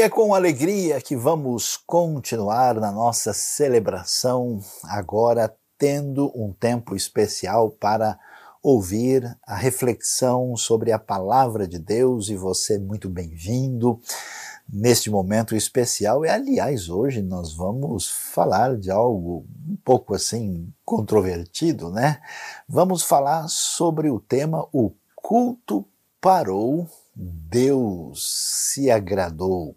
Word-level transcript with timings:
E 0.00 0.02
é 0.02 0.08
com 0.08 0.32
alegria 0.32 0.98
que 0.98 1.14
vamos 1.14 1.76
continuar 1.76 2.76
na 2.76 2.90
nossa 2.90 3.34
celebração, 3.34 4.58
agora 4.84 5.54
tendo 5.76 6.32
um 6.34 6.54
tempo 6.54 6.96
especial 6.96 7.68
para 7.68 8.18
ouvir 8.62 9.36
a 9.46 9.54
reflexão 9.54 10.56
sobre 10.56 10.90
a 10.90 10.98
palavra 10.98 11.68
de 11.68 11.78
Deus 11.78 12.30
e 12.30 12.34
você 12.34 12.78
muito 12.78 13.10
bem-vindo 13.10 14.00
neste 14.66 15.10
momento 15.10 15.54
especial. 15.54 16.24
E 16.24 16.30
aliás, 16.30 16.88
hoje 16.88 17.20
nós 17.20 17.52
vamos 17.52 18.08
falar 18.08 18.78
de 18.78 18.90
algo 18.90 19.44
um 19.68 19.76
pouco 19.84 20.14
assim 20.14 20.72
controvertido, 20.82 21.90
né? 21.90 22.22
Vamos 22.66 23.02
falar 23.02 23.48
sobre 23.48 24.08
o 24.08 24.18
tema 24.18 24.66
o 24.72 24.92
culto 25.14 25.84
parou 26.22 26.88
Deus 27.22 28.72
se 28.72 28.90
agradou. 28.90 29.76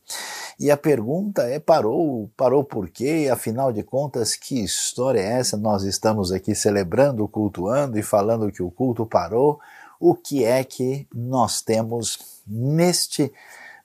E 0.57 0.71
a 0.71 0.77
pergunta 0.77 1.43
é: 1.43 1.59
parou? 1.59 2.31
Parou 2.37 2.63
por 2.63 2.89
quê? 2.89 3.27
Afinal 3.31 3.73
de 3.73 3.83
contas, 3.83 4.35
que 4.35 4.63
história 4.63 5.19
é 5.19 5.39
essa? 5.39 5.57
Nós 5.57 5.83
estamos 5.83 6.31
aqui 6.31 6.55
celebrando, 6.55 7.27
cultuando 7.27 7.99
e 7.99 8.03
falando 8.03 8.51
que 8.51 8.63
o 8.63 8.71
culto 8.71 9.05
parou. 9.05 9.59
O 9.99 10.15
que 10.15 10.45
é 10.45 10.63
que 10.63 11.05
nós 11.13 11.61
temos 11.61 12.41
neste 12.47 13.31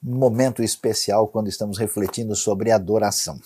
momento 0.01 0.62
especial 0.62 1.27
quando 1.27 1.48
estamos 1.48 1.79
refletindo 1.79 2.37
sobre 2.37 2.70
adoração? 2.70 3.41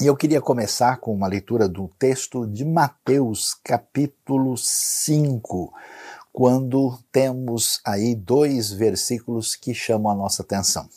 E 0.00 0.06
eu 0.06 0.16
queria 0.16 0.40
começar 0.40 0.98
com 0.98 1.12
uma 1.12 1.26
leitura 1.26 1.68
do 1.68 1.88
texto 1.98 2.46
de 2.46 2.64
Mateus, 2.64 3.54
capítulo 3.64 4.56
5 4.56 5.72
quando 6.32 6.98
temos 7.10 7.80
aí 7.84 8.14
dois 8.14 8.70
versículos 8.70 9.54
que 9.54 9.74
chamam 9.74 10.12
a 10.12 10.14
nossa 10.14 10.42
atenção. 10.42 10.88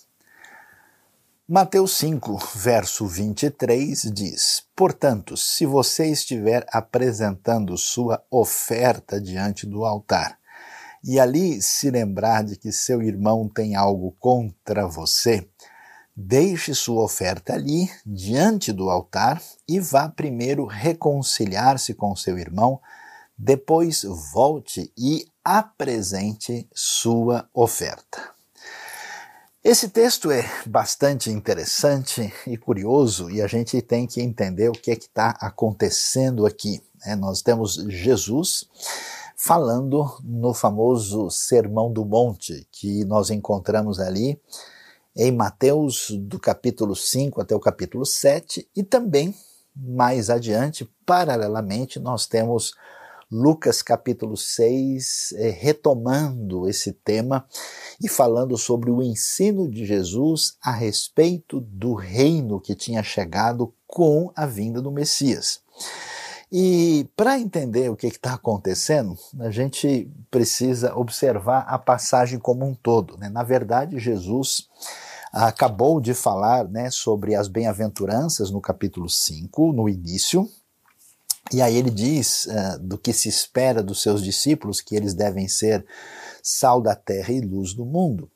Mateus 1.48 1.98
5, 1.98 2.38
verso 2.56 3.06
23 3.06 4.04
diz: 4.14 4.64
Portanto, 4.76 5.36
se 5.36 5.66
você 5.66 6.08
estiver 6.08 6.66
apresentando 6.72 7.78
sua 7.78 8.24
oferta 8.32 9.20
diante 9.20 9.66
do 9.66 9.84
altar, 9.84 10.40
e 11.04 11.20
ali 11.20 11.62
se 11.62 11.92
lembrar 11.92 12.46
de 12.46 12.56
que 12.56 12.72
seu 12.72 13.02
irmão 13.02 13.50
tem 13.50 13.76
algo 13.76 14.16
contra 14.20 14.88
você, 14.88 15.46
deixe 16.16 16.74
sua 16.74 17.04
oferta 17.04 17.54
ali, 17.54 17.90
diante 18.06 18.72
do 18.72 18.90
altar, 18.90 19.42
e 19.68 19.82
vá 19.82 20.08
primeiro 20.08 20.66
reconciliar-se 20.66 21.94
com 21.94 22.16
seu 22.16 22.38
irmão 22.40 22.80
depois 23.44 24.04
volte 24.32 24.90
e 24.98 25.28
apresente 25.44 26.66
sua 26.74 27.46
oferta. 27.54 28.32
Esse 29.62 29.90
texto 29.90 30.32
é 30.32 30.50
bastante 30.66 31.30
interessante 31.30 32.34
e 32.48 32.56
curioso 32.56 33.30
e 33.30 33.42
a 33.42 33.48
gente 33.48 33.82
tem 33.82 34.08
que 34.08 34.22
entender 34.22 34.70
o 34.70 34.74
que 34.74 34.92
é 34.92 34.96
que 34.96 35.08
está 35.08 35.32
acontecendo 35.42 36.46
aqui. 36.46 36.82
É, 37.06 37.18
nós 37.18 37.42
temos 37.42 37.76
Jesus 37.90 38.66
falando 39.36 40.10
no 40.24 40.54
famoso 40.54 41.30
Sermão 41.30 41.92
do 41.92 42.06
Monte, 42.06 42.66
que 42.72 43.04
nós 43.04 43.30
encontramos 43.30 44.00
ali 44.00 44.40
em 45.14 45.34
Mateus, 45.34 46.12
do 46.12 46.40
capítulo 46.40 46.96
5 46.96 47.42
até 47.42 47.54
o 47.54 47.60
capítulo 47.60 48.06
7, 48.06 48.70
e 48.74 48.84
também 48.84 49.36
mais 49.76 50.30
adiante, 50.30 50.90
paralelamente, 51.06 52.00
nós 52.00 52.26
temos 52.26 52.74
Lucas 53.34 53.82
capítulo 53.82 54.38
6, 54.38 55.34
é, 55.38 55.50
retomando 55.50 56.70
esse 56.70 56.94
tema 56.94 57.48
e 58.00 58.08
falando 58.08 58.56
sobre 58.60 58.92
o 58.92 59.02
ensino 59.02 59.68
de 59.68 59.88
Jesus 59.88 60.56
a 60.62 60.72
respeito 60.72 61.60
do 61.60 61.96
reino 61.96 62.62
que 62.62 62.76
tinha 62.76 63.02
chegado 63.02 63.74
com 63.88 64.32
a 64.36 64.46
vinda 64.46 64.80
do 64.80 64.92
Messias. 64.92 65.62
E 66.52 67.10
para 67.18 67.40
entender 67.40 67.90
o 67.90 67.96
que 67.96 68.06
está 68.06 68.36
acontecendo, 68.36 69.18
a 69.40 69.50
gente 69.50 70.08
precisa 70.30 70.96
observar 70.96 71.62
a 71.62 71.80
passagem 71.80 72.38
como 72.38 72.64
um 72.64 72.76
todo. 72.76 73.18
Né? 73.18 73.30
Na 73.30 73.42
verdade, 73.42 73.98
Jesus 73.98 74.70
acabou 75.32 76.00
de 76.00 76.14
falar 76.14 76.66
né, 76.66 76.92
sobre 76.92 77.34
as 77.34 77.48
bem-aventuranças 77.48 78.52
no 78.52 78.62
capítulo 78.62 79.10
5, 79.10 79.74
no 79.74 79.90
início, 79.90 80.48
e 81.52 81.62
aí 81.62 81.76
ele 81.76 81.90
diz 81.90 82.46
uh, 82.46 82.80
do 82.80 82.98
que 82.98 83.12
se 83.14 83.28
espera 83.28 83.84
dos 83.84 84.02
seus 84.02 84.24
discípulos, 84.24 84.82
que 84.82 84.96
eles 84.96 85.14
devem 85.14 85.48
ser 85.48 85.86
sal 86.42 86.82
da 86.82 86.96
terra 86.96 87.32
e 87.32 87.42
luz 87.42 87.74
do 87.74 87.86
mundo. 87.86 88.30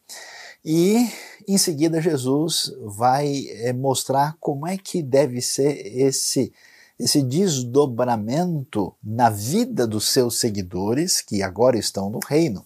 E 0.63 1.09
em 1.47 1.57
seguida 1.57 2.01
Jesus 2.01 2.73
vai 2.83 3.45
é, 3.49 3.71
mostrar 3.71 4.35
como 4.39 4.67
é 4.67 4.77
que 4.77 5.01
deve 5.01 5.41
ser 5.41 5.85
esse 5.85 6.51
esse 6.99 7.21
desdobramento 7.21 8.91
na 9.03 9.29
vida 9.29 9.85
dos 9.85 10.09
seus 10.09 10.39
seguidores 10.39 11.21
que 11.21 11.43
agora 11.43 11.77
estão 11.77 12.09
no 12.09 12.19
reino 12.27 12.65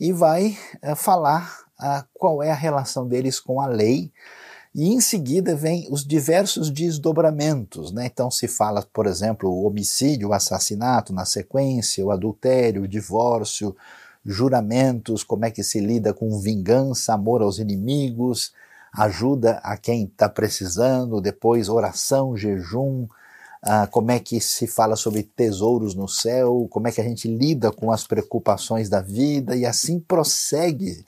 e 0.00 0.12
vai 0.12 0.58
é, 0.82 0.96
falar 0.96 1.60
uh, 1.78 2.04
qual 2.12 2.42
é 2.42 2.50
a 2.50 2.56
relação 2.56 3.06
deles 3.06 3.38
com 3.38 3.60
a 3.60 3.66
lei, 3.66 4.12
e 4.74 4.88
em 4.88 5.00
seguida 5.00 5.54
vem 5.54 5.86
os 5.90 6.04
diversos 6.04 6.70
desdobramentos, 6.70 7.92
né? 7.92 8.06
Então 8.06 8.30
se 8.30 8.48
fala, 8.48 8.82
por 8.92 9.06
exemplo, 9.06 9.50
o 9.50 9.66
homicídio, 9.66 10.28
o 10.28 10.32
assassinato 10.32 11.12
na 11.12 11.26
sequência, 11.26 12.04
o 12.04 12.10
adultério, 12.10 12.82
o 12.82 12.88
divórcio, 12.88 13.76
juramentos, 14.24 15.22
como 15.22 15.44
é 15.44 15.50
que 15.50 15.62
se 15.62 15.78
lida 15.78 16.14
com 16.14 16.40
vingança, 16.40 17.12
amor 17.12 17.42
aos 17.42 17.58
inimigos, 17.58 18.52
ajuda 18.94 19.60
a 19.62 19.76
quem 19.76 20.04
está 20.04 20.28
precisando, 20.28 21.20
depois 21.20 21.68
oração, 21.68 22.34
jejum, 22.34 23.06
ah, 23.62 23.86
como 23.86 24.10
é 24.10 24.18
que 24.18 24.40
se 24.40 24.66
fala 24.66 24.96
sobre 24.96 25.22
tesouros 25.22 25.94
no 25.94 26.08
céu, 26.08 26.66
como 26.70 26.88
é 26.88 26.92
que 26.92 27.00
a 27.00 27.04
gente 27.04 27.28
lida 27.28 27.70
com 27.70 27.92
as 27.92 28.06
preocupações 28.06 28.88
da 28.88 29.00
vida 29.00 29.54
e 29.54 29.66
assim 29.66 30.00
prossegue 30.00 31.04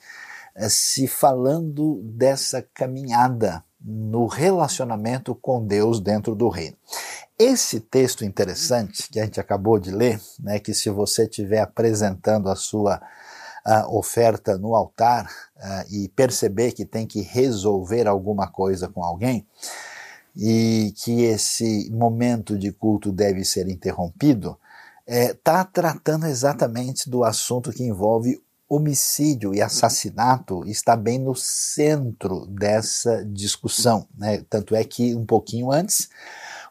se 0.69 1.07
falando 1.07 2.01
dessa 2.03 2.63
caminhada 2.75 3.65
no 3.81 4.27
relacionamento 4.27 5.35
com 5.35 5.65
Deus 5.67 6.01
dentro 6.01 6.35
do 6.35 6.49
reino. 6.49 6.77
Esse 7.39 7.81
texto 7.81 8.25
interessante 8.25 9.09
que 9.11 9.19
a 9.19 9.25
gente 9.25 9.41
acabou 9.41 9.79
de 9.79 9.91
ler, 9.91 10.21
né, 10.39 10.59
que 10.59 10.73
se 10.73 10.89
você 10.89 11.25
estiver 11.25 11.61
apresentando 11.61 12.49
a 12.49 12.57
sua 12.57 13.01
oferta 13.89 14.59
no 14.59 14.75
altar 14.75 15.25
uh, 15.57 15.95
e 15.95 16.09
perceber 16.11 16.73
que 16.73 16.85
tem 16.85 17.07
que 17.07 17.23
resolver 17.23 18.07
alguma 18.07 18.47
coisa 18.47 18.89
com 18.89 19.03
alguém, 19.03 19.47
e 20.37 20.93
que 20.97 21.23
esse 21.23 21.91
momento 21.91 22.59
de 22.59 22.73
culto 22.73 23.11
deve 23.11 23.45
ser 23.45 23.69
interrompido, 23.69 24.59
está 25.07 25.61
é, 25.61 25.65
tratando 25.65 26.27
exatamente 26.27 27.09
do 27.09 27.25
assunto 27.25 27.73
que 27.73 27.85
envolve 27.85 28.43
homicídio 28.69 29.55
e 29.55 29.61
assassinato 29.61 30.65
está 30.67 30.97
bem 30.97 31.19
no 31.19 31.35
centro 31.35 32.47
dessa 32.47 33.25
discussão. 33.25 34.07
Né? 34.17 34.45
Tanto 34.49 34.75
é 34.75 34.85
que 34.85 35.15
um 35.15 35.25
pouquinho 35.25 35.71
antes 35.71 36.09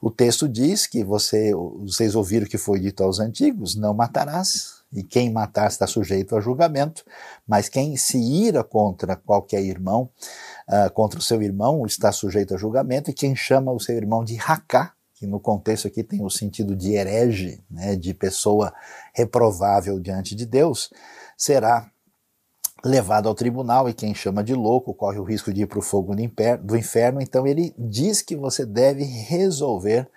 o 0.01 0.11
texto 0.11 0.49
diz 0.49 0.85
que 0.85 1.01
você, 1.01 1.53
vocês 1.53 2.13
ouviram 2.13 2.45
que 2.45 2.57
foi 2.57 2.79
dito 2.79 3.01
aos 3.03 3.21
antigos: 3.21 3.73
não 3.75 3.93
matarás, 3.93 4.83
e 4.91 5.01
quem 5.01 5.31
matar 5.31 5.67
está 5.67 5.87
sujeito 5.87 6.35
a 6.35 6.41
julgamento, 6.41 7.05
mas 7.47 7.69
quem 7.69 7.95
se 7.95 8.17
ira 8.17 8.65
contra 8.65 9.15
qualquer 9.15 9.61
irmão, 9.61 10.09
uh, 10.67 10.91
contra 10.93 11.17
o 11.17 11.23
seu 11.23 11.41
irmão, 11.41 11.85
está 11.85 12.11
sujeito 12.11 12.53
a 12.53 12.57
julgamento, 12.57 13.09
e 13.09 13.13
quem 13.13 13.33
chama 13.33 13.71
o 13.71 13.79
seu 13.79 13.95
irmão 13.95 14.25
de 14.25 14.35
racá, 14.35 14.93
que 15.23 15.27
no 15.27 15.39
contexto 15.39 15.87
aqui 15.87 16.03
tem 16.03 16.21
o 16.21 16.29
sentido 16.29 16.75
de 16.75 16.95
herege, 16.95 17.63
né, 17.71 17.95
de 17.95 18.13
pessoa 18.13 18.73
reprovável 19.13 19.97
diante 19.97 20.35
de 20.35 20.45
Deus, 20.45 20.91
será 21.37 21.89
levado 22.83 23.29
ao 23.29 23.33
tribunal 23.33 23.87
e 23.87 23.93
quem 23.93 24.13
chama 24.13 24.43
de 24.43 24.53
louco 24.53 24.93
corre 24.93 25.17
o 25.17 25.23
risco 25.23 25.53
de 25.53 25.61
ir 25.61 25.67
para 25.67 25.79
o 25.79 25.81
fogo 25.81 26.13
do 26.61 26.75
inferno. 26.75 27.21
Então 27.21 27.47
ele 27.47 27.73
diz 27.77 28.21
que 28.21 28.35
você 28.35 28.65
deve 28.65 29.05
resolver 29.05 30.09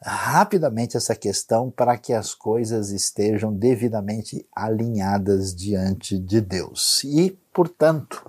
rapidamente 0.00 0.96
essa 0.96 1.14
questão 1.14 1.70
para 1.70 1.98
que 1.98 2.14
as 2.14 2.32
coisas 2.32 2.88
estejam 2.88 3.52
devidamente 3.52 4.46
alinhadas 4.56 5.54
diante 5.54 6.18
de 6.18 6.40
Deus. 6.40 7.04
E, 7.04 7.38
portanto, 7.52 8.24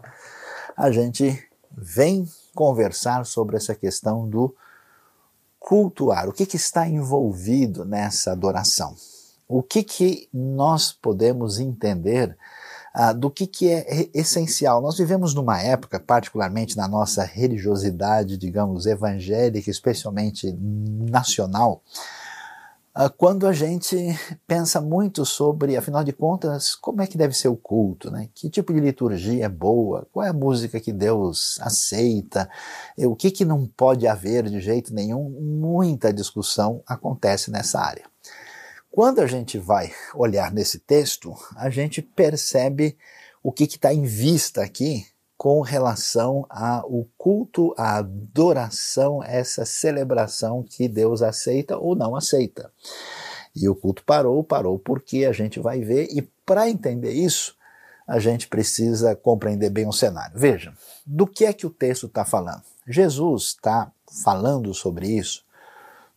a 0.75 0.91
gente 0.91 1.41
vem 1.71 2.27
conversar 2.53 3.25
sobre 3.25 3.55
essa 3.55 3.73
questão 3.73 4.27
do 4.27 4.53
cultuar. 5.59 6.27
O 6.29 6.33
que, 6.33 6.45
que 6.45 6.55
está 6.55 6.87
envolvido 6.87 7.85
nessa 7.85 8.31
adoração? 8.31 8.95
O 9.47 9.61
que, 9.61 9.83
que 9.83 10.29
nós 10.33 10.91
podemos 10.91 11.59
entender 11.59 12.37
ah, 12.93 13.13
do 13.13 13.29
que, 13.29 13.45
que 13.45 13.69
é 13.69 14.09
essencial. 14.13 14.81
Nós 14.81 14.97
vivemos 14.97 15.33
numa 15.33 15.61
época, 15.61 15.99
particularmente 15.99 16.75
na 16.75 16.87
nossa 16.87 17.23
religiosidade, 17.23 18.37
digamos, 18.37 18.85
evangélica, 18.85 19.69
especialmente 19.69 20.51
nacional, 20.51 21.83
quando 23.07 23.47
a 23.47 23.53
gente 23.53 23.95
pensa 24.45 24.81
muito 24.81 25.25
sobre, 25.25 25.77
afinal 25.77 26.03
de 26.03 26.11
contas, 26.11 26.75
como 26.75 27.01
é 27.01 27.07
que 27.07 27.17
deve 27.17 27.33
ser 27.33 27.47
o 27.47 27.55
culto, 27.55 28.11
né? 28.11 28.27
Que 28.33 28.49
tipo 28.49 28.73
de 28.73 28.81
liturgia 28.81 29.45
é 29.45 29.49
boa? 29.49 30.05
Qual 30.11 30.25
é 30.25 30.29
a 30.29 30.33
música 30.33 30.81
que 30.81 30.91
Deus 30.91 31.57
aceita? 31.61 32.49
O 32.97 33.15
que, 33.15 33.31
que 33.31 33.45
não 33.45 33.65
pode 33.65 34.05
haver 34.05 34.49
de 34.49 34.59
jeito 34.59 34.93
nenhum? 34.93 35.29
Muita 35.29 36.11
discussão 36.11 36.83
acontece 36.85 37.49
nessa 37.49 37.79
área. 37.79 38.03
Quando 38.91 39.19
a 39.19 39.27
gente 39.27 39.57
vai 39.57 39.93
olhar 40.13 40.51
nesse 40.51 40.79
texto, 40.79 41.33
a 41.55 41.69
gente 41.69 42.01
percebe 42.01 42.97
o 43.41 43.51
que 43.51 43.63
está 43.63 43.93
em 43.93 44.03
vista 44.03 44.61
aqui 44.61 45.05
com 45.39 45.61
relação 45.61 46.45
ao 46.49 47.07
culto, 47.17 47.73
à 47.77 47.99
adoração, 47.99 49.23
essa 49.23 49.63
celebração 49.63 50.61
que 50.61 50.85
Deus 50.85 51.21
aceita 51.21 51.77
ou 51.77 51.95
não 51.95 52.13
aceita. 52.13 52.69
E 53.55 53.69
o 53.69 53.73
culto 53.73 54.03
parou, 54.03 54.43
parou 54.43 54.77
porque 54.77 55.23
a 55.23 55.31
gente 55.31 55.57
vai 55.57 55.79
ver, 55.79 56.09
e 56.11 56.21
para 56.45 56.69
entender 56.69 57.13
isso, 57.13 57.55
a 58.05 58.19
gente 58.19 58.49
precisa 58.49 59.15
compreender 59.15 59.69
bem 59.69 59.87
o 59.87 59.93
cenário. 59.93 60.37
Veja, 60.37 60.73
do 61.05 61.25
que 61.25 61.45
é 61.45 61.53
que 61.53 61.65
o 61.65 61.69
texto 61.69 62.07
está 62.07 62.25
falando? 62.25 62.63
Jesus 62.85 63.43
está 63.43 63.89
falando 64.25 64.73
sobre 64.73 65.07
isso 65.07 65.45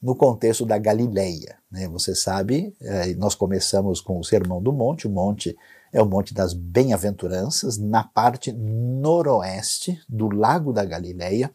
no 0.03 0.17
contexto 0.17 0.67
da 0.67 0.79
Galileia. 0.79 1.59
Né? 1.71 1.87
Você 1.87 2.13
sabe, 2.17 2.75
eh, 2.81 3.15
nós 3.15 3.37
começamos 3.37 4.01
com 4.01 4.19
o 4.19 4.25
Sermão 4.25 4.61
do 4.61 4.73
Monte, 4.73 5.07
o 5.07 5.11
monte 5.11 5.57
é 5.93 6.01
o 6.01 6.07
Monte 6.07 6.33
das 6.33 6.55
Bem-aventuranças, 6.55 7.77
na 7.77 8.03
parte 8.03 8.51
noroeste 8.53 10.01
do 10.09 10.29
Lago 10.35 10.73
da 10.73 10.85
Galileia, 10.85 11.51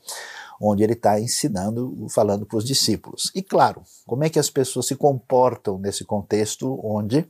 onde 0.62 0.84
ele 0.84 0.94
está 0.94 1.20
ensinando, 1.20 2.08
falando 2.10 2.46
para 2.46 2.58
os 2.58 2.66
discípulos. 2.66 3.32
E 3.34 3.42
claro, 3.42 3.82
como 4.06 4.24
é 4.24 4.30
que 4.30 4.40
as 4.40 4.50
pessoas 4.50 4.88
se 4.88 4.96
comportam 4.96 5.78
nesse 5.78 6.04
contexto 6.04 6.80
onde 6.84 7.28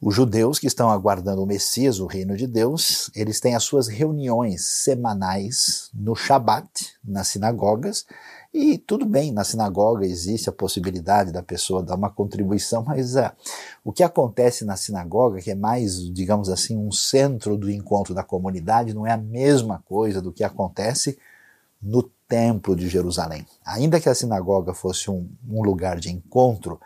os 0.00 0.14
judeus 0.14 0.60
que 0.60 0.68
estão 0.68 0.90
aguardando 0.90 1.42
o 1.42 1.46
Messias, 1.46 1.98
o 1.98 2.06
reino 2.06 2.36
de 2.36 2.46
Deus, 2.46 3.10
eles 3.16 3.40
têm 3.40 3.56
as 3.56 3.64
suas 3.64 3.88
reuniões 3.88 4.64
semanais 4.64 5.90
no 5.92 6.14
Shabat, 6.14 6.94
nas 7.04 7.28
sinagogas, 7.28 8.06
e 8.52 8.78
tudo 8.78 9.04
bem, 9.04 9.30
na 9.30 9.44
sinagoga 9.44 10.06
existe 10.06 10.48
a 10.48 10.52
possibilidade 10.52 11.30
da 11.32 11.42
pessoa 11.42 11.82
dar 11.82 11.96
uma 11.96 12.10
contribuição, 12.10 12.82
mas 12.82 13.14
uh, 13.14 13.30
o 13.84 13.92
que 13.92 14.02
acontece 14.02 14.64
na 14.64 14.74
sinagoga, 14.74 15.40
que 15.40 15.50
é 15.50 15.54
mais, 15.54 16.10
digamos 16.12 16.48
assim, 16.48 16.76
um 16.76 16.90
centro 16.90 17.56
do 17.58 17.70
encontro 17.70 18.14
da 18.14 18.22
comunidade, 18.22 18.94
não 18.94 19.06
é 19.06 19.12
a 19.12 19.18
mesma 19.18 19.82
coisa 19.86 20.22
do 20.22 20.32
que 20.32 20.42
acontece 20.42 21.18
no 21.80 22.02
Templo 22.26 22.74
de 22.74 22.88
Jerusalém. 22.88 23.46
Ainda 23.64 24.00
que 24.00 24.08
a 24.08 24.14
sinagoga 24.14 24.74
fosse 24.74 25.10
um, 25.10 25.28
um 25.48 25.62
lugar 25.62 25.98
de 25.98 26.10
encontro 26.10 26.80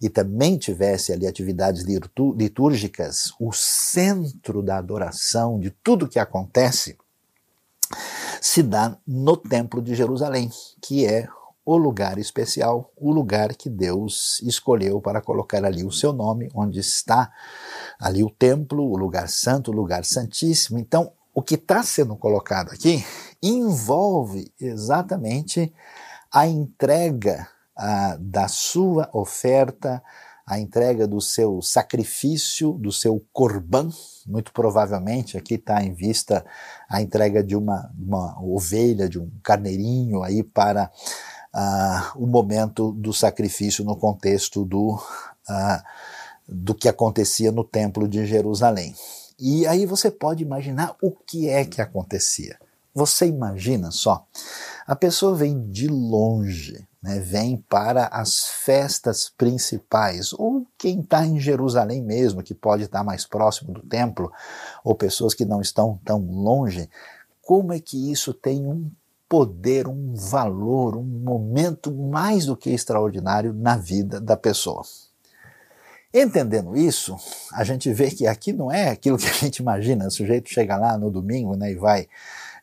e 0.00 0.08
também 0.08 0.56
tivesse 0.56 1.12
ali 1.12 1.26
atividades 1.26 1.82
litúrgicas, 1.82 3.32
o 3.40 3.52
centro 3.52 4.62
da 4.62 4.78
adoração, 4.78 5.58
de 5.58 5.70
tudo 5.70 6.08
que 6.08 6.18
acontece, 6.18 6.96
se 8.40 8.62
dá 8.62 8.96
no 9.06 9.36
Templo 9.36 9.82
de 9.82 9.94
Jerusalém, 9.94 10.50
que 10.80 11.06
é 11.06 11.28
o 11.66 11.76
lugar 11.76 12.16
especial, 12.16 12.92
o 12.96 13.10
lugar 13.12 13.54
que 13.56 13.68
Deus 13.68 14.40
escolheu 14.42 15.00
para 15.00 15.20
colocar 15.20 15.64
ali 15.64 15.84
o 15.84 15.90
seu 15.90 16.12
nome, 16.12 16.48
onde 16.54 16.78
está 16.78 17.32
ali 17.98 18.22
o 18.22 18.30
templo, 18.30 18.84
o 18.84 18.96
lugar 18.96 19.28
santo, 19.28 19.72
o 19.72 19.74
lugar 19.74 20.04
santíssimo. 20.04 20.78
Então, 20.78 21.10
o 21.34 21.42
que 21.42 21.56
está 21.56 21.82
sendo 21.82 22.14
colocado 22.14 22.70
aqui 22.70 23.04
envolve 23.42 24.52
exatamente 24.60 25.74
a 26.32 26.46
entrega 26.46 27.48
a, 27.76 28.16
da 28.20 28.46
sua 28.46 29.10
oferta, 29.12 30.00
a 30.46 30.60
entrega 30.60 31.08
do 31.08 31.20
seu 31.20 31.60
sacrifício, 31.60 32.72
do 32.74 32.92
seu 32.92 33.20
corban, 33.32 33.90
muito 34.24 34.52
provavelmente 34.52 35.36
aqui 35.36 35.54
está 35.54 35.82
em 35.82 35.92
vista 35.92 36.46
a 36.88 37.02
entrega 37.02 37.42
de 37.42 37.56
uma, 37.56 37.92
uma, 37.98 38.40
ovelha, 38.40 39.08
de 39.08 39.18
um 39.18 39.28
carneirinho 39.42 40.22
aí 40.22 40.44
para 40.44 40.88
uh, 41.52 42.22
o 42.22 42.28
momento 42.28 42.92
do 42.92 43.12
sacrifício 43.12 43.84
no 43.84 43.96
contexto 43.96 44.64
do, 44.64 44.94
uh, 44.94 45.82
do 46.48 46.76
que 46.76 46.88
acontecia 46.88 47.50
no 47.50 47.64
templo 47.64 48.06
de 48.06 48.24
Jerusalém. 48.24 48.94
E 49.38 49.66
aí 49.66 49.84
você 49.84 50.12
pode 50.12 50.44
imaginar 50.44 50.94
o 51.02 51.10
que 51.10 51.48
é 51.48 51.64
que 51.64 51.82
acontecia. 51.82 52.56
Você 52.94 53.26
imagina 53.26 53.90
só, 53.90 54.24
a 54.86 54.94
pessoa 54.94 55.34
vem 55.34 55.68
de 55.68 55.88
longe, 55.88 56.86
né, 57.02 57.18
vem 57.18 57.56
para 57.56 58.06
as 58.06 58.46
festas 58.46 59.32
principais, 59.36 60.32
ou 60.32 60.64
quem 60.78 61.00
está 61.00 61.26
em 61.26 61.40
Jerusalém 61.40 62.00
mesmo, 62.00 62.42
que 62.42 62.54
pode 62.54 62.84
estar 62.84 62.98
tá 62.98 63.04
mais 63.04 63.26
próximo 63.26 63.72
do 63.72 63.82
templo, 63.82 64.32
ou 64.84 64.94
pessoas 64.94 65.34
que 65.34 65.44
não 65.44 65.60
estão 65.60 65.98
tão 66.04 66.20
longe, 66.20 66.88
como 67.42 67.72
é 67.72 67.80
que 67.80 68.12
isso 68.12 68.32
tem 68.32 68.64
um 68.64 68.88
poder, 69.28 69.88
um 69.88 70.14
valor, 70.14 70.96
um 70.96 71.02
momento 71.02 71.92
mais 71.92 72.46
do 72.46 72.56
que 72.56 72.70
extraordinário 72.70 73.52
na 73.52 73.76
vida 73.76 74.20
da 74.20 74.36
pessoa. 74.36 74.82
Entendendo 76.14 76.76
isso, 76.76 77.16
a 77.52 77.64
gente 77.64 77.92
vê 77.92 78.10
que 78.10 78.26
aqui 78.26 78.52
não 78.52 78.70
é 78.70 78.88
aquilo 78.88 79.18
que 79.18 79.26
a 79.26 79.32
gente 79.32 79.58
imagina, 79.58 80.06
o 80.06 80.10
sujeito 80.10 80.48
chega 80.48 80.76
lá 80.76 80.96
no 80.96 81.10
domingo 81.10 81.56
né, 81.56 81.72
e 81.72 81.74
vai 81.74 82.08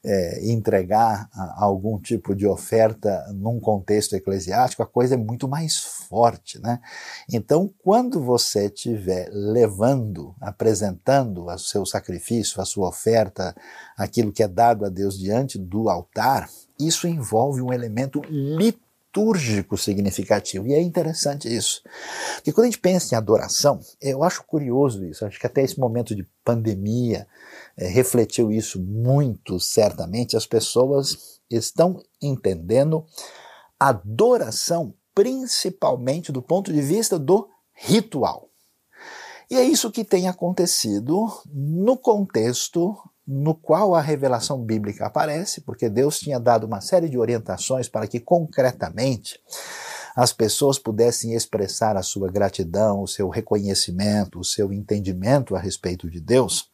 é, 0.03 0.51
entregar 0.51 1.29
a, 1.33 1.63
algum 1.63 1.97
tipo 1.97 2.35
de 2.35 2.45
oferta 2.45 3.25
num 3.33 3.59
contexto 3.59 4.15
eclesiástico, 4.15 4.83
a 4.83 4.87
coisa 4.87 5.15
é 5.15 5.17
muito 5.17 5.47
mais 5.47 5.77
forte. 5.79 6.59
Né? 6.59 6.79
Então, 7.31 7.73
quando 7.83 8.21
você 8.21 8.65
estiver 8.65 9.29
levando, 9.31 10.35
apresentando 10.41 11.45
o 11.45 11.57
seu 11.57 11.85
sacrifício, 11.85 12.61
a 12.61 12.65
sua 12.65 12.89
oferta, 12.89 13.55
aquilo 13.97 14.31
que 14.31 14.43
é 14.43 14.47
dado 14.47 14.85
a 14.85 14.89
Deus 14.89 15.17
diante 15.17 15.57
do 15.57 15.89
altar, 15.89 16.49
isso 16.79 17.07
envolve 17.07 17.61
um 17.61 17.71
elemento 17.71 18.21
litúrgico 18.29 18.83
litúrgico 19.13 19.77
significativo. 19.77 20.67
E 20.67 20.73
é 20.73 20.81
interessante 20.81 21.53
isso. 21.53 21.81
Porque 22.35 22.51
quando 22.51 22.65
a 22.65 22.69
gente 22.69 22.79
pensa 22.79 23.13
em 23.13 23.17
adoração, 23.17 23.79
eu 24.01 24.23
acho 24.23 24.43
curioso 24.43 25.05
isso. 25.05 25.25
Acho 25.25 25.39
que 25.39 25.45
até 25.45 25.61
esse 25.61 25.79
momento 25.79 26.15
de 26.15 26.27
pandemia 26.43 27.27
é, 27.77 27.87
refletiu 27.87 28.51
isso 28.51 28.81
muito 28.81 29.59
certamente. 29.59 30.35
As 30.35 30.47
pessoas 30.47 31.39
estão 31.49 32.01
entendendo 32.21 33.05
adoração 33.79 34.93
principalmente 35.13 36.31
do 36.31 36.41
ponto 36.41 36.73
de 36.73 36.81
vista 36.81 37.19
do 37.19 37.47
ritual. 37.73 38.49
E 39.51 39.55
é 39.55 39.63
isso 39.63 39.91
que 39.91 40.03
tem 40.03 40.27
acontecido 40.27 41.27
no 41.53 41.95
contexto 41.95 42.97
no 43.25 43.55
qual 43.55 43.95
a 43.95 44.01
revelação 44.01 44.61
bíblica 44.61 45.05
aparece, 45.05 45.61
porque 45.61 45.89
Deus 45.89 46.19
tinha 46.19 46.39
dado 46.39 46.65
uma 46.65 46.81
série 46.81 47.09
de 47.09 47.17
orientações 47.17 47.87
para 47.87 48.07
que 48.07 48.19
concretamente 48.19 49.39
as 50.15 50.31
pessoas 50.31 50.77
pudessem 50.77 51.33
expressar 51.33 51.97
a 51.97 52.03
sua 52.03 52.29
gratidão, 52.29 53.01
o 53.01 53.07
seu 53.07 53.29
reconhecimento, 53.29 54.39
o 54.39 54.43
seu 54.43 54.71
entendimento 54.71 55.55
a 55.55 55.59
respeito 55.59 56.09
de 56.09 56.19
Deus. 56.19 56.69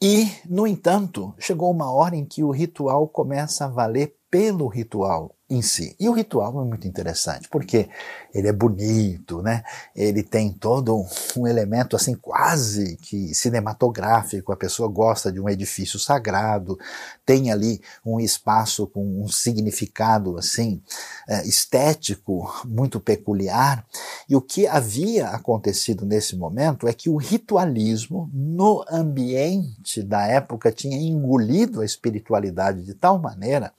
E, 0.00 0.32
no 0.48 0.66
entanto, 0.66 1.34
chegou 1.38 1.70
uma 1.70 1.92
hora 1.92 2.16
em 2.16 2.24
que 2.24 2.42
o 2.42 2.50
ritual 2.50 3.06
começa 3.06 3.66
a 3.66 3.68
valer 3.68 4.16
pelo 4.30 4.66
ritual 4.66 5.36
em 5.52 5.60
si. 5.62 5.94
E 6.00 6.08
o 6.08 6.12
ritual 6.12 6.62
é 6.62 6.64
muito 6.64 6.88
interessante, 6.88 7.48
porque 7.48 7.88
ele 8.32 8.48
é 8.48 8.52
bonito, 8.52 9.42
né? 9.42 9.62
Ele 9.94 10.22
tem 10.22 10.50
todo 10.50 11.04
um 11.36 11.46
elemento 11.46 11.94
assim 11.94 12.14
quase 12.14 12.96
que 12.96 13.34
cinematográfico, 13.34 14.52
a 14.52 14.56
pessoa 14.56 14.88
gosta 14.88 15.30
de 15.30 15.38
um 15.38 15.48
edifício 15.48 15.98
sagrado, 15.98 16.78
tem 17.26 17.52
ali 17.52 17.82
um 18.04 18.18
espaço 18.18 18.86
com 18.86 19.22
um 19.22 19.28
significado 19.28 20.38
assim 20.38 20.82
é, 21.28 21.46
estético 21.46 22.50
muito 22.64 22.98
peculiar. 22.98 23.84
E 24.28 24.34
o 24.34 24.40
que 24.40 24.66
havia 24.66 25.28
acontecido 25.28 26.06
nesse 26.06 26.34
momento 26.34 26.88
é 26.88 26.94
que 26.94 27.10
o 27.10 27.16
ritualismo 27.16 28.30
no 28.32 28.84
ambiente 28.90 30.02
da 30.02 30.26
época 30.26 30.72
tinha 30.72 30.96
engolido 30.96 31.82
a 31.82 31.84
espiritualidade 31.84 32.82
de 32.82 32.94
tal 32.94 33.18
maneira 33.18 33.72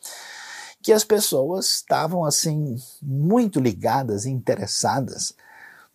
que 0.83 0.91
as 0.91 1.05
pessoas 1.05 1.75
estavam 1.75 2.25
assim 2.25 2.75
muito 3.01 3.59
ligadas 3.59 4.25
e 4.25 4.29
interessadas 4.29 5.33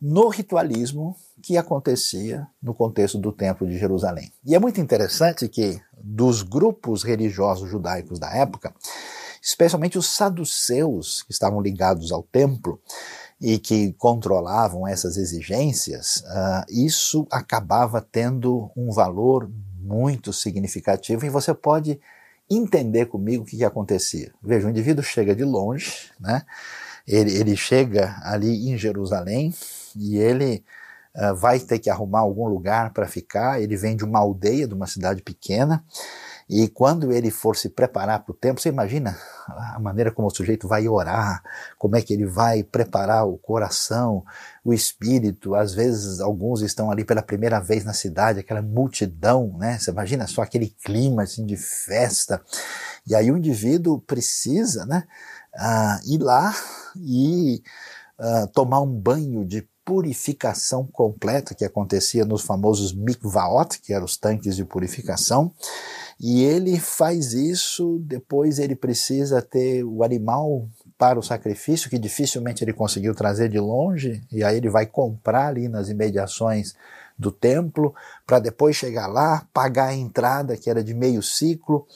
no 0.01 0.29
ritualismo 0.29 1.15
que 1.43 1.59
acontecia 1.59 2.47
no 2.63 2.73
contexto 2.73 3.19
do 3.19 3.31
Templo 3.31 3.69
de 3.69 3.79
Jerusalém. 3.79 4.33
E 4.45 4.55
é 4.55 4.59
muito 4.59 4.81
interessante 4.81 5.47
que 5.47 5.81
dos 6.01 6.43
grupos 6.43 7.03
religiosos 7.03 7.69
judaicos 7.69 8.19
da 8.19 8.35
época, 8.35 8.75
especialmente 9.43 9.99
os 9.99 10.07
saduceus 10.09 11.23
que 11.23 11.33
estavam 11.33 11.61
ligados 11.61 12.11
ao 12.11 12.23
templo 12.23 12.81
e 13.41 13.59
que 13.59 13.93
controlavam 13.93 14.89
essas 14.89 15.17
exigências, 15.17 16.23
uh, 16.27 16.65
isso 16.69 17.27
acabava 17.31 18.01
tendo 18.01 18.71
um 18.75 18.91
valor 18.91 19.51
muito 19.79 20.33
significativo 20.33 21.27
e 21.27 21.31
você 21.31 21.53
pode 21.53 22.01
entender 22.51 23.07
comigo 23.07 23.43
o 23.43 23.47
que, 23.47 23.57
que 23.57 23.65
acontecia. 23.65 24.33
Veja, 24.43 24.67
o 24.67 24.71
indivíduo 24.71 25.03
chega 25.03 25.35
de 25.35 25.45
longe, 25.45 26.11
né? 26.19 26.43
Ele, 27.07 27.35
ele 27.37 27.57
chega 27.57 28.17
ali 28.23 28.69
em 28.71 28.77
Jerusalém 28.77 29.55
e 29.97 30.19
ele 30.19 30.63
uh, 31.15 31.35
vai 31.35 31.59
ter 31.59 31.79
que 31.79 31.89
arrumar 31.89 32.21
algum 32.21 32.47
lugar 32.47 32.93
para 32.93 33.07
ficar. 33.07 33.61
Ele 33.61 33.77
vem 33.77 33.97
de 33.97 34.05
uma 34.05 34.19
aldeia, 34.19 34.69
de 34.69 34.75
uma 34.75 34.87
cidade 34.87 35.23
pequena, 35.23 35.83
e 36.49 36.67
quando 36.67 37.13
ele 37.13 37.31
for 37.31 37.55
se 37.55 37.69
preparar 37.69 38.21
para 38.25 38.33
o 38.33 38.35
tempo, 38.35 38.59
você 38.59 38.71
imagina 38.71 39.19
a 39.47 39.79
maneira 39.79 40.11
como 40.11 40.29
o 40.29 40.35
sujeito 40.35 40.67
vai 40.67 40.89
orar, 40.89 41.43
como 41.77 41.95
é 41.95 42.01
que 42.01 42.15
ele 42.15 42.25
vai 42.25 42.63
preparar 42.63 43.27
o 43.27 43.37
coração, 43.37 44.25
o 44.65 44.73
espírito. 44.73 45.55
Às 45.55 45.75
vezes, 45.75 46.21
alguns 46.21 46.63
estão 46.63 46.91
ali 46.91 47.05
pela 47.05 47.21
primeira 47.21 47.61
vez 47.61 47.85
na 47.85 47.93
cidade, 47.93 48.41
aquela 48.41 48.63
multidão, 48.63 49.57
né? 49.59 49.79
Você 49.79 49.91
imagina 49.91 50.27
só 50.27 50.41
aquele 50.41 50.69
clima 50.69 51.25
assim, 51.25 51.45
de 51.45 51.57
festa. 51.57 52.41
E 53.07 53.15
aí 53.15 53.31
o 53.31 53.37
indivíduo 53.37 54.01
precisa, 54.01 54.87
né, 54.87 55.05
uh, 55.55 56.13
ir 56.13 56.19
lá 56.19 56.55
e 56.97 57.63
uh, 58.19 58.47
tomar 58.49 58.81
um 58.81 58.91
banho 58.91 59.45
de 59.45 59.69
purificação 59.89 60.87
completa 60.87 61.55
que 61.55 61.65
acontecia 61.65 62.23
nos 62.23 62.43
famosos 62.43 62.93
mikvaot, 62.93 63.81
que 63.81 63.95
eram 63.95 64.05
os 64.05 64.19
tanques 64.19 64.55
de 64.55 64.63
purificação. 64.63 65.51
E 66.21 66.43
ele 66.43 66.81
faz 66.81 67.33
isso, 67.33 67.99
depois 68.01 68.59
ele 68.59 68.75
precisa 68.75 69.41
ter 69.41 69.85
o 69.85 70.03
animal 70.03 70.69
para 70.99 71.19
o 71.19 71.23
sacrifício, 71.23 71.89
que 71.89 71.99
dificilmente 71.99 72.65
ele 72.65 72.73
conseguiu 72.73 73.15
trazer 73.15 73.49
de 73.49 73.61
longe, 73.61 74.21
e 74.33 74.43
aí 74.43 74.57
ele 74.57 74.69
vai 74.69 74.85
comprar 74.85 75.47
ali 75.47 75.69
nas 75.69 75.89
imediações 75.89 76.75
do 77.17 77.31
templo, 77.31 77.95
para 78.27 78.41
depois 78.41 78.75
chegar 78.75 79.07
lá, 79.07 79.47
pagar 79.53 79.89
a 79.89 79.95
entrada, 79.95 80.57
que 80.57 80.69
era 80.69 80.83
de 80.83 80.93
meio 80.93 81.23
ciclo, 81.23 81.87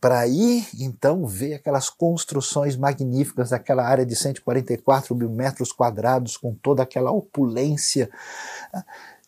para 0.00 0.26
ir 0.28 0.68
então 0.78 1.26
ver 1.26 1.54
aquelas 1.54 1.88
construções 1.88 2.76
magníficas 2.76 3.50
daquela 3.50 3.84
área 3.84 4.04
de 4.04 4.14
144 4.14 5.14
mil 5.16 5.30
metros 5.30 5.72
quadrados, 5.72 6.36
com 6.36 6.54
toda 6.54 6.82
aquela 6.82 7.10
opulência 7.10 8.10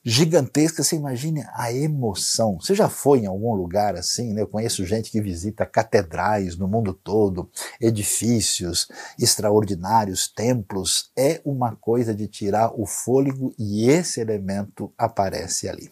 gigantesca. 0.08 0.84
Você 0.84 0.94
imagine 0.94 1.44
a 1.52 1.72
emoção. 1.72 2.60
Você 2.60 2.76
já 2.76 2.88
foi 2.88 3.20
em 3.20 3.26
algum 3.26 3.52
lugar 3.54 3.96
assim? 3.96 4.32
Né? 4.32 4.42
Eu 4.42 4.46
conheço 4.46 4.86
gente 4.86 5.10
que 5.10 5.20
visita 5.20 5.66
catedrais 5.66 6.56
no 6.56 6.68
mundo 6.68 6.94
todo, 6.94 7.50
edifícios 7.80 8.88
extraordinários, 9.18 10.28
templos. 10.28 11.10
É 11.16 11.40
uma 11.44 11.74
coisa 11.74 12.14
de 12.14 12.28
tirar 12.28 12.70
o 12.80 12.86
fôlego 12.86 13.52
e 13.58 13.90
esse 13.90 14.20
elemento 14.20 14.92
aparece 14.96 15.68
ali. 15.68 15.90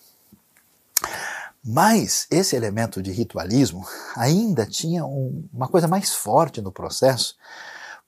Mas 1.66 2.28
esse 2.30 2.54
elemento 2.54 3.02
de 3.02 3.10
ritualismo 3.10 3.84
ainda 4.14 4.64
tinha 4.64 5.04
um, 5.04 5.44
uma 5.52 5.66
coisa 5.66 5.88
mais 5.88 6.14
forte 6.14 6.60
no 6.60 6.70
processo, 6.70 7.36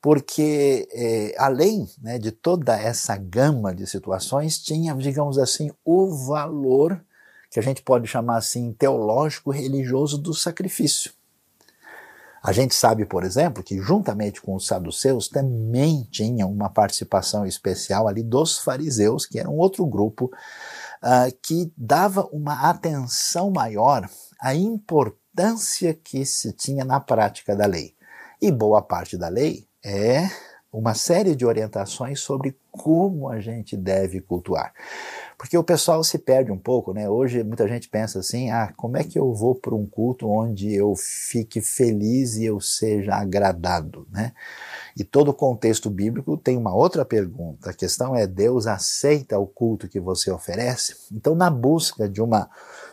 porque 0.07 0.87
é, 0.93 1.35
além 1.37 1.91
né, 2.01 2.17
de 2.17 2.31
toda 2.31 2.81
essa 2.81 3.17
gama 3.17 3.75
de 3.75 3.89
situações, 3.89 4.57
tinha, 4.57 4.95
digamos 4.95 5.37
assim, 5.37 5.73
o 5.85 6.15
valor 6.29 7.05
que 7.51 7.59
a 7.59 7.63
gente 7.63 7.83
pode 7.83 8.07
chamar 8.07 8.37
assim 8.37 8.73
teológico 8.73 9.51
religioso 9.51 10.17
do 10.17 10.33
sacrifício. 10.33 11.11
A 12.41 12.53
gente 12.53 12.73
sabe, 12.73 13.05
por 13.05 13.25
exemplo, 13.25 13.65
que 13.65 13.83
juntamente 13.83 14.41
com 14.41 14.55
os 14.55 14.69
saduceus 14.69 15.27
também 15.27 16.07
tinha 16.09 16.47
uma 16.47 16.71
participação 16.71 17.45
especial 17.45 18.07
ali 18.07 18.23
dos 18.23 18.61
fariseus, 18.61 19.27
que 19.27 19.41
era 19.41 19.51
um 19.51 19.59
outro 19.59 19.85
grupo 19.85 20.27
uh, 21.03 21.37
que 21.43 21.73
dava 21.77 22.29
uma 22.31 22.71
atenção 22.71 23.51
maior 23.51 24.09
à 24.41 24.55
importância 24.55 25.95
que 25.95 26.25
se 26.25 26.53
tinha 26.53 26.85
na 26.85 27.01
prática 27.01 27.57
da 27.57 27.67
lei. 27.67 27.97
E 28.41 28.53
boa 28.53 28.81
parte 28.81 29.17
da 29.19 29.27
lei 29.27 29.67
é 29.87 30.29
uma 30.73 30.95
série 30.95 31.37
de 31.37 31.47
orientações 31.47 32.19
sobre 32.21 32.59
como 32.73 33.31
a 33.31 33.41
gente 33.41 33.77
deve 33.77 34.21
cultuar. 34.21 34.75
Porque 35.39 35.57
o 35.57 35.63
pessoal 35.63 36.03
se 36.03 36.19
perde 36.19 36.51
um 36.51 36.59
pouco, 36.59 36.93
né? 36.93 37.09
Hoje 37.09 37.45
muita 37.45 37.69
gente 37.69 37.89
pensa 37.89 38.19
assim: 38.19 38.51
ah, 38.51 38.73
como 38.77 38.97
é 38.97 39.05
que 39.05 39.19
eu 39.19 39.33
vou 39.33 39.55
para 39.55 39.75
um 39.75 39.87
culto 39.87 40.29
onde 40.29 40.75
eu 40.75 40.95
fique 40.97 41.61
feliz 41.61 42.35
e 42.35 42.45
eu 42.45 42.61
seja 42.61 43.15
agradado, 43.15 44.07
né? 44.11 44.33
E 44.97 45.05
todo 45.05 45.29
o 45.29 45.35
contexto 45.35 45.89
bíblico 45.89 46.37
tem 46.37 46.57
uma 46.57 46.75
outra 46.75 47.05
pergunta. 47.05 47.71
A 47.71 47.75
questão 47.75 48.17
é: 48.17 48.27
Deus 48.27 48.67
aceita 48.67 49.39
o 49.39 49.47
culto 49.47 49.89
que 49.89 50.01
você 50.01 50.31
oferece? 50.31 50.97
Então, 51.13 51.35
na 51.35 51.49
busca 51.49 52.09
de 52.09 52.21
uma 52.21 52.51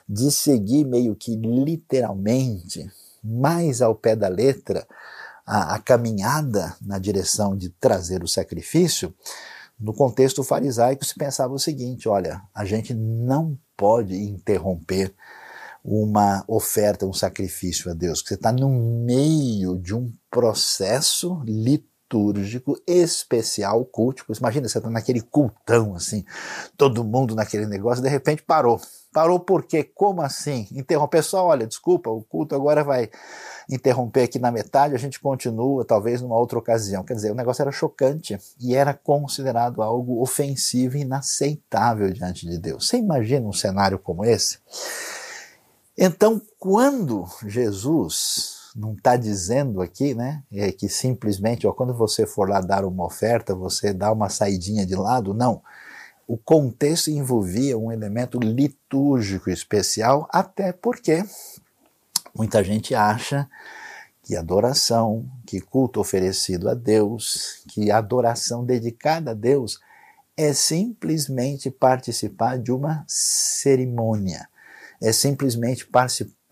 de 0.07 0.31
seguir 0.31 0.85
meio 0.85 1.15
que 1.15 1.35
literalmente, 1.35 2.87
mais 3.23 3.81
ao 3.81 3.95
pé 3.95 4.15
da 4.15 4.27
letra, 4.27 4.85
a, 5.45 5.75
a 5.75 5.79
caminhada 5.79 6.75
na 6.81 6.97
direção 6.99 7.55
de 7.55 7.69
trazer 7.69 8.23
o 8.23 8.27
sacrifício, 8.27 9.13
no 9.79 9.93
contexto 9.93 10.43
farisaico 10.43 11.03
se 11.03 11.15
pensava 11.15 11.53
o 11.53 11.59
seguinte: 11.59 12.07
olha, 12.07 12.41
a 12.53 12.65
gente 12.65 12.93
não 12.93 13.57
pode 13.75 14.15
interromper 14.15 15.13
uma 15.83 16.43
oferta, 16.47 17.05
um 17.05 17.13
sacrifício 17.13 17.91
a 17.91 17.93
Deus, 17.93 18.23
você 18.25 18.35
está 18.35 18.51
no 18.51 18.69
meio 18.69 19.77
de 19.77 19.93
um 19.93 20.11
processo 20.31 21.41
litúrgico 21.43 21.92
especial, 22.87 23.83
cultico. 23.85 24.33
Imagina, 24.37 24.67
você 24.67 24.77
está 24.77 24.89
naquele 24.89 25.21
cultão 25.21 25.95
assim, 25.95 26.23
todo 26.77 27.03
mundo 27.03 27.35
naquele 27.35 27.65
negócio, 27.65 28.03
de 28.03 28.09
repente 28.09 28.43
parou. 28.43 28.79
Parou 29.11 29.39
por 29.39 29.63
quê? 29.63 29.83
Como 29.83 30.21
assim? 30.21 30.67
Interromper 30.71 31.23
só, 31.23 31.45
olha, 31.45 31.67
desculpa, 31.67 32.09
o 32.09 32.23
culto 32.23 32.55
agora 32.55 32.83
vai 32.83 33.09
interromper 33.69 34.23
aqui 34.23 34.39
na 34.39 34.51
metade, 34.51 34.95
a 34.95 34.97
gente 34.97 35.19
continua, 35.19 35.85
talvez 35.85 36.21
numa 36.21 36.37
outra 36.37 36.57
ocasião. 36.57 37.03
Quer 37.03 37.13
dizer, 37.13 37.31
o 37.31 37.35
negócio 37.35 37.61
era 37.61 37.71
chocante 37.71 38.37
e 38.59 38.75
era 38.75 38.93
considerado 38.93 39.81
algo 39.81 40.21
ofensivo 40.21 40.97
e 40.97 41.01
inaceitável 41.01 42.09
diante 42.11 42.47
de 42.47 42.57
Deus. 42.57 42.87
Você 42.87 42.97
imagina 42.97 43.47
um 43.47 43.53
cenário 43.53 43.99
como 43.99 44.25
esse? 44.25 44.57
Então, 45.95 46.41
quando 46.57 47.27
Jesus 47.45 48.52
não 48.75 48.93
está 48.93 49.15
dizendo 49.15 49.81
aqui, 49.81 50.13
né, 50.13 50.43
é 50.51 50.71
que 50.71 50.89
simplesmente, 50.89 51.67
ó, 51.67 51.73
quando 51.73 51.93
você 51.93 52.25
for 52.25 52.49
lá 52.49 52.61
dar 52.61 52.85
uma 52.85 53.05
oferta, 53.05 53.53
você 53.55 53.93
dá 53.93 54.11
uma 54.11 54.29
saidinha 54.29 54.85
de 54.85 54.95
lado, 54.95 55.33
não. 55.33 55.61
O 56.27 56.37
contexto 56.37 57.09
envolvia 57.09 57.77
um 57.77 57.91
elemento 57.91 58.39
litúrgico 58.39 59.49
especial, 59.49 60.27
até 60.31 60.71
porque 60.71 61.23
Muita 62.35 62.63
gente 62.63 62.95
acha 62.95 63.47
que 64.23 64.35
adoração, 64.35 65.29
que 65.45 65.61
culto 65.61 65.99
oferecido 65.99 66.67
a 66.67 66.73
Deus, 66.73 67.63
que 67.67 67.91
adoração 67.91 68.65
dedicada 68.65 69.31
a 69.31 69.33
Deus 69.35 69.79
é 70.35 70.51
simplesmente 70.51 71.69
participar 71.69 72.57
de 72.57 72.71
uma 72.71 73.05
cerimônia, 73.07 74.49
é 74.99 75.11
simplesmente 75.11 75.85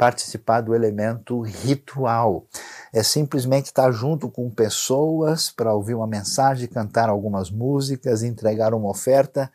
participar 0.02 0.62
do 0.62 0.74
elemento 0.74 1.42
ritual, 1.42 2.48
é 2.92 3.04
simplesmente 3.04 3.68
estar 3.68 3.92
junto 3.92 4.32
com 4.32 4.50
pessoas 4.50 5.52
para 5.52 5.76
ouvir 5.76 5.94
uma 5.94 6.08
mensagem, 6.08 6.68
cantar 6.68 7.08
algumas 7.08 7.52
músicas, 7.52 8.24
entregar 8.24 8.74
uma 8.74 8.90
oferta. 8.90 9.52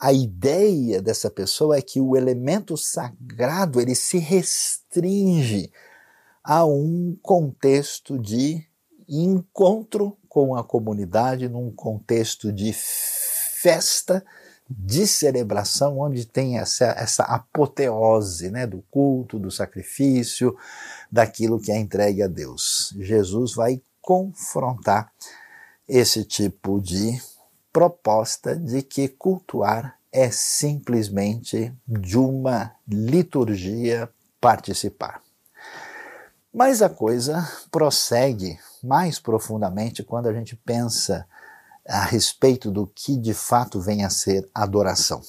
A 0.00 0.10
ideia 0.10 1.02
dessa 1.02 1.30
pessoa 1.30 1.76
é 1.76 1.82
que 1.82 2.00
o 2.00 2.16
elemento 2.16 2.74
sagrado 2.74 3.78
ele 3.82 3.94
se 3.94 4.16
restringe 4.16 5.70
a 6.42 6.64
um 6.64 7.14
contexto 7.20 8.18
de 8.18 8.66
encontro 9.06 10.16
com 10.26 10.56
a 10.56 10.64
comunidade, 10.64 11.50
num 11.50 11.70
contexto 11.70 12.50
de 12.50 12.72
festa, 12.72 14.24
de 14.68 15.06
celebração, 15.06 15.98
onde 15.98 16.24
tem 16.24 16.58
essa, 16.58 16.86
essa 16.96 17.24
apoteose 17.24 18.50
né, 18.50 18.66
do 18.66 18.82
culto, 18.90 19.38
do 19.38 19.50
sacrifício, 19.50 20.56
daquilo 21.10 21.60
que 21.60 21.70
é 21.70 21.78
entregue 21.78 22.22
a 22.22 22.28
Deus. 22.28 22.94
Jesus 22.98 23.54
vai 23.54 23.80
confrontar 24.00 25.12
esse 25.88 26.24
tipo 26.24 26.80
de 26.80 27.20
proposta 27.72 28.56
de 28.56 28.82
que 28.82 29.08
cultuar 29.08 29.98
é 30.10 30.30
simplesmente 30.30 31.72
de 31.86 32.18
uma 32.18 32.72
liturgia 32.86 34.08
participar. 34.40 35.22
Mas 36.52 36.82
a 36.82 36.88
coisa 36.88 37.48
prossegue 37.70 38.58
mais 38.82 39.18
profundamente 39.18 40.02
quando 40.02 40.28
a 40.28 40.32
gente 40.34 40.54
pensa 40.54 41.26
a 41.88 42.04
respeito 42.04 42.70
do 42.70 42.86
que 42.86 43.16
de 43.16 43.34
fato 43.34 43.80
vem 43.80 44.04
a 44.04 44.10
ser 44.10 44.48
adoração. 44.54 45.20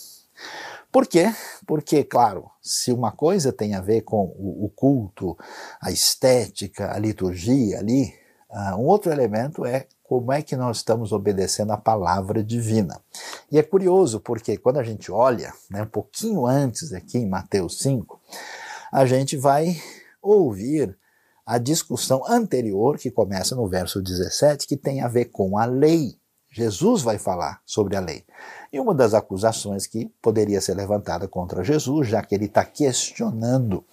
Por 0.92 1.08
quê? 1.08 1.34
Porque, 1.66 2.04
claro, 2.04 2.52
se 2.62 2.92
uma 2.92 3.12
coisa 3.12 3.52
tem 3.52 3.74
a 3.74 3.82
ver 3.82 4.02
com 4.02 4.26
o, 4.38 4.72
culto, 4.76 5.36
a 5.82 5.92
estética, 5.92 6.94
a 6.94 7.00
liturgia 7.00 7.80
ali, 7.80 8.14
uh, 8.52 8.76
um 8.78 8.86
outro 8.86 9.12
elemento 9.12 9.66
é 9.66 9.88
como 10.04 10.32
é 10.32 10.44
que 10.44 10.56
nós 10.56 10.78
estamos 10.78 11.12
obedecendo 11.12 11.72
a 11.72 11.78
palavra 11.78 12.44
divina. 12.44 13.02
E 13.52 13.58
é 13.58 13.64
curioso 13.64 14.20
porque 14.20 14.56
quando 14.58 14.78
a 14.78 14.84
gente 14.84 15.12
olha, 15.12 15.52
né, 15.72 15.82
um 15.82 15.88
pouquinho 15.88 16.46
antes 16.46 16.94
aqui 16.94 17.18
em 17.18 17.28
Mateus 17.28 17.80
5, 17.80 18.22
a 18.92 19.08
gente 19.08 19.36
vai 19.36 19.82
ouvir 20.22 20.96
a 21.46 21.58
discussão 21.58 22.24
anterior, 22.28 22.98
que 22.98 23.10
começa 23.10 23.56
no 23.56 23.68
verso 23.68 24.02
17, 24.02 24.68
que 24.68 24.78
tem 24.78 25.02
a 25.02 25.08
ver 25.08 25.26
com 25.26 25.58
a 25.58 25.66
lei. 25.66 26.16
Jesus 26.54 27.02
vai 27.02 27.18
falar 27.18 27.62
sobre 27.66 27.96
a 27.96 28.00
lei. 28.00 28.24
E 28.72 28.80
uma 28.80 28.94
das 28.94 29.16
acusações 29.16 29.88
que 29.88 30.06
poderia 30.22 30.62
ser 30.62 30.76
levantada 30.76 31.28
contra 31.28 31.64
Jesus, 31.64 32.08
já 32.08 32.22
que 32.22 32.36
ele 32.36 32.46
está 32.46 32.64
questionando 32.64 33.84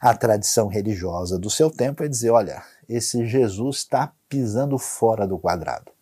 a 0.00 0.12
tradição 0.12 0.66
religiosa 0.66 1.38
do 1.38 1.48
seu 1.48 1.70
tempo, 1.70 2.02
é 2.02 2.08
dizer: 2.08 2.30
olha, 2.30 2.64
esse 2.88 3.24
Jesus 3.26 3.76
está 3.76 4.12
pisando 4.28 4.76
fora 4.76 5.24
do 5.24 5.38
quadrado. 5.38 5.92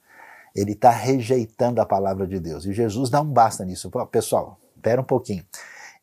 Ele 0.56 0.72
está 0.72 0.90
rejeitando 0.90 1.78
a 1.78 1.84
palavra 1.84 2.26
de 2.26 2.40
Deus. 2.40 2.64
E 2.64 2.72
Jesus 2.72 3.10
dá 3.10 3.20
um 3.20 3.30
basta 3.30 3.62
nisso. 3.62 3.90
Pessoal, 4.10 4.58
espera 4.74 5.02
um 5.02 5.04
pouquinho. 5.04 5.44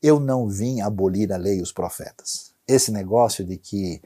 Eu 0.04 0.20
não 0.20 0.48
vim 0.48 0.82
abolir 0.82 1.34
a 1.34 1.38
lei 1.38 1.58
e 1.58 1.62
os 1.64 1.72
profetas. 1.72 2.54
Esse 2.68 2.92
negócio 2.92 3.44
de 3.44 3.58
que 3.58 4.04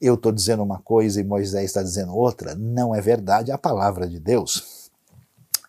eu 0.00 0.14
estou 0.14 0.30
dizendo 0.30 0.62
uma 0.62 0.78
coisa 0.78 1.20
e 1.20 1.24
Moisés 1.24 1.64
está 1.64 1.82
dizendo 1.82 2.14
outra, 2.14 2.54
não 2.54 2.94
é 2.94 3.00
verdade. 3.00 3.50
A 3.50 3.58
palavra 3.58 4.08
de 4.08 4.20
Deus 4.20 4.81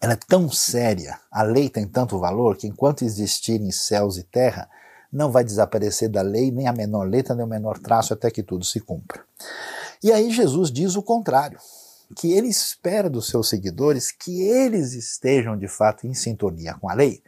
ela 0.03 0.11
é 0.11 0.19
tão 0.27 0.51
séria, 0.51 1.17
a 1.31 1.43
lei 1.43 1.69
tem 1.69 1.87
tanto 1.87 2.19
valor 2.19 2.57
que 2.57 2.67
enquanto 2.67 3.05
existirem 3.05 3.71
céus 3.71 4.17
e 4.17 4.23
terra, 4.23 4.69
não 5.09 5.31
vai 5.31 5.45
desaparecer 5.45 6.09
da 6.09 6.21
lei 6.21 6.51
nem 6.51 6.67
a 6.67 6.73
menor 6.73 7.07
letra 7.07 7.33
nem 7.33 7.45
o 7.45 7.47
menor 7.47 7.79
traço 7.79 8.13
até 8.13 8.29
que 8.29 8.43
tudo 8.43 8.65
se 8.65 8.81
cumpra. 8.81 9.23
E 10.03 10.11
aí 10.11 10.29
Jesus 10.29 10.69
diz 10.69 10.97
o 10.97 11.01
contrário, 11.01 11.57
que 12.17 12.33
ele 12.33 12.49
espera 12.49 13.09
dos 13.09 13.27
seus 13.27 13.47
seguidores 13.47 14.11
que 14.11 14.41
eles 14.41 14.91
estejam 14.91 15.57
de 15.57 15.69
fato 15.69 16.05
em 16.05 16.13
sintonia 16.13 16.73
com 16.73 16.89
a 16.89 16.93
lei, 16.93 17.23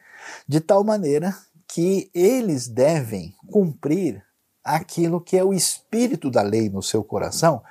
de 0.45 0.59
tal 0.59 0.83
maneira 0.83 1.33
que 1.69 2.11
eles 2.13 2.67
devem 2.67 3.33
cumprir 3.49 4.21
aquilo 4.61 5.21
que 5.21 5.37
é 5.37 5.43
o 5.45 5.53
espírito 5.53 6.29
da 6.29 6.41
lei 6.41 6.69
no 6.69 6.83
seu 6.83 7.05
coração. 7.05 7.63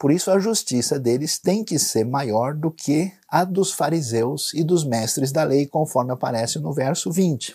Por 0.00 0.10
isso, 0.10 0.30
a 0.30 0.38
justiça 0.38 0.98
deles 0.98 1.38
tem 1.38 1.62
que 1.62 1.78
ser 1.78 2.06
maior 2.06 2.54
do 2.54 2.70
que 2.70 3.12
a 3.28 3.44
dos 3.44 3.70
fariseus 3.70 4.54
e 4.54 4.64
dos 4.64 4.82
mestres 4.82 5.30
da 5.30 5.44
lei, 5.44 5.66
conforme 5.66 6.10
aparece 6.10 6.58
no 6.58 6.72
verso 6.72 7.12
20. 7.12 7.54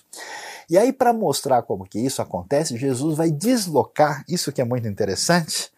E 0.69 0.77
aí, 0.77 0.93
para 0.93 1.11
mostrar 1.11 1.63
como 1.63 1.85
que 1.85 1.97
isso 1.97 2.21
acontece, 2.21 2.77
Jesus 2.77 3.17
vai 3.17 3.31
deslocar, 3.31 4.23
isso 4.29 4.51
que 4.51 4.61
é 4.61 4.63
muito 4.63 4.87
interessante, 4.87 5.71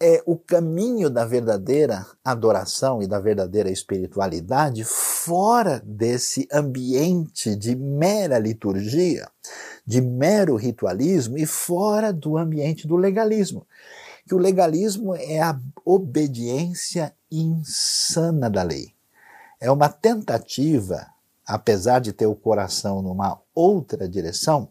é 0.00 0.22
o 0.24 0.36
caminho 0.36 1.10
da 1.10 1.24
verdadeira 1.24 2.06
adoração 2.24 3.02
e 3.02 3.08
da 3.08 3.18
verdadeira 3.18 3.68
espiritualidade 3.68 4.84
fora 4.84 5.82
desse 5.84 6.46
ambiente 6.52 7.56
de 7.56 7.74
mera 7.74 8.38
liturgia, 8.38 9.28
de 9.84 10.00
mero 10.00 10.54
ritualismo 10.54 11.36
e 11.36 11.44
fora 11.44 12.12
do 12.12 12.38
ambiente 12.38 12.86
do 12.86 12.94
legalismo. 12.94 13.66
Que 14.26 14.34
o 14.34 14.38
legalismo 14.38 15.14
é 15.14 15.40
a 15.40 15.58
obediência 15.84 17.14
insana 17.30 18.48
da 18.48 18.62
lei. 18.62 18.94
É 19.60 19.70
uma 19.70 19.88
tentativa, 19.88 21.06
apesar 21.46 22.00
de 22.00 22.12
ter 22.12 22.26
o 22.26 22.34
coração 22.34 23.02
numa 23.02 23.40
outra 23.54 24.08
direção, 24.08 24.68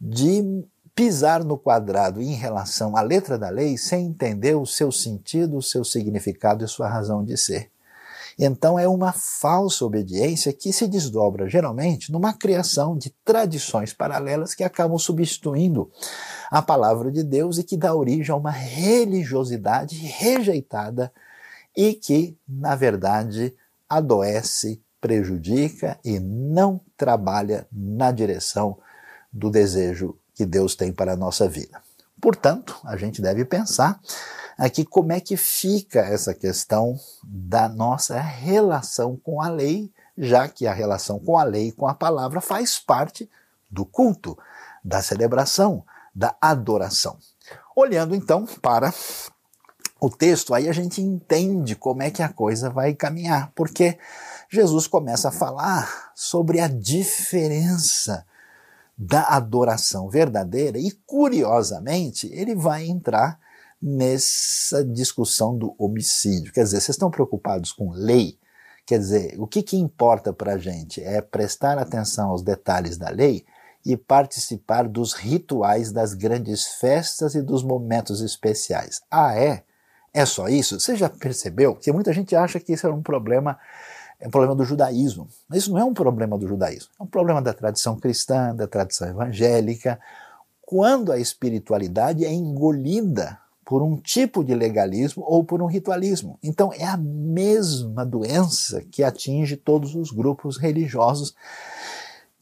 de 0.00 0.64
pisar 0.94 1.44
no 1.44 1.56
quadrado 1.56 2.20
em 2.20 2.34
relação 2.34 2.96
à 2.96 3.00
letra 3.00 3.38
da 3.38 3.48
lei 3.48 3.78
sem 3.78 4.06
entender 4.06 4.54
o 4.54 4.66
seu 4.66 4.92
sentido, 4.92 5.56
o 5.56 5.62
seu 5.62 5.84
significado 5.84 6.64
e 6.64 6.68
sua 6.68 6.88
razão 6.88 7.24
de 7.24 7.36
ser. 7.36 7.70
Então 8.38 8.78
é 8.78 8.88
uma 8.88 9.12
falsa 9.12 9.84
obediência 9.84 10.52
que 10.52 10.72
se 10.72 10.86
desdobra 10.86 11.48
geralmente 11.48 12.12
numa 12.12 12.32
criação 12.32 12.96
de 12.96 13.10
tradições 13.24 13.92
paralelas 13.92 14.54
que 14.54 14.64
acabam 14.64 14.98
substituindo 14.98 15.90
a 16.50 16.62
palavra 16.62 17.10
de 17.10 17.22
Deus 17.22 17.58
e 17.58 17.64
que 17.64 17.76
dá 17.76 17.94
origem 17.94 18.32
a 18.32 18.36
uma 18.36 18.50
religiosidade 18.50 19.96
rejeitada 19.96 21.12
e 21.76 21.94
que, 21.94 22.36
na 22.48 22.74
verdade, 22.74 23.54
adoece, 23.88 24.82
prejudica 25.00 25.98
e 26.04 26.18
não 26.18 26.80
trabalha 26.96 27.66
na 27.72 28.10
direção 28.10 28.78
do 29.32 29.50
desejo 29.50 30.16
que 30.34 30.44
Deus 30.44 30.74
tem 30.74 30.92
para 30.92 31.12
a 31.12 31.16
nossa 31.16 31.48
vida. 31.48 31.80
Portanto, 32.20 32.78
a 32.84 32.96
gente 32.96 33.22
deve 33.22 33.44
pensar 33.44 33.98
aqui 34.60 34.84
como 34.84 35.10
é 35.10 35.20
que 35.20 35.38
fica 35.38 36.00
essa 36.00 36.34
questão 36.34 37.00
da 37.24 37.66
nossa 37.66 38.20
relação 38.20 39.16
com 39.16 39.40
a 39.40 39.48
lei, 39.48 39.90
já 40.18 40.46
que 40.48 40.66
a 40.66 40.74
relação 40.74 41.18
com 41.18 41.38
a 41.38 41.42
lei 41.42 41.72
com 41.72 41.88
a 41.88 41.94
palavra 41.94 42.42
faz 42.42 42.78
parte 42.78 43.28
do 43.70 43.86
culto, 43.86 44.36
da 44.84 45.00
celebração, 45.00 45.82
da 46.14 46.36
adoração. 46.38 47.16
Olhando 47.74 48.14
então 48.14 48.44
para 48.60 48.92
o 49.98 50.10
texto, 50.10 50.52
aí 50.52 50.68
a 50.68 50.72
gente 50.72 51.00
entende 51.00 51.74
como 51.74 52.02
é 52.02 52.10
que 52.10 52.22
a 52.22 52.28
coisa 52.28 52.68
vai 52.68 52.92
caminhar, 52.92 53.50
porque 53.54 53.98
Jesus 54.50 54.86
começa 54.86 55.30
a 55.30 55.32
falar 55.32 56.12
sobre 56.14 56.60
a 56.60 56.68
diferença 56.68 58.26
da 58.96 59.22
adoração 59.22 60.10
verdadeira 60.10 60.78
e, 60.78 60.90
curiosamente, 61.06 62.26
ele 62.30 62.54
vai 62.54 62.84
entrar 62.84 63.39
nessa 63.82 64.84
discussão 64.84 65.56
do 65.56 65.74
homicídio. 65.78 66.52
Quer 66.52 66.64
dizer, 66.64 66.80
vocês 66.80 66.96
estão 66.96 67.10
preocupados 67.10 67.72
com 67.72 67.90
lei? 67.92 68.38
Quer 68.86 68.98
dizer, 68.98 69.34
o 69.38 69.46
que, 69.46 69.62
que 69.62 69.76
importa 69.76 70.32
para 70.32 70.54
a 70.54 70.58
gente 70.58 71.02
é 71.02 71.20
prestar 71.20 71.78
atenção 71.78 72.30
aos 72.30 72.42
detalhes 72.42 72.96
da 72.98 73.08
lei 73.08 73.44
e 73.84 73.96
participar 73.96 74.86
dos 74.86 75.14
rituais 75.14 75.90
das 75.90 76.12
grandes 76.12 76.66
festas 76.66 77.34
e 77.34 77.42
dos 77.42 77.62
momentos 77.62 78.20
especiais. 78.20 79.00
Ah, 79.10 79.34
é? 79.34 79.62
É 80.12 80.26
só 80.26 80.48
isso? 80.48 80.78
Você 80.78 80.96
já 80.96 81.08
percebeu 81.08 81.74
que 81.74 81.92
muita 81.92 82.12
gente 82.12 82.34
acha 82.36 82.60
que 82.60 82.72
isso 82.72 82.86
é 82.86 82.92
um 82.92 83.02
problema 83.02 83.58
é 84.18 84.28
um 84.28 84.30
problema 84.30 84.54
do 84.54 84.64
judaísmo. 84.64 85.28
Mas 85.48 85.60
isso 85.60 85.72
não 85.72 85.78
é 85.78 85.84
um 85.84 85.94
problema 85.94 86.36
do 86.36 86.46
judaísmo, 86.46 86.90
é 87.00 87.02
um 87.02 87.06
problema 87.06 87.40
da 87.40 87.54
tradição 87.54 87.98
cristã, 87.98 88.54
da 88.54 88.66
tradição 88.66 89.08
evangélica, 89.08 89.98
quando 90.60 91.10
a 91.10 91.18
espiritualidade 91.18 92.24
é 92.24 92.30
engolida 92.30 93.38
por 93.70 93.84
um 93.84 93.96
tipo 93.96 94.42
de 94.42 94.52
legalismo 94.52 95.22
ou 95.24 95.44
por 95.44 95.62
um 95.62 95.66
ritualismo. 95.66 96.36
Então 96.42 96.72
é 96.72 96.84
a 96.84 96.96
mesma 96.96 98.04
doença 98.04 98.82
que 98.90 99.04
atinge 99.04 99.56
todos 99.56 99.94
os 99.94 100.10
grupos 100.10 100.56
religiosos 100.56 101.36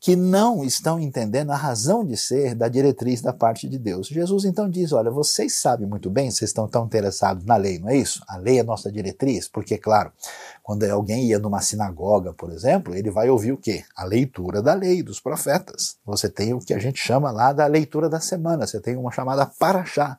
que 0.01 0.17
não 0.17 0.65
estão 0.65 0.99
entendendo 0.99 1.51
a 1.51 1.55
razão 1.55 2.03
de 2.03 2.17
ser 2.17 2.55
da 2.55 2.67
diretriz 2.67 3.21
da 3.21 3.31
parte 3.31 3.69
de 3.69 3.79
Deus. 3.79 4.07
Jesus 4.07 4.47
então 4.47 4.71
diz: 4.71 4.91
Olha, 4.91 5.11
vocês 5.11 5.57
sabem 5.61 5.87
muito 5.87 6.09
bem, 6.09 6.31
vocês 6.31 6.49
estão 6.49 6.67
tão 6.67 6.87
interessados 6.87 7.45
na 7.45 7.57
lei, 7.57 7.79
não 7.79 7.91
é 7.91 7.97
isso? 7.99 8.23
A 8.27 8.39
lei 8.39 8.59
é 8.59 8.63
nossa 8.63 8.91
diretriz, 8.91 9.49
porque, 9.49 9.77
claro, 9.77 10.11
quando 10.63 10.85
alguém 10.85 11.27
ia 11.27 11.39
numa 11.39 11.61
sinagoga, 11.61 12.33
por 12.33 12.51
exemplo, 12.51 12.95
ele 12.95 13.11
vai 13.11 13.29
ouvir 13.29 13.53
o 13.53 13.59
quê? 13.59 13.85
A 13.95 14.07
leitura 14.07 14.63
da 14.63 14.73
lei, 14.73 15.03
dos 15.03 15.21
profetas. 15.21 15.99
Você 16.07 16.27
tem 16.31 16.55
o 16.55 16.59
que 16.59 16.73
a 16.73 16.79
gente 16.79 16.99
chama 16.99 17.31
lá 17.31 17.53
da 17.53 17.67
leitura 17.67 18.09
da 18.09 18.19
semana, 18.19 18.67
você 18.67 18.81
tem 18.81 18.97
uma 18.97 19.13
chamada 19.13 19.45
paraxá. 19.45 20.19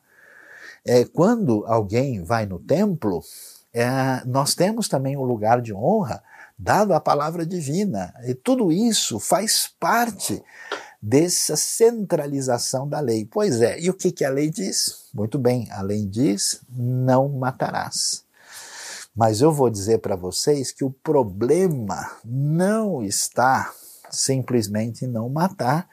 É, 0.86 1.04
quando 1.04 1.64
alguém 1.66 2.22
vai 2.22 2.46
no 2.46 2.58
templo, 2.58 3.22
é, 3.72 3.86
nós 4.26 4.54
temos 4.54 4.88
também 4.88 5.16
o 5.16 5.20
um 5.20 5.24
lugar 5.24 5.60
de 5.60 5.72
honra 5.72 6.22
dado 6.58 6.92
à 6.92 7.00
palavra 7.00 7.46
divina. 7.46 8.12
E 8.24 8.34
tudo 8.34 8.70
isso 8.70 9.18
faz 9.18 9.70
parte 9.78 10.42
dessa 11.00 11.56
centralização 11.56 12.88
da 12.88 13.00
lei. 13.00 13.26
Pois 13.30 13.60
é, 13.62 13.80
e 13.80 13.88
o 13.88 13.94
que, 13.94 14.12
que 14.12 14.24
a 14.24 14.30
lei 14.30 14.50
diz? 14.50 15.08
Muito 15.14 15.38
bem, 15.38 15.68
a 15.70 15.80
lei 15.80 16.04
diz: 16.06 16.60
não 16.68 17.28
matarás. 17.28 18.24
Mas 19.14 19.40
eu 19.40 19.52
vou 19.52 19.70
dizer 19.70 19.98
para 19.98 20.16
vocês 20.16 20.70
que 20.70 20.84
o 20.84 20.90
problema 20.90 22.10
não 22.24 23.02
está 23.02 23.72
simplesmente 24.10 25.04
em 25.04 25.08
não 25.08 25.28
matar, 25.28 25.88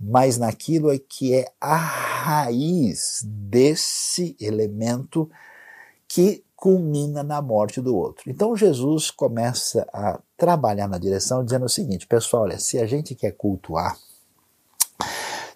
mas 0.00 0.38
naquilo 0.38 0.96
que 0.98 1.34
é 1.34 1.52
a 1.60 1.76
raiz 1.76 3.22
desse 3.24 4.34
elemento 4.40 5.30
que 6.08 6.42
culmina 6.56 7.22
na 7.22 7.40
morte 7.40 7.80
do 7.80 7.96
outro. 7.96 8.30
Então 8.30 8.56
Jesus 8.56 9.10
começa 9.10 9.86
a 9.92 10.20
trabalhar 10.36 10.88
na 10.88 10.98
direção 10.98 11.44
dizendo 11.44 11.66
o 11.66 11.70
seguinte, 11.70 12.06
pessoal, 12.06 12.44
olha, 12.44 12.58
se 12.58 12.78
a 12.78 12.86
gente 12.86 13.14
quer 13.14 13.32
cultuar, 13.32 13.96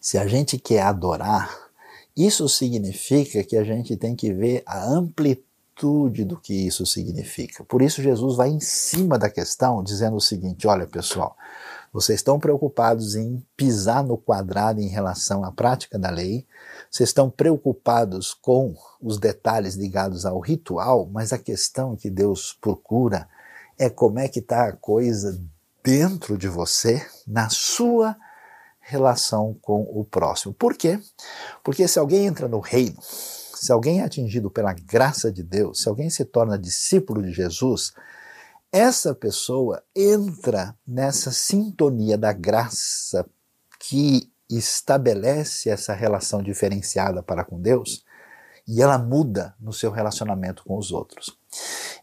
se 0.01 0.17
a 0.17 0.27
gente 0.27 0.59
quer 0.59 0.83
adorar, 0.83 1.65
isso 2.17 2.49
significa 2.49 3.43
que 3.43 3.57
a 3.57 3.65
gente 3.65 3.97
tem 3.97 4.15
que 4.15 4.33
ver 4.33 4.63
a 4.65 4.85
amplitude 4.85 6.25
do 6.25 6.39
que 6.39 6.55
isso 6.55 6.87
significa. 6.87 7.65
Por 7.65 7.83
isso 7.83 8.03
Jesus 8.03 8.37
vai 8.37 8.49
em 8.49 8.61
cima 8.61 9.19
da 9.19 9.29
questão 9.29 9.83
dizendo 9.83 10.17
o 10.17 10.21
seguinte, 10.21 10.67
olha 10.67 10.87
pessoal, 10.87 11.37
vocês 11.95 12.19
estão 12.19 12.41
preocupados 12.41 13.15
em 13.15 13.41
pisar 13.57 14.03
no 14.03 14.19
quadrado 14.19 14.81
em 14.81 14.89
relação 14.89 15.45
à 15.45 15.53
prática 15.53 15.97
da 15.97 16.11
lei, 16.11 16.45
vocês 16.91 17.11
estão 17.11 17.31
preocupados 17.31 18.35
com 18.35 18.75
os 19.01 19.17
detalhes 19.17 19.77
ligados 19.77 20.27
ao 20.27 20.41
ritual, 20.41 21.09
mas 21.13 21.33
a 21.33 21.39
questão 21.39 21.95
que 21.95 22.11
Deus 22.11 22.59
procura 22.61 23.29
é 23.79 23.89
como 23.89 24.19
é 24.19 24.27
que 24.27 24.41
está 24.41 24.67
a 24.67 24.73
coisa 24.73 25.41
dentro 25.85 26.37
de 26.37 26.49
você, 26.49 27.07
na 27.29 27.49
sua 27.49 28.17
relação 28.81 29.57
com 29.63 29.83
o 29.83 30.05
próximo. 30.05 30.53
Por 30.53 30.75
quê? 30.75 30.99
Porque 31.63 31.87
se 31.87 32.01
alguém 32.01 32.27
entra 32.27 32.49
no 32.49 32.59
reino, 32.59 32.97
se 33.01 33.71
alguém 33.71 34.01
é 34.01 34.05
atingido 34.05 34.51
pela 34.51 34.73
graça 34.73 35.31
de 35.31 35.45
Deus, 35.45 35.83
se 35.83 35.89
alguém 35.89 36.11
se 36.11 36.25
torna 36.25 36.59
discípulo 36.59 37.23
de 37.23 37.31
Jesus, 37.31 37.93
essa 38.75 39.15
pessoa 39.15 39.85
entra 39.95 40.77
nessa 40.85 41.31
sintonia 41.31 42.19
da 42.19 42.33
graça 42.33 43.25
que 43.79 44.29
estabelece 44.51 45.71
essa 45.71 45.95
relação 45.95 46.43
diferenciada 46.43 47.23
para 47.23 47.45
com 47.45 47.61
Deus 47.61 48.05
e 48.67 48.83
ela 48.83 48.99
muda 48.99 49.55
no 49.61 49.73
seu 49.73 49.93
relacionamento 49.93 50.65
com 50.65 50.77
os 50.77 50.91
outros. 50.91 51.39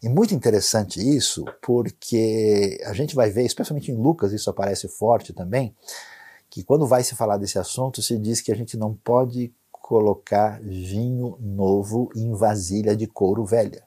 E 0.02 0.08
muito 0.08 0.32
interessante 0.34 0.98
isso, 0.98 1.44
porque 1.60 2.80
a 2.86 2.94
gente 2.94 3.14
vai 3.14 3.28
ver, 3.28 3.44
especialmente 3.44 3.90
em 3.90 3.94
Lucas, 3.94 4.32
isso 4.32 4.48
aparece 4.48 4.88
forte 4.88 5.34
também, 5.34 5.76
que 6.48 6.64
quando 6.64 6.86
vai 6.86 7.04
se 7.04 7.14
falar 7.14 7.36
desse 7.36 7.58
assunto, 7.58 8.00
se 8.00 8.18
diz 8.18 8.40
que 8.40 8.50
a 8.50 8.56
gente 8.56 8.78
não 8.78 8.94
pode 8.94 9.54
colocar 9.70 10.58
vinho 10.62 11.36
novo 11.38 12.08
em 12.16 12.32
vasilha 12.32 12.96
de 12.96 13.06
couro 13.06 13.44
velha. 13.44 13.84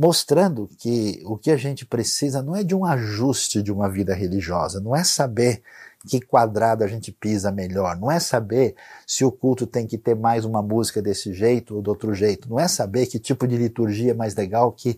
Mostrando 0.00 0.70
que 0.78 1.20
o 1.24 1.36
que 1.36 1.50
a 1.50 1.56
gente 1.56 1.84
precisa 1.84 2.40
não 2.40 2.54
é 2.54 2.62
de 2.62 2.72
um 2.72 2.84
ajuste 2.84 3.60
de 3.60 3.72
uma 3.72 3.90
vida 3.90 4.14
religiosa, 4.14 4.78
não 4.78 4.94
é 4.94 5.02
saber 5.02 5.60
que 6.06 6.20
quadrado 6.20 6.84
a 6.84 6.86
gente 6.86 7.10
pisa 7.10 7.50
melhor. 7.50 7.98
Não 7.98 8.08
é 8.08 8.20
saber 8.20 8.76
se 9.04 9.24
o 9.24 9.32
culto 9.32 9.66
tem 9.66 9.88
que 9.88 9.98
ter 9.98 10.14
mais 10.14 10.44
uma 10.44 10.62
música 10.62 11.02
desse 11.02 11.32
jeito 11.32 11.74
ou 11.74 11.82
do 11.82 11.88
outro 11.88 12.14
jeito. 12.14 12.48
Não 12.48 12.60
é 12.60 12.68
saber 12.68 13.06
que 13.06 13.18
tipo 13.18 13.44
de 13.48 13.56
liturgia 13.56 14.12
é 14.12 14.14
mais 14.14 14.36
legal 14.36 14.70
que 14.70 14.96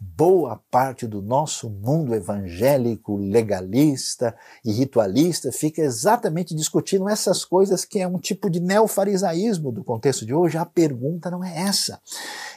boa 0.00 0.58
parte 0.70 1.06
do 1.06 1.20
nosso 1.20 1.68
mundo 1.68 2.14
evangélico, 2.14 3.18
legalista 3.18 4.34
e 4.64 4.72
ritualista 4.72 5.52
fica 5.52 5.82
exatamente 5.82 6.54
discutindo 6.54 7.06
essas 7.06 7.44
coisas 7.44 7.84
que 7.84 7.98
é 7.98 8.08
um 8.08 8.18
tipo 8.18 8.48
de 8.48 8.60
neofarisaísmo 8.60 9.70
do 9.70 9.84
contexto 9.84 10.24
de 10.24 10.32
hoje. 10.32 10.56
A 10.56 10.64
pergunta 10.64 11.30
não 11.30 11.44
é 11.44 11.54
essa. 11.54 12.00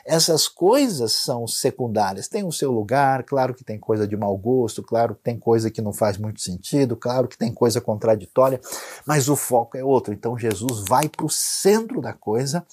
Essas 0.05 0.47
coisas 0.47 1.11
são 1.11 1.45
secundárias, 1.45 2.29
tem 2.29 2.45
o 2.45 2.51
seu 2.51 2.71
lugar, 2.71 3.23
claro 3.23 3.53
que 3.53 3.63
tem 3.63 3.77
coisa 3.77 4.07
de 4.07 4.15
mau 4.15 4.37
gosto, 4.37 4.81
claro 4.81 5.13
que 5.13 5.23
tem 5.23 5.37
coisa 5.37 5.69
que 5.69 5.81
não 5.81 5.91
faz 5.91 6.17
muito 6.17 6.41
sentido, 6.41 6.95
claro 6.95 7.27
que 7.27 7.37
tem 7.37 7.53
coisa 7.53 7.81
contraditória, 7.81 8.59
mas 9.05 9.27
o 9.27 9.35
foco 9.35 9.77
é 9.77 9.83
outro. 9.83 10.13
Então 10.13 10.37
Jesus 10.37 10.85
vai 10.87 11.09
para 11.09 11.25
o 11.25 11.29
centro 11.29 11.99
da 12.01 12.13
coisa 12.13 12.65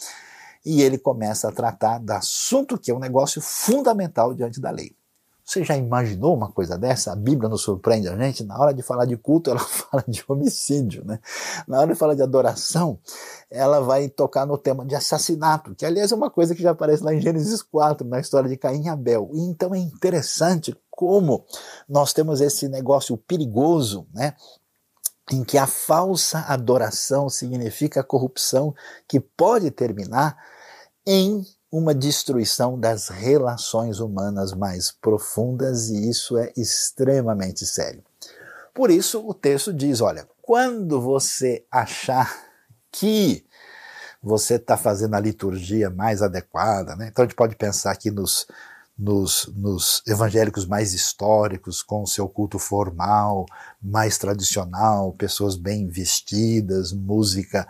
e 0.65 0.83
ele 0.83 0.99
começa 0.99 1.49
a 1.49 1.53
tratar 1.53 1.99
do 1.99 2.11
assunto 2.13 2.79
que 2.79 2.91
é 2.91 2.95
um 2.95 2.99
negócio 2.99 3.41
fundamental 3.41 4.35
diante 4.35 4.61
da 4.61 4.71
lei. 4.71 4.95
Você 5.51 5.65
já 5.65 5.77
imaginou 5.77 6.33
uma 6.33 6.53
coisa 6.53 6.79
dessa? 6.79 7.13
A 7.13 7.17
Bíblia 7.17 7.49
nos 7.49 7.63
surpreende 7.63 8.09
a 8.09 8.17
gente. 8.17 8.45
Na 8.45 8.57
hora 8.57 8.73
de 8.73 8.83
falar 8.83 9.05
de 9.05 9.17
culto, 9.17 9.51
ela 9.51 9.59
fala 9.91 10.05
de 10.07 10.23
homicídio, 10.29 11.05
né? 11.05 11.19
Na 11.67 11.81
hora 11.81 11.93
de 11.93 11.99
falar 11.99 12.15
de 12.15 12.23
adoração, 12.23 13.01
ela 13.51 13.81
vai 13.81 14.09
tocar 14.09 14.47
no 14.47 14.57
tema 14.57 14.87
de 14.87 14.95
assassinato, 14.95 15.75
que 15.75 15.85
aliás 15.85 16.13
é 16.13 16.15
uma 16.15 16.31
coisa 16.31 16.55
que 16.55 16.63
já 16.63 16.71
aparece 16.71 17.03
lá 17.03 17.13
em 17.13 17.21
Gênesis 17.21 17.63
4, 17.63 18.07
na 18.07 18.21
história 18.21 18.49
de 18.49 18.57
Caim 18.57 18.85
e 18.85 18.89
Abel. 18.89 19.29
E 19.33 19.41
então 19.41 19.75
é 19.75 19.79
interessante 19.79 20.73
como 20.89 21.45
nós 21.89 22.13
temos 22.13 22.41
esse 22.41 22.69
negócio 22.69 23.17
perigoso, 23.17 24.07
né? 24.15 24.37
Em 25.31 25.45
que 25.45 25.57
a 25.57 25.67
falsa 25.67 26.41
adoração 26.49 27.29
significa 27.29 28.01
a 28.01 28.05
corrupção 28.05 28.75
que 29.07 29.21
pode 29.21 29.71
terminar 29.71 30.37
em 31.07 31.47
uma 31.71 31.95
destruição 31.95 32.79
das 32.79 33.09
relações 33.09 34.01
humanas 34.01 34.53
mais 34.53 34.91
profundas, 34.91 35.89
e 35.89 36.11
isso 36.11 36.37
é 36.37 36.53
extremamente 36.57 37.65
sério. 37.65 38.03
Por 38.75 38.91
isso, 38.91 39.25
o 39.27 39.33
texto 39.33 39.73
diz: 39.73 40.01
olha, 40.01 40.29
quando 40.43 41.01
você 41.01 41.65
achar 41.71 42.37
que 42.91 43.47
você 44.23 44.55
está 44.55 44.77
fazendo 44.77 45.15
a 45.15 45.21
liturgia 45.21 45.89
mais 45.89 46.23
adequada, 46.23 46.97
né? 46.97 47.09
então 47.11 47.25
a 47.25 47.27
gente 47.27 47.37
pode 47.37 47.57
pensar 47.57 47.93
aqui 47.93 48.11
nos 48.11 48.47
nos, 49.01 49.51
nos, 49.57 50.03
evangélicos 50.07 50.67
mais 50.67 50.93
históricos, 50.93 51.83
com 51.83 52.03
o 52.03 52.07
seu 52.07 52.29
culto 52.29 52.59
formal, 52.59 53.47
mais 53.81 54.19
tradicional, 54.19 55.15
pessoas 55.15 55.57
bem 55.57 55.89
vestidas, 55.89 56.93
música 56.93 57.67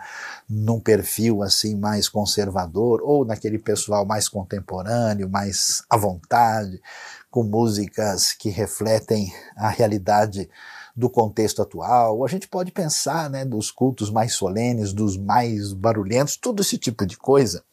num 0.49 0.77
perfil 0.77 1.41
assim 1.41 1.73
mais 1.77 2.09
conservador, 2.09 3.01
ou 3.01 3.23
naquele 3.23 3.57
pessoal 3.57 4.05
mais 4.05 4.27
contemporâneo, 4.27 5.29
mais 5.29 5.81
à 5.89 5.95
vontade, 5.95 6.81
com 7.29 7.43
músicas 7.43 8.33
que 8.33 8.49
refletem 8.49 9.33
a 9.55 9.69
realidade 9.69 10.49
do 10.93 11.09
contexto 11.09 11.61
atual. 11.61 12.25
A 12.25 12.27
gente 12.27 12.49
pode 12.49 12.73
pensar 12.73 13.29
né, 13.29 13.45
dos 13.45 13.71
cultos 13.71 14.11
mais 14.11 14.33
solenes, 14.33 14.91
dos 14.91 15.15
mais 15.15 15.71
barulhentos, 15.71 16.35
todo 16.35 16.61
esse 16.61 16.77
tipo 16.77 17.05
de 17.05 17.17
coisa. 17.17 17.63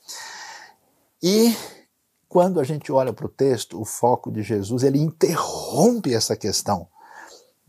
E 1.21 1.53
quando 2.28 2.60
a 2.60 2.64
gente 2.64 2.92
olha 2.92 3.12
para 3.12 3.26
o 3.26 3.30
texto, 3.30 3.80
o 3.80 3.84
foco 3.84 4.30
de 4.30 4.42
Jesus, 4.42 4.82
ele 4.82 4.98
interrompe 4.98 6.12
essa 6.14 6.36
questão 6.36 6.86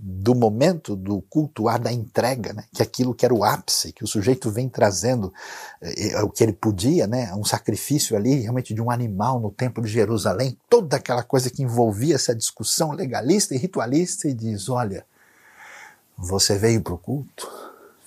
do 0.02 0.34
momento 0.34 0.96
do 0.96 1.22
cultuar 1.24 1.78
da 1.78 1.92
entrega, 1.92 2.54
né? 2.54 2.64
que 2.74 2.82
aquilo 2.82 3.14
que 3.14 3.26
era 3.26 3.34
o 3.34 3.44
ápice, 3.44 3.92
que 3.92 4.02
o 4.04 4.08
sujeito 4.08 4.50
vem 4.50 4.70
trazendo 4.70 5.34
eh, 5.82 6.12
eh, 6.12 6.22
o 6.22 6.30
que 6.30 6.42
ele 6.42 6.54
podia, 6.54 7.06
né? 7.06 7.34
um 7.36 7.44
sacrifício 7.44 8.16
ali 8.16 8.36
realmente 8.36 8.74
de 8.74 8.82
um 8.82 8.90
animal 8.90 9.42
no 9.42 9.52
templo 9.52 9.84
de 9.84 9.90
Jerusalém, 9.90 10.58
toda 10.70 10.96
aquela 10.96 11.22
coisa 11.22 11.50
que 11.50 11.62
envolvia 11.62 12.16
essa 12.16 12.34
discussão 12.34 12.94
legalista 12.94 13.54
e 13.54 13.58
ritualista, 13.58 14.30
e 14.30 14.34
diz: 14.34 14.70
olha, 14.70 15.06
você 16.18 16.58
veio 16.58 16.82
para 16.82 16.94
o 16.94 16.98
culto, 16.98 17.50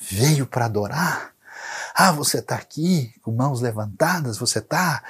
veio 0.01 0.47
para 0.47 0.65
adorar, 0.65 1.32
ah, 1.95 2.13
você 2.13 2.39
está 2.39 2.57
aqui 2.57 3.13
com 3.23 3.33
mãos 3.33 3.61
levantadas, 3.61 4.39
você 4.39 4.59
está 4.59 5.03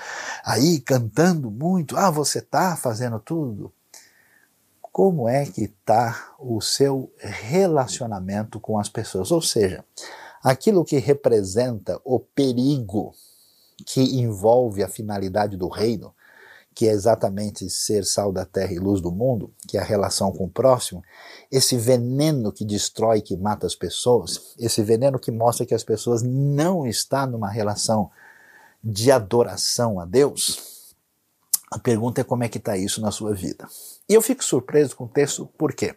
aí 0.44 0.80
cantando 0.80 1.50
muito, 1.50 1.96
ah, 1.96 2.10
você 2.10 2.38
está 2.38 2.76
fazendo 2.76 3.18
tudo. 3.20 3.72
Como 4.80 5.28
é 5.28 5.46
que 5.46 5.62
está 5.62 6.34
o 6.38 6.60
seu 6.60 7.12
relacionamento 7.18 8.60
com 8.60 8.78
as 8.78 8.88
pessoas? 8.88 9.30
Ou 9.30 9.40
seja, 9.40 9.84
aquilo 10.42 10.84
que 10.84 10.98
representa 10.98 12.00
o 12.04 12.20
perigo 12.20 13.14
que 13.86 14.00
envolve 14.20 14.82
a 14.82 14.88
finalidade 14.88 15.56
do 15.56 15.68
reino, 15.68 16.14
que 16.74 16.88
é 16.88 16.92
exatamente 16.92 17.68
ser 17.68 18.04
sal 18.04 18.32
da 18.32 18.44
terra 18.44 18.72
e 18.72 18.78
luz 18.78 19.00
do 19.00 19.12
mundo, 19.12 19.52
que 19.68 19.76
é 19.76 19.80
a 19.80 19.84
relação 19.84 20.32
com 20.32 20.44
o 20.44 20.50
próximo, 20.50 21.02
esse 21.50 21.76
veneno 21.76 22.52
que 22.52 22.64
destrói, 22.64 23.20
que 23.20 23.36
mata 23.36 23.66
as 23.66 23.74
pessoas, 23.74 24.54
esse 24.58 24.82
veneno 24.82 25.18
que 25.18 25.30
mostra 25.30 25.66
que 25.66 25.74
as 25.74 25.84
pessoas 25.84 26.22
não 26.22 26.86
estão 26.86 27.26
numa 27.26 27.50
relação 27.50 28.10
de 28.82 29.10
adoração 29.10 30.00
a 30.00 30.04
Deus, 30.04 30.94
a 31.70 31.78
pergunta 31.78 32.20
é 32.20 32.24
como 32.24 32.44
é 32.44 32.48
que 32.48 32.58
está 32.58 32.76
isso 32.76 33.00
na 33.00 33.10
sua 33.10 33.34
vida. 33.34 33.66
E 34.08 34.14
eu 34.14 34.20
fico 34.20 34.44
surpreso 34.44 34.96
com 34.96 35.04
o 35.04 35.08
texto, 35.08 35.46
por 35.56 35.72
quê? 35.72 35.96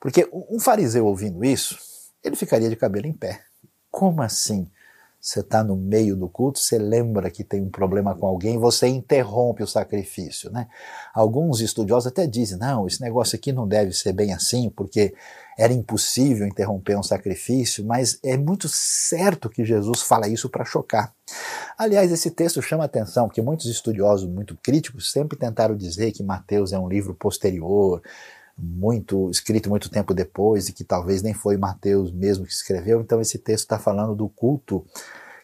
Porque 0.00 0.28
um 0.32 0.58
fariseu 0.58 1.06
ouvindo 1.06 1.44
isso, 1.44 1.78
ele 2.22 2.36
ficaria 2.36 2.70
de 2.70 2.76
cabelo 2.76 3.06
em 3.06 3.12
pé. 3.12 3.42
Como 3.90 4.22
assim? 4.22 4.70
Você 5.20 5.40
está 5.40 5.62
no 5.62 5.76
meio 5.76 6.16
do 6.16 6.30
culto, 6.30 6.58
você 6.58 6.78
lembra 6.78 7.30
que 7.30 7.44
tem 7.44 7.60
um 7.60 7.68
problema 7.68 8.14
com 8.14 8.26
alguém, 8.26 8.56
você 8.56 8.88
interrompe 8.88 9.62
o 9.62 9.66
sacrifício. 9.66 10.50
Né? 10.50 10.66
Alguns 11.12 11.60
estudiosos 11.60 12.06
até 12.06 12.26
dizem: 12.26 12.58
não, 12.58 12.86
esse 12.86 13.02
negócio 13.02 13.36
aqui 13.36 13.52
não 13.52 13.68
deve 13.68 13.92
ser 13.92 14.14
bem 14.14 14.32
assim, 14.32 14.70
porque 14.70 15.14
era 15.58 15.74
impossível 15.74 16.46
interromper 16.46 16.96
um 16.96 17.02
sacrifício, 17.02 17.84
mas 17.84 18.18
é 18.24 18.34
muito 18.34 18.66
certo 18.66 19.50
que 19.50 19.62
Jesus 19.62 20.00
fala 20.00 20.26
isso 20.26 20.48
para 20.48 20.64
chocar. 20.64 21.12
Aliás, 21.76 22.10
esse 22.10 22.30
texto 22.30 22.62
chama 22.62 22.84
atenção, 22.84 23.26
porque 23.26 23.42
muitos 23.42 23.66
estudiosos 23.66 24.26
muito 24.26 24.56
críticos 24.62 25.12
sempre 25.12 25.36
tentaram 25.36 25.76
dizer 25.76 26.12
que 26.12 26.22
Mateus 26.22 26.72
é 26.72 26.78
um 26.78 26.88
livro 26.88 27.14
posterior, 27.14 28.00
muito 28.62 29.30
escrito 29.30 29.68
muito 29.68 29.88
tempo 29.88 30.12
depois 30.12 30.68
e 30.68 30.72
que 30.72 30.84
talvez 30.84 31.22
nem 31.22 31.34
foi 31.34 31.56
Mateus 31.56 32.12
mesmo 32.12 32.44
que 32.44 32.52
escreveu. 32.52 33.00
Então 33.00 33.20
esse 33.20 33.38
texto 33.38 33.64
está 33.64 33.78
falando 33.78 34.14
do 34.14 34.28
culto 34.28 34.84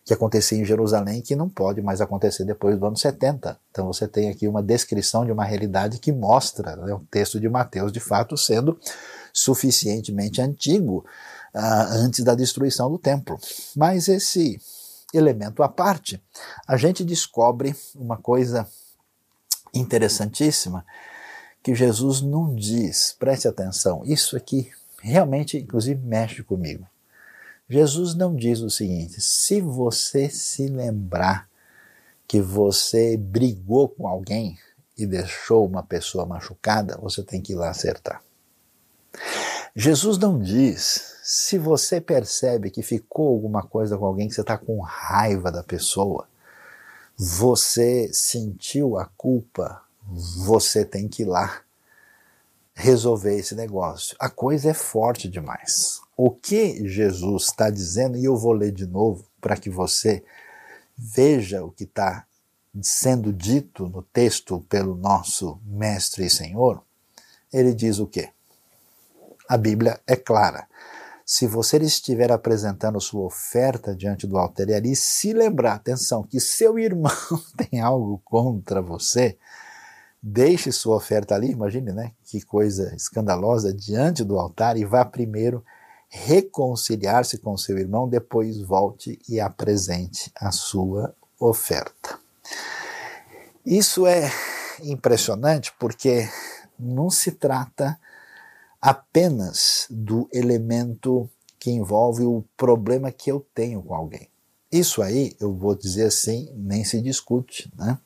que 0.05 0.15
acontecia 0.15 0.59
em 0.59 0.65
Jerusalém 0.65 1.21
que 1.21 1.35
não 1.35 1.49
pode 1.49 1.83
mais 1.83 2.01
acontecer 2.01 2.45
depois 2.45 2.79
do 2.79 2.87
ano 2.87 2.97
70. 2.97 3.59
Então 3.71 3.87
você 3.87 4.07
tem 4.07 4.29
aqui 4.29 4.47
uma 4.47 4.63
descrição 4.63 5.25
de 5.25 5.33
uma 5.33 5.45
realidade 5.45 5.99
que 5.99 6.13
mostra 6.13 6.77
né, 6.77 6.95
o 6.95 7.01
texto 7.11 7.41
de 7.41 7.49
Mateus 7.49 7.91
de 7.91 8.01
fato 8.01 8.37
sendo 8.37 8.79
suficientemente 9.33 10.41
antigo 10.41 11.05
uh, 11.55 11.59
antes 12.05 12.23
da 12.23 12.35
destruição 12.35 12.91
do 12.91 12.99
templo. 12.99 13.39
Mas 13.75 14.09
esse 14.09 14.61
elemento 15.13 15.63
à 15.63 15.69
parte, 15.69 16.23
a 16.67 16.77
gente 16.77 17.05
descobre 17.05 17.75
uma 17.95 18.17
coisa 18.17 18.67
interessantíssima 19.75 20.85
que 21.67 21.75
Jesus 21.75 22.23
não 22.23 22.55
diz, 22.55 23.17
preste 23.19 23.49
atenção, 23.49 24.05
isso 24.05 24.37
aqui 24.37 24.71
realmente, 25.01 25.59
inclusive, 25.59 26.01
mexe 26.01 26.45
comigo. 26.45 26.87
Jesus 27.69 28.15
não 28.15 28.37
diz 28.37 28.61
o 28.61 28.71
seguinte: 28.71 29.21
se 29.21 29.61
você 29.61 30.31
se 30.31 30.69
lembrar 30.69 31.49
que 32.25 32.41
você 32.41 33.17
brigou 33.17 33.89
com 33.89 34.07
alguém 34.07 34.57
e 34.97 35.05
deixou 35.05 35.67
uma 35.67 35.83
pessoa 35.83 36.25
machucada, 36.25 36.97
você 36.99 37.25
tem 37.25 37.43
que 37.43 37.55
ir 37.55 37.57
lá 37.57 37.71
acertar. 37.71 38.23
Jesus 39.75 40.19
não 40.19 40.39
diz 40.39 41.17
se 41.25 41.59
você 41.59 42.01
percebe 42.01 42.71
que 42.71 42.81
ficou 42.81 43.27
alguma 43.27 43.65
coisa 43.65 43.99
com 43.99 44.07
alguém 44.07 44.29
que 44.29 44.35
você 44.35 44.43
está 44.43 44.57
com 44.57 44.79
raiva 44.79 45.51
da 45.51 45.65
pessoa, 45.65 46.29
você 47.19 48.09
sentiu 48.13 48.97
a 48.97 49.07
culpa 49.17 49.85
você 50.09 50.85
tem 50.85 51.09
que 51.09 51.23
ir 51.23 51.27
lá 51.27 51.63
resolver 52.75 53.37
esse 53.37 53.55
negócio. 53.55 54.17
A 54.21 54.29
coisa 54.29 54.71
é 54.71 54.75
forte 54.75 55.29
demais. 55.29 56.01
O 56.17 56.31
que 56.31 56.87
Jesus 56.87 57.45
está 57.45 57.71
dizendo, 57.71 58.17
e 58.17 58.25
eu 58.25 58.37
vou 58.37 58.53
ler 58.53 58.71
de 58.71 58.87
novo 58.87 59.25
para 59.41 59.57
que 59.57 59.71
você 59.71 60.23
veja 60.97 61.65
o 61.65 61.71
que 61.71 61.85
está 61.85 62.27
sendo 62.83 63.33
dito 63.33 63.89
no 63.89 64.03
texto 64.03 64.61
pelo 64.69 64.95
nosso 64.95 65.59
Mestre 65.65 66.27
e 66.27 66.31
Senhor, 66.31 66.83
ele 67.53 67.75
diz 67.75 67.99
o 67.99 68.07
quê? 68.07 68.31
A 69.49 69.57
Bíblia 69.57 70.01
é 70.07 70.17
clara. 70.17 70.67
Se 71.25 71.47
você 71.47 71.79
estiver 71.79 72.31
apresentando 72.31 73.01
sua 73.01 73.25
oferta 73.25 73.97
diante 73.97 74.27
do 74.27 74.39
altar 74.39 74.69
e 74.69 74.75
ali 74.75 74.95
se 74.95 75.33
lembrar, 75.33 75.75
atenção, 75.75 76.23
que 76.23 76.39
seu 76.39 76.79
irmão 76.79 77.11
tem 77.57 77.81
algo 77.81 78.21
contra 78.25 78.83
você, 78.83 79.37
deixe 80.29 80.73
sua 80.73 80.97
oferta 80.97 81.37
ali, 81.37 81.53
imagine, 81.53 81.93
né? 81.93 82.11
Que 82.25 82.43
coisa 82.43 82.93
escandalosa, 82.97 83.73
diante 83.73 84.25
do 84.25 84.37
altar 84.37 84.77
e 84.77 84.85
vá 84.85 85.05
primeiro 85.05 85.65
reconciliar-se 86.09 87.39
com 87.39 87.57
seu 87.57 87.79
irmão, 87.79 88.09
depois 88.09 88.61
volte 88.61 89.21
e 89.29 89.39
apresente 89.39 90.33
a 90.35 90.51
sua 90.51 91.15
oferta. 91.39 92.19
Isso 93.65 94.05
é 94.05 94.29
impressionante 94.83 95.73
porque 95.79 96.29
não 96.77 97.09
se 97.09 97.31
trata 97.31 97.97
apenas 98.83 99.87
do 99.89 100.29
elemento 100.33 101.31
que 101.57 101.71
envolve 101.71 102.25
o 102.25 102.45
problema 102.57 103.13
que 103.13 103.31
eu 103.31 103.47
tenho 103.55 103.81
com 103.81 103.95
alguém. 103.95 104.29
Isso 104.73 105.03
aí, 105.03 105.37
eu 105.41 105.55
vou 105.55 105.77
dizer 105.77 106.07
assim, 106.07 106.51
nem 106.57 106.85
se 106.85 107.01
discute. 107.01 107.73
Né? 107.77 107.97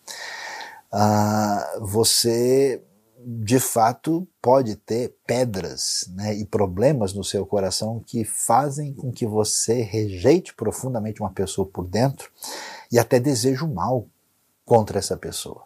Ah, 0.92 1.78
você, 1.80 2.82
de 3.18 3.60
fato, 3.60 4.26
pode 4.42 4.76
ter 4.76 5.14
pedras 5.26 6.10
né, 6.14 6.34
e 6.34 6.44
problemas 6.44 7.12
no 7.12 7.22
seu 7.22 7.46
coração 7.46 8.02
que 8.04 8.24
fazem 8.24 8.92
com 8.94 9.12
que 9.12 9.26
você 9.26 9.82
rejeite 9.82 10.54
profundamente 10.54 11.20
uma 11.20 11.32
pessoa 11.32 11.66
por 11.66 11.86
dentro 11.86 12.30
e 12.90 12.98
até 12.98 13.20
deseje 13.20 13.62
o 13.62 13.72
mal 13.72 14.06
contra 14.64 14.98
essa 14.98 15.16
pessoa. 15.16 15.64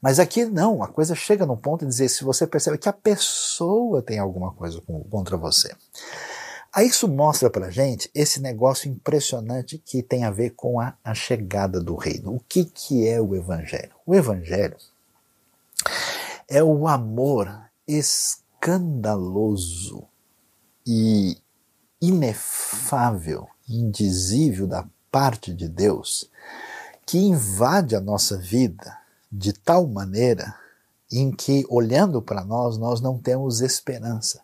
Mas 0.00 0.18
aqui 0.18 0.44
não, 0.44 0.82
a 0.82 0.88
coisa 0.88 1.14
chega 1.14 1.46
num 1.46 1.56
ponto 1.56 1.84
de 1.84 1.90
dizer 1.90 2.08
se 2.08 2.22
você 2.22 2.46
percebe 2.46 2.78
que 2.78 2.88
a 2.88 2.92
pessoa 2.92 4.02
tem 4.02 4.18
alguma 4.18 4.52
coisa 4.52 4.80
contra 5.10 5.36
você. 5.36 5.74
Aí 6.76 6.88
isso 6.88 7.08
mostra 7.08 7.48
pra 7.48 7.70
gente 7.70 8.10
esse 8.14 8.38
negócio 8.38 8.90
impressionante 8.90 9.78
que 9.78 10.02
tem 10.02 10.24
a 10.24 10.30
ver 10.30 10.50
com 10.50 10.78
a, 10.78 10.94
a 11.02 11.14
chegada 11.14 11.80
do 11.80 11.94
reino. 11.94 12.34
O 12.34 12.40
que, 12.46 12.66
que 12.66 13.08
é 13.08 13.18
o 13.18 13.34
evangelho? 13.34 13.94
O 14.04 14.14
evangelho 14.14 14.76
é 16.46 16.62
o 16.62 16.86
amor 16.86 17.62
escandaloso 17.88 20.04
e 20.86 21.38
inefável, 21.98 23.48
indizível 23.66 24.66
da 24.66 24.86
parte 25.10 25.54
de 25.54 25.70
Deus 25.70 26.30
que 27.06 27.18
invade 27.18 27.96
a 27.96 28.00
nossa 28.00 28.36
vida 28.36 28.98
de 29.32 29.54
tal 29.54 29.86
maneira 29.86 30.54
em 31.10 31.30
que, 31.30 31.64
olhando 31.70 32.20
para 32.20 32.44
nós, 32.44 32.76
nós 32.76 33.00
não 33.00 33.16
temos 33.16 33.62
esperança, 33.62 34.42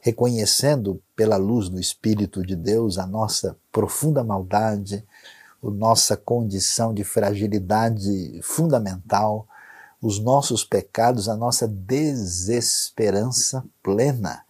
reconhecendo 0.00 1.02
pela 1.14 1.36
luz 1.36 1.68
do 1.68 1.78
Espírito 1.78 2.44
de 2.44 2.56
Deus 2.56 2.98
a 2.98 3.06
nossa 3.06 3.56
profunda 3.70 4.24
maldade, 4.24 5.04
a 5.62 5.70
nossa 5.70 6.16
condição 6.16 6.94
de 6.94 7.04
fragilidade 7.04 8.40
fundamental, 8.42 9.46
os 10.00 10.18
nossos 10.18 10.64
pecados, 10.64 11.28
a 11.28 11.36
nossa 11.36 11.68
desesperança 11.68 13.62
plena. 13.82 14.42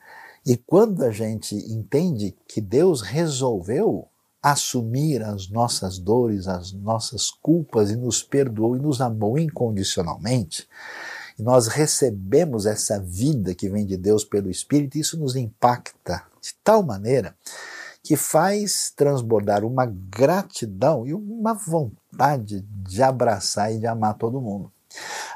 E 0.47 0.57
quando 0.57 1.03
a 1.05 1.11
gente 1.11 1.55
entende 1.55 2.37
que 2.47 2.61
Deus 2.61 3.03
resolveu 3.03 4.07
assumir 4.43 5.23
as 5.23 5.51
nossas 5.51 5.99
dores, 5.99 6.47
as 6.47 6.73
nossas 6.73 7.31
culpas 7.31 7.91
e 7.91 7.97
nos 7.97 8.23
perdoou 8.23 8.77
e 8.77 8.81
nos 8.81 9.01
amou 9.01 9.39
incondicionalmente, 9.39 10.67
e 11.41 11.43
nós 11.43 11.67
recebemos 11.67 12.67
essa 12.67 13.01
vida 13.01 13.55
que 13.55 13.69
vem 13.69 13.87
de 13.87 13.97
Deus 13.97 14.25
pelo 14.25 14.51
Espírito, 14.51 14.99
isso 14.99 15.19
nos 15.19 15.37
impacta 15.37 16.23
de 16.41 16.55
tal 16.63 16.83
maneira 16.83 17.35
que 18.03 18.17
faz 18.17 18.93
transbordar 18.95 19.65
uma 19.65 19.87
gratidão 19.87 21.07
e 21.07 21.15
uma 21.15 21.55
vontade 21.55 22.61
de 22.61 23.03
abraçar 23.03 23.73
e 23.73 23.79
de 23.79 23.87
amar 23.87 24.15
todo 24.15 24.41
mundo. 24.41 24.71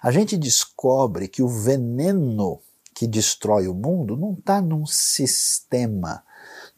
A 0.02 0.10
gente 0.10 0.36
descobre 0.36 1.28
que 1.28 1.42
o 1.42 1.48
veneno 1.48 2.60
que 2.94 3.06
destrói 3.06 3.66
o 3.66 3.74
mundo 3.74 4.16
não 4.16 4.34
está 4.34 4.60
num 4.60 4.86
sistema 4.86 6.22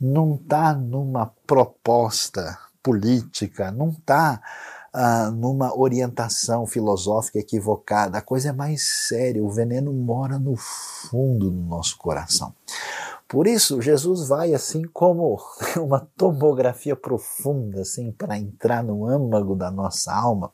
não 0.00 0.34
está 0.34 0.74
numa 0.74 1.32
proposta 1.46 2.58
política, 2.82 3.70
não 3.70 3.90
está 3.90 4.40
ah, 4.92 5.30
numa 5.30 5.76
orientação 5.78 6.66
filosófica 6.66 7.38
equivocada. 7.38 8.18
A 8.18 8.22
coisa 8.22 8.50
é 8.50 8.52
mais 8.52 8.82
séria, 9.08 9.42
o 9.42 9.50
veneno 9.50 9.92
mora 9.92 10.38
no 10.38 10.56
fundo 10.56 11.50
do 11.50 11.60
nosso 11.60 11.96
coração. 11.98 12.54
Por 13.28 13.46
isso, 13.46 13.82
Jesus 13.82 14.28
vai 14.28 14.54
assim 14.54 14.82
como 14.84 15.38
uma 15.76 16.00
tomografia 16.16 16.94
profunda, 16.94 17.82
assim, 17.82 18.12
para 18.12 18.38
entrar 18.38 18.84
no 18.84 19.06
âmago 19.06 19.56
da 19.56 19.70
nossa 19.70 20.12
alma 20.12 20.52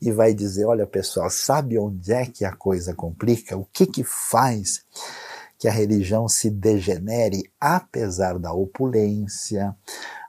e 0.00 0.12
vai 0.12 0.34
dizer: 0.34 0.66
olha, 0.66 0.86
pessoal, 0.86 1.30
sabe 1.30 1.78
onde 1.78 2.12
é 2.12 2.26
que 2.26 2.44
a 2.44 2.54
coisa 2.54 2.94
complica? 2.94 3.56
O 3.56 3.64
que 3.72 3.86
que 3.86 4.04
faz 4.04 4.84
que 5.58 5.66
a 5.66 5.72
religião 5.72 6.28
se 6.28 6.50
degenere 6.50 7.50
apesar 7.58 8.38
da 8.38 8.52
opulência, 8.52 9.74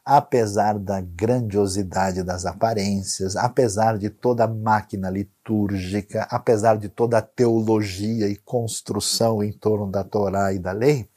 apesar 0.06 0.78
da 0.78 1.02
grandiosidade 1.02 2.22
das 2.22 2.46
aparências, 2.46 3.36
apesar 3.36 3.98
de 3.98 4.12
toda 4.12 4.44
a 4.44 4.48
máquina 4.48 5.10
litúrgica, 5.10 6.28
apesar 6.30 6.78
de 6.78 6.88
toda 6.88 7.18
a 7.18 7.24
teologia 7.24 8.28
e 8.28 8.36
construção 8.36 9.44
em 9.44 9.52
torno 9.52 9.90
da 9.90 10.04
Torá 10.04 10.54
e 10.54 10.60
da 10.60 10.72
lei, 10.72 11.10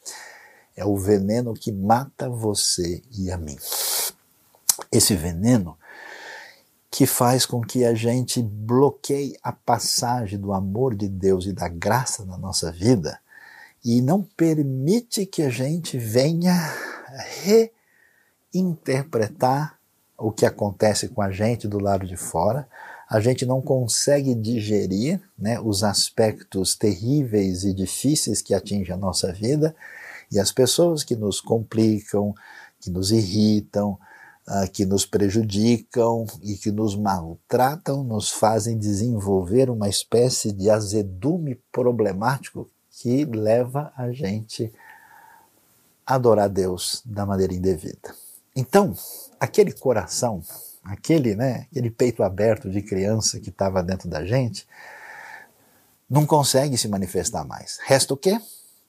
é 0.75 0.87
o 0.87 0.97
veneno 0.97 1.53
que 1.53 1.71
mata 1.71 2.31
você 2.31 3.03
e 3.13 3.31
a 3.31 3.37
mim. 3.37 3.59
Esse 4.91 5.15
veneno 5.15 5.77
que 6.91 7.05
faz 7.05 7.45
com 7.45 7.61
que 7.61 7.85
a 7.85 7.95
gente 7.95 8.43
bloqueie 8.43 9.37
a 9.43 9.53
passagem 9.53 10.39
do 10.39 10.55
amor 10.55 10.95
de 10.95 11.09
Deus 11.09 11.45
e 11.45 11.53
da 11.53 11.69
graça 11.69 12.25
na 12.25 12.39
nossa 12.39 12.73
vida 12.73 13.21
e 13.85 14.01
não 14.01 14.23
permite 14.23 15.27
que 15.27 15.43
a 15.43 15.51
gente 15.51 15.99
venha 15.99 16.55
reinterpretar 18.53 19.79
o 20.17 20.33
que 20.33 20.45
acontece 20.45 21.09
com 21.09 21.23
a 21.23 21.31
gente 21.31 21.69
do 21.69 21.79
lado 21.79 22.07
de 22.07 22.17
fora. 22.17 22.69
A 23.09 23.21
gente 23.21 23.47
não 23.47 23.63
consegue 23.63 24.35
digerir 24.35 25.21
né, 25.39 25.61
os 25.61 25.83
aspectos 25.85 26.75
terríveis 26.75 27.65
e 27.65 27.73
difíceis 27.73 28.43
que 28.43 28.53
atingem 28.53 28.93
a 28.93 28.99
nossa 28.99 29.33
vida 29.33 29.75
e 30.31 30.39
as 30.39 30.53
pessoas 30.53 31.05
que 31.05 31.17
nos 31.17 31.41
complicam, 31.41 32.35
que 32.81 32.91
nos 32.91 33.11
irritam, 33.11 33.99
uh, 34.47 34.71
que 34.71 34.85
nos 34.85 35.07
prejudicam 35.07 36.27
e 36.43 36.55
que 36.57 36.71
nos 36.71 36.97
maltratam, 36.97 38.05
nos 38.05 38.31
fazem 38.31 38.77
desenvolver 38.77 39.71
uma 39.71 39.89
espécie 39.89 40.53
de 40.53 40.69
azedume 40.69 41.55
problemático 41.73 42.69
que 42.91 43.25
leva 43.25 43.93
a 43.97 44.11
gente 44.13 44.73
a 46.05 46.17
adorar 46.17 46.49
Deus 46.49 47.03
da 47.07 47.25
maneira 47.25 47.55
indevida. 47.55 48.28
Então, 48.61 48.93
aquele 49.39 49.71
coração, 49.71 50.43
aquele, 50.83 51.37
né, 51.37 51.69
aquele 51.71 51.93
peito 51.93 52.25
aberto 52.25 52.69
de 52.69 52.83
criança 52.83 53.39
que 53.39 53.51
estava 53.51 53.85
dentro 53.85 54.09
da 54.09 54.25
gente, 54.25 54.67
não 56.11 56.27
consegue 56.27 56.77
se 56.77 56.89
manifestar 56.89 57.45
mais. 57.45 57.79
Resta 57.85 58.15
o 58.15 58.17
quê? 58.17 58.37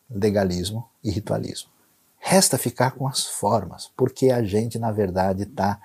Legalismo 0.09 0.89
e 1.03 1.11
ritualismo. 1.11 1.69
Resta 2.17 2.57
ficar 2.57 2.93
com 2.93 3.07
as 3.07 3.27
formas, 3.27 3.91
porque 3.95 4.31
a 4.31 4.41
gente, 4.41 4.79
na 4.79 4.91
verdade, 4.91 5.43
está 5.43 5.79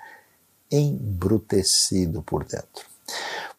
embrutecido 0.71 2.23
por 2.23 2.43
dentro. 2.43 2.87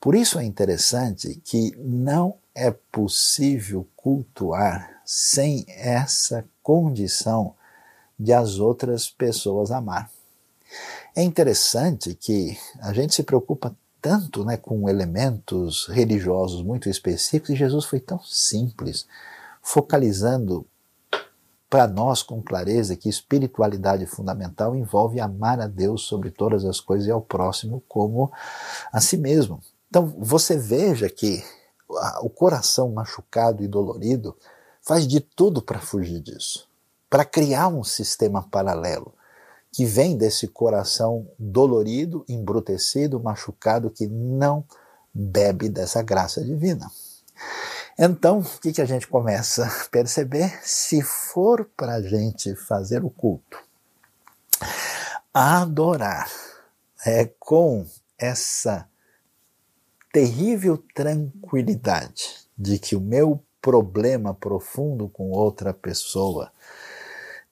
Por 0.00 0.16
isso 0.16 0.40
é 0.40 0.44
interessante 0.44 1.40
que 1.44 1.72
não 1.78 2.34
é 2.52 2.72
possível 2.72 3.86
cultuar 3.94 5.02
sem 5.04 5.64
essa 5.68 6.44
condição 6.64 7.54
de 8.18 8.32
as 8.32 8.58
outras 8.58 9.08
pessoas 9.08 9.70
amar. 9.70 10.15
É 11.14 11.22
interessante 11.22 12.14
que 12.14 12.58
a 12.80 12.92
gente 12.92 13.14
se 13.14 13.22
preocupa 13.22 13.74
tanto 14.00 14.44
né, 14.44 14.56
com 14.56 14.88
elementos 14.88 15.86
religiosos 15.88 16.62
muito 16.62 16.88
específicos 16.88 17.50
e 17.50 17.56
Jesus 17.56 17.84
foi 17.84 18.00
tão 18.00 18.22
simples, 18.22 19.06
focalizando 19.62 20.66
para 21.68 21.86
nós 21.88 22.22
com 22.22 22.40
clareza 22.40 22.96
que 22.96 23.08
espiritualidade 23.08 24.06
fundamental 24.06 24.76
envolve 24.76 25.18
amar 25.18 25.60
a 25.60 25.66
Deus 25.66 26.02
sobre 26.02 26.30
todas 26.30 26.64
as 26.64 26.80
coisas 26.80 27.08
e 27.08 27.10
ao 27.10 27.20
próximo 27.20 27.82
como 27.88 28.32
a 28.92 29.00
si 29.00 29.16
mesmo. 29.16 29.60
Então 29.88 30.06
você 30.18 30.56
veja 30.56 31.08
que 31.08 31.44
o 32.20 32.30
coração 32.30 32.90
machucado 32.90 33.62
e 33.62 33.68
dolorido 33.68 34.36
faz 34.80 35.06
de 35.06 35.20
tudo 35.20 35.60
para 35.60 35.80
fugir 35.80 36.20
disso, 36.20 36.68
para 37.10 37.24
criar 37.24 37.68
um 37.68 37.82
sistema 37.82 38.42
paralelo 38.42 39.12
que 39.76 39.84
vem 39.84 40.16
desse 40.16 40.48
coração 40.48 41.28
dolorido, 41.38 42.24
embrutecido, 42.26 43.20
machucado, 43.20 43.90
que 43.90 44.06
não 44.06 44.64
bebe 45.12 45.68
dessa 45.68 46.02
graça 46.02 46.42
divina. 46.42 46.90
Então, 47.98 48.38
o 48.38 48.58
que, 48.58 48.72
que 48.72 48.80
a 48.80 48.86
gente 48.86 49.06
começa 49.06 49.66
a 49.66 49.88
perceber? 49.90 50.48
Se 50.62 51.02
for 51.02 51.68
para 51.76 51.96
a 51.96 52.00
gente 52.00 52.56
fazer 52.56 53.04
o 53.04 53.10
culto, 53.10 53.62
adorar 55.34 56.32
é, 57.04 57.26
com 57.38 57.84
essa 58.16 58.88
terrível 60.10 60.82
tranquilidade 60.94 62.48
de 62.56 62.78
que 62.78 62.96
o 62.96 63.00
meu 63.02 63.44
problema 63.60 64.32
profundo 64.32 65.06
com 65.06 65.32
outra 65.32 65.74
pessoa 65.74 66.50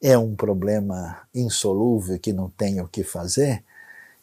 é 0.06 0.18
um 0.18 0.36
problema 0.36 1.26
insolúvel 1.34 2.18
que 2.18 2.30
não 2.30 2.50
tenho 2.50 2.84
o 2.84 2.88
que 2.88 3.02
fazer, 3.02 3.64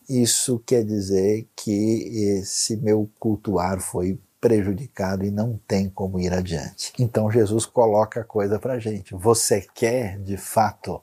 isso 0.08 0.60
quer 0.63 0.86
dizer 0.86 1.48
que 1.56 2.38
esse 2.38 2.78
meu 2.78 3.10
cultuar 3.20 3.82
foi 3.82 4.20
prejudicado 4.39 5.26
e 5.26 5.32
não 5.32 5.60
tem 5.67 5.89
como 5.89 6.20
ir 6.20 6.32
adiante. 6.34 6.94
Então 7.00 7.32
Jesus 7.32 7.65
coloca 7.65 8.22
a 8.22 8.24
coisa 8.24 8.60
para 8.60 8.78
gente. 8.78 9.15
Você 9.15 9.65
quer 9.74 10.20
de 10.20 10.38
fato 10.38 11.02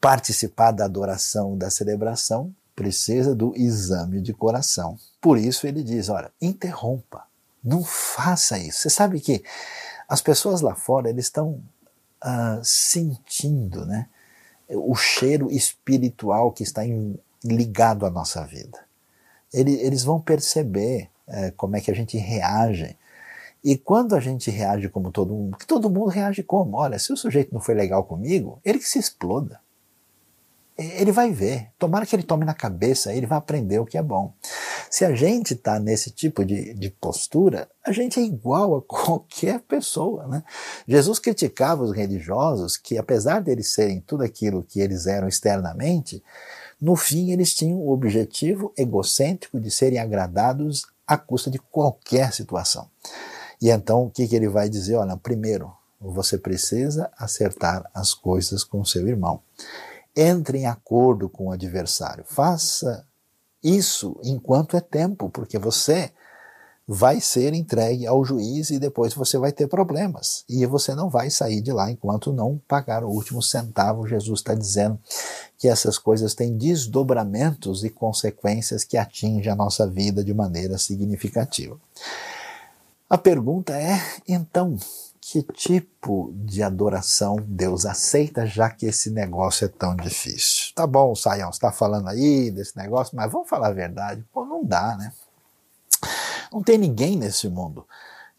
participar 0.00 0.72
da 0.72 0.84
adoração, 0.84 1.56
da 1.56 1.70
celebração? 1.70 2.52
Precisa 2.74 3.32
do 3.32 3.54
exame 3.56 4.20
de 4.20 4.34
coração. 4.34 4.98
Por 5.20 5.38
isso 5.38 5.68
ele 5.68 5.84
diz: 5.84 6.08
olha, 6.08 6.32
interrompa, 6.42 7.22
não 7.62 7.84
faça 7.84 8.58
isso. 8.58 8.80
Você 8.80 8.90
sabe 8.90 9.20
que 9.20 9.44
as 10.08 10.20
pessoas 10.20 10.62
lá 10.62 10.74
fora 10.74 11.08
eles 11.08 11.26
estão 11.26 11.62
uh, 12.24 12.62
sentindo, 12.62 13.84
né, 13.86 14.08
o 14.68 14.94
cheiro 14.94 15.50
espiritual 15.50 16.52
que 16.52 16.62
está 16.62 16.84
em, 16.84 17.18
ligado 17.44 18.04
à 18.04 18.10
nossa 18.10 18.44
vida. 18.44 18.78
Eles, 19.52 19.80
eles 19.80 20.04
vão 20.04 20.20
perceber 20.20 21.08
é, 21.26 21.50
como 21.52 21.76
é 21.76 21.80
que 21.80 21.90
a 21.90 21.94
gente 21.94 22.18
reage. 22.18 22.96
E 23.62 23.76
quando 23.76 24.14
a 24.14 24.20
gente 24.20 24.50
reage 24.50 24.88
como 24.88 25.10
todo 25.10 25.34
mundo, 25.34 25.56
que 25.56 25.66
todo 25.66 25.90
mundo 25.90 26.10
reage 26.10 26.42
como? 26.42 26.76
Olha, 26.76 26.98
se 26.98 27.12
o 27.12 27.16
sujeito 27.16 27.52
não 27.52 27.60
foi 27.60 27.74
legal 27.74 28.04
comigo, 28.04 28.60
ele 28.64 28.78
que 28.78 28.88
se 28.88 28.98
exploda. 28.98 29.60
Ele 30.78 31.10
vai 31.10 31.32
ver. 31.32 31.72
Tomara 31.76 32.06
que 32.06 32.14
ele 32.14 32.22
tome 32.22 32.44
na 32.44 32.54
cabeça, 32.54 33.12
ele 33.12 33.26
vai 33.26 33.36
aprender 33.36 33.80
o 33.80 33.84
que 33.84 33.98
é 33.98 34.02
bom. 34.02 34.32
Se 34.88 35.04
a 35.04 35.12
gente 35.12 35.54
está 35.54 35.80
nesse 35.80 36.10
tipo 36.10 36.44
de, 36.44 36.72
de 36.72 36.88
postura, 36.88 37.68
a 37.84 37.90
gente 37.90 38.20
é 38.20 38.22
igual 38.22 38.76
a 38.76 38.82
qualquer 38.86 39.60
pessoa. 39.60 40.26
Né? 40.28 40.42
Jesus 40.86 41.18
criticava 41.18 41.82
os 41.82 41.92
religiosos 41.92 42.76
que, 42.76 42.96
apesar 42.96 43.40
de 43.40 43.50
eles 43.50 43.72
serem 43.72 44.00
tudo 44.00 44.22
aquilo 44.22 44.62
que 44.62 44.80
eles 44.80 45.06
eram 45.06 45.26
externamente, 45.26 46.22
no 46.80 46.94
fim 46.94 47.32
eles 47.32 47.54
tinham 47.54 47.78
o 47.78 47.90
objetivo 47.90 48.72
egocêntrico 48.76 49.58
de 49.58 49.70
serem 49.70 49.98
agradados 49.98 50.86
à 51.06 51.16
custa 51.16 51.50
de 51.50 51.58
qualquer 51.58 52.32
situação. 52.32 52.88
E 53.60 53.68
então 53.68 54.04
o 54.04 54.10
que, 54.10 54.28
que 54.28 54.36
ele 54.36 54.48
vai 54.48 54.68
dizer? 54.68 54.94
Olha, 54.94 55.16
primeiro, 55.16 55.72
você 56.00 56.38
precisa 56.38 57.10
acertar 57.18 57.90
as 57.92 58.14
coisas 58.14 58.62
com 58.62 58.84
seu 58.84 59.08
irmão. 59.08 59.42
Entre 60.20 60.58
em 60.58 60.66
acordo 60.66 61.28
com 61.28 61.46
o 61.46 61.52
adversário. 61.52 62.24
Faça 62.26 63.06
isso 63.62 64.18
enquanto 64.24 64.76
é 64.76 64.80
tempo, 64.80 65.30
porque 65.30 65.58
você 65.58 66.10
vai 66.90 67.20
ser 67.20 67.52
entregue 67.52 68.06
ao 68.06 68.24
juiz 68.24 68.70
e 68.70 68.78
depois 68.78 69.12
você 69.12 69.36
vai 69.36 69.52
ter 69.52 69.68
problemas. 69.68 70.42
E 70.48 70.64
você 70.64 70.94
não 70.94 71.10
vai 71.10 71.28
sair 71.28 71.60
de 71.60 71.70
lá 71.70 71.90
enquanto 71.90 72.32
não 72.32 72.58
pagar 72.66 73.04
o 73.04 73.10
último 73.10 73.42
centavo. 73.42 74.08
Jesus 74.08 74.40
está 74.40 74.54
dizendo 74.54 74.98
que 75.58 75.68
essas 75.68 75.98
coisas 75.98 76.34
têm 76.34 76.56
desdobramentos 76.56 77.84
e 77.84 77.90
consequências 77.90 78.84
que 78.84 78.96
atingem 78.96 79.52
a 79.52 79.56
nossa 79.56 79.86
vida 79.86 80.24
de 80.24 80.32
maneira 80.32 80.78
significativa. 80.78 81.78
A 83.08 83.18
pergunta 83.18 83.74
é, 83.74 84.00
então, 84.26 84.76
que 85.30 85.42
tipo 85.42 86.32
de 86.34 86.62
adoração 86.62 87.36
Deus 87.46 87.84
aceita, 87.84 88.46
já 88.46 88.70
que 88.70 88.86
esse 88.86 89.10
negócio 89.10 89.66
é 89.66 89.68
tão 89.68 89.94
difícil? 89.94 90.72
Tá 90.74 90.86
bom, 90.86 91.14
Saião, 91.14 91.52
você 91.52 91.58
está 91.58 91.70
falando 91.70 92.08
aí 92.08 92.50
desse 92.50 92.74
negócio, 92.78 93.14
mas 93.14 93.30
vamos 93.30 93.46
falar 93.46 93.68
a 93.68 93.72
verdade. 93.72 94.24
Pô, 94.32 94.46
não 94.46 94.64
dá, 94.64 94.96
né? 94.96 95.12
Não 96.50 96.62
tem 96.62 96.78
ninguém 96.78 97.14
nesse 97.14 97.46
mundo 97.46 97.86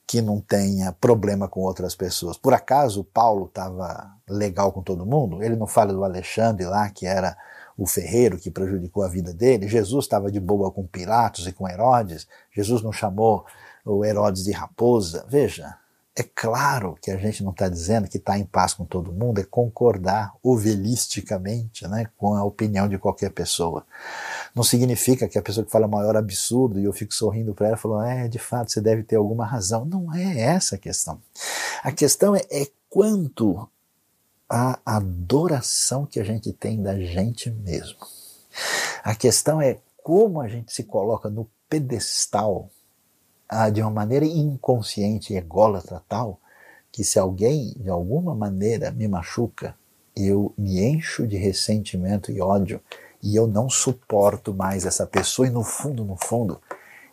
que 0.08 0.20
não 0.20 0.42
tenha 0.42 0.92
problema 0.92 1.48
com 1.48 1.60
outras 1.60 1.94
pessoas. 1.94 2.40
Por 2.40 2.56
acaso 2.56 3.04
Paulo 3.04 3.46
estava 3.46 4.12
legal 4.28 4.72
com 4.72 4.82
todo 4.82 5.06
mundo? 5.06 5.44
Ele 5.44 5.56
não 5.56 5.68
fala 5.68 5.94
do 5.94 6.04
Alexandre 6.04 6.66
lá, 6.66 6.90
que 6.90 7.06
era 7.06 7.38
o 7.78 7.86
ferreiro 7.86 8.40
que 8.40 8.50
prejudicou 8.50 9.04
a 9.04 9.08
vida 9.08 9.32
dele. 9.32 9.68
Jesus 9.68 10.06
estava 10.06 10.32
de 10.32 10.40
boa 10.40 10.72
com 10.72 10.88
Pilatos 10.88 11.46
e 11.46 11.54
com 11.54 11.70
Herodes. 11.70 12.28
Jesus 12.52 12.82
não 12.82 12.92
chamou 12.92 13.46
o 13.86 14.04
Herodes 14.04 14.44
de 14.44 14.52
raposa. 14.52 15.24
Veja, 15.30 15.78
é 16.20 16.24
claro 16.36 16.98
que 17.02 17.10
a 17.12 17.18
gente 17.18 17.42
não 17.42 17.52
está 17.52 17.70
dizendo 17.70 18.10
que 18.10 18.18
está 18.18 18.38
em 18.38 18.44
paz 18.44 18.74
com 18.74 18.84
todo 18.84 19.14
mundo, 19.14 19.40
é 19.40 19.44
concordar 19.46 20.34
ovelisticamente 20.44 21.88
né, 21.88 22.10
com 22.18 22.34
a 22.36 22.44
opinião 22.44 22.90
de 22.90 22.98
qualquer 22.98 23.32
pessoa. 23.32 23.86
Não 24.54 24.62
significa 24.62 25.30
que 25.30 25.38
a 25.38 25.42
pessoa 25.42 25.66
que 25.66 25.72
fala 25.72 25.88
maior 25.88 26.18
absurdo 26.18 26.78
e 26.78 26.84
eu 26.84 26.92
fico 26.92 27.14
sorrindo 27.14 27.56
para 27.56 27.70
ela 27.70 27.78
falando, 27.78 28.06
é, 28.06 28.28
de 28.28 28.38
fato, 28.38 28.70
você 28.70 28.82
deve 28.82 29.04
ter 29.04 29.16
alguma 29.16 29.46
razão. 29.46 29.86
Não 29.86 30.14
é 30.14 30.42
essa 30.42 30.76
a 30.76 30.78
questão. 30.78 31.22
A 31.82 31.92
questão 31.94 32.36
é, 32.36 32.42
é 32.52 32.68
quanto 32.90 33.70
a 34.50 34.78
adoração 34.86 36.06
que 36.06 36.20
a 36.20 36.24
gente 36.26 36.52
tem 36.52 36.84
da 36.84 37.00
gente 37.00 37.50
mesmo. 37.50 37.98
A 39.06 39.16
questão 39.16 39.62
é 39.62 39.78
como 40.04 40.42
a 40.42 40.50
gente 40.50 40.74
se 40.74 40.84
coloca 40.84 41.30
no 41.30 41.50
pedestal 41.70 42.70
ah, 43.50 43.70
de 43.70 43.82
uma 43.82 43.90
maneira 43.90 44.26
inconsciente 44.26 45.34
ególatra 45.34 46.04
tal, 46.08 46.40
que 46.92 47.04
se 47.04 47.18
alguém 47.18 47.74
de 47.78 47.90
alguma 47.90 48.36
maneira 48.36 48.92
me 48.92 49.08
machuca, 49.08 49.76
eu 50.16 50.54
me 50.58 50.80
encho 50.84 51.26
de 51.28 51.38
ressentimento 51.38 52.32
e 52.32 52.40
ódio 52.40 52.82
e 53.22 53.36
eu 53.36 53.48
não 53.48 53.70
suporto 53.70 54.54
mais 54.54 54.86
essa 54.86 55.06
pessoa 55.06 55.48
e 55.48 55.52
no 55.52 55.64
fundo, 55.64 56.06
no 56.06 56.16
fundo, 56.16 56.62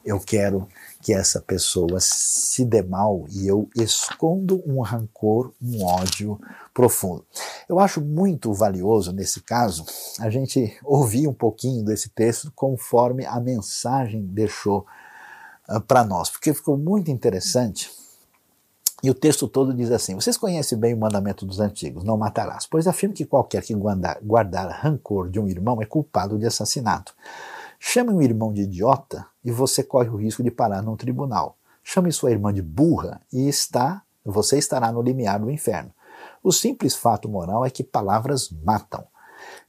eu 0.04 0.20
quero 0.20 0.68
que 1.02 1.12
essa 1.12 1.40
pessoa 1.40 1.98
se 2.00 2.64
dê 2.64 2.80
mal 2.80 3.24
e 3.28 3.48
eu 3.48 3.68
escondo 3.74 4.62
um 4.64 4.80
rancor, 4.80 5.52
um 5.60 5.84
ódio 5.84 6.40
profundo. 6.72 7.26
Eu 7.68 7.80
acho 7.80 8.00
muito 8.00 8.52
valioso 8.52 9.12
nesse 9.12 9.40
caso 9.40 9.84
a 10.20 10.30
gente 10.30 10.78
ouvir 10.84 11.26
um 11.26 11.34
pouquinho 11.34 11.84
desse 11.84 12.08
texto 12.10 12.52
conforme 12.54 13.26
a 13.26 13.40
mensagem 13.40 14.22
deixou 14.22 14.86
uh, 15.68 15.80
para 15.80 16.04
nós, 16.04 16.30
porque 16.30 16.54
ficou 16.54 16.76
muito 16.76 17.10
interessante. 17.10 17.90
E 19.02 19.10
o 19.10 19.14
texto 19.14 19.46
todo 19.46 19.74
diz 19.74 19.90
assim: 19.90 20.14
Vocês 20.14 20.36
conhecem 20.36 20.78
bem 20.78 20.94
o 20.94 20.96
mandamento 20.96 21.44
dos 21.44 21.60
antigos, 21.60 22.02
não 22.02 22.16
matarás, 22.16 22.66
pois 22.66 22.86
afirmo 22.86 23.14
que 23.14 23.26
qualquer 23.26 23.62
que 23.62 23.74
guardar, 23.74 24.18
guardar 24.22 24.80
rancor 24.82 25.28
de 25.28 25.38
um 25.38 25.48
irmão 25.48 25.80
é 25.82 25.86
culpado 25.86 26.38
de 26.38 26.46
assassinato. 26.46 27.14
Chame 27.78 28.10
um 28.10 28.22
irmão 28.22 28.52
de 28.52 28.62
idiota 28.62 29.26
e 29.44 29.52
você 29.52 29.82
corre 29.82 30.08
o 30.08 30.16
risco 30.16 30.42
de 30.42 30.50
parar 30.50 30.82
num 30.82 30.96
tribunal. 30.96 31.56
Chame 31.84 32.10
sua 32.10 32.30
irmã 32.30 32.52
de 32.52 32.62
burra 32.62 33.20
e 33.32 33.48
está, 33.48 34.02
você 34.24 34.58
estará 34.58 34.90
no 34.90 35.02
limiar 35.02 35.38
do 35.38 35.50
inferno. 35.50 35.92
O 36.42 36.50
simples 36.50 36.96
fato 36.96 37.28
moral 37.28 37.64
é 37.64 37.70
que 37.70 37.84
palavras 37.84 38.50
matam. 38.50 39.04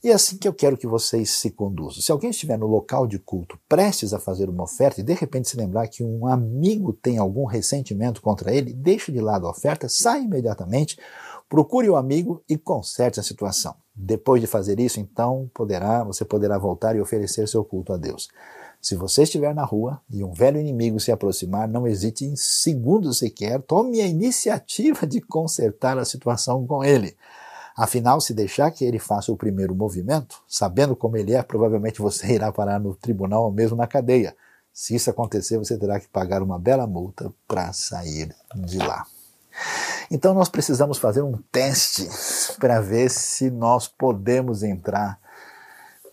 E 0.03 0.09
é 0.09 0.13
assim 0.13 0.37
que 0.37 0.47
eu 0.47 0.53
quero 0.53 0.77
que 0.77 0.85
vocês 0.85 1.31
se 1.31 1.49
conduzam. 1.49 2.01
Se 2.01 2.11
alguém 2.11 2.29
estiver 2.29 2.57
no 2.57 2.67
local 2.67 3.07
de 3.07 3.17
culto 3.17 3.59
prestes 3.67 4.13
a 4.13 4.19
fazer 4.19 4.47
uma 4.47 4.63
oferta 4.63 5.01
e 5.01 5.03
de 5.03 5.13
repente 5.13 5.49
se 5.49 5.57
lembrar 5.57 5.87
que 5.87 6.03
um 6.03 6.27
amigo 6.27 6.93
tem 6.93 7.17
algum 7.17 7.45
ressentimento 7.45 8.21
contra 8.21 8.53
ele, 8.53 8.73
deixe 8.73 9.11
de 9.11 9.19
lado 9.19 9.47
a 9.47 9.49
oferta, 9.49 9.89
saia 9.89 10.21
imediatamente, 10.21 10.99
procure 11.49 11.89
o 11.89 11.95
amigo 11.95 12.43
e 12.47 12.57
conserte 12.57 13.19
a 13.19 13.23
situação. 13.23 13.75
Depois 13.95 14.39
de 14.39 14.45
fazer 14.45 14.79
isso, 14.79 14.99
então, 14.99 15.49
poderá, 15.51 16.03
você 16.03 16.23
poderá 16.23 16.59
voltar 16.59 16.95
e 16.95 17.01
oferecer 17.01 17.47
seu 17.47 17.65
culto 17.65 17.91
a 17.91 17.97
Deus. 17.97 18.29
Se 18.79 18.95
você 18.95 19.23
estiver 19.23 19.55
na 19.55 19.65
rua 19.65 19.99
e 20.07 20.23
um 20.23 20.31
velho 20.31 20.59
inimigo 20.59 20.99
se 20.99 21.11
aproximar, 21.11 21.67
não 21.67 21.87
hesite 21.87 22.23
em 22.23 22.35
segundos 22.35 23.17
sequer, 23.17 23.59
tome 23.63 23.99
a 23.99 24.05
iniciativa 24.05 25.07
de 25.07 25.19
consertar 25.19 25.97
a 25.97 26.05
situação 26.05 26.67
com 26.67 26.83
ele. 26.83 27.17
Afinal, 27.77 28.19
se 28.19 28.33
deixar 28.33 28.71
que 28.71 28.83
ele 28.83 28.97
faça 28.97 29.31
o 29.31 29.37
primeiro 29.37 29.75
movimento, 29.75 30.41
sabendo 30.47 30.95
como 30.95 31.15
ele 31.15 31.35
é, 31.35 31.43
provavelmente 31.43 32.01
você 32.01 32.25
irá 32.33 32.51
parar 32.51 32.79
no 32.79 32.95
tribunal 32.95 33.43
ou 33.43 33.51
mesmo 33.51 33.77
na 33.77 33.85
cadeia. 33.85 34.35
Se 34.73 34.95
isso 34.95 35.11
acontecer, 35.11 35.59
você 35.59 35.77
terá 35.77 35.99
que 35.99 36.07
pagar 36.07 36.41
uma 36.41 36.57
bela 36.57 36.87
multa 36.87 37.31
para 37.47 37.71
sair 37.73 38.35
de 38.55 38.79
lá. 38.79 39.05
Então 40.09 40.33
nós 40.33 40.49
precisamos 40.49 40.97
fazer 40.97 41.21
um 41.21 41.37
teste 41.51 42.07
para 42.59 42.81
ver 42.81 43.09
se 43.09 43.51
nós 43.51 43.87
podemos 43.87 44.63
entrar 44.63 45.19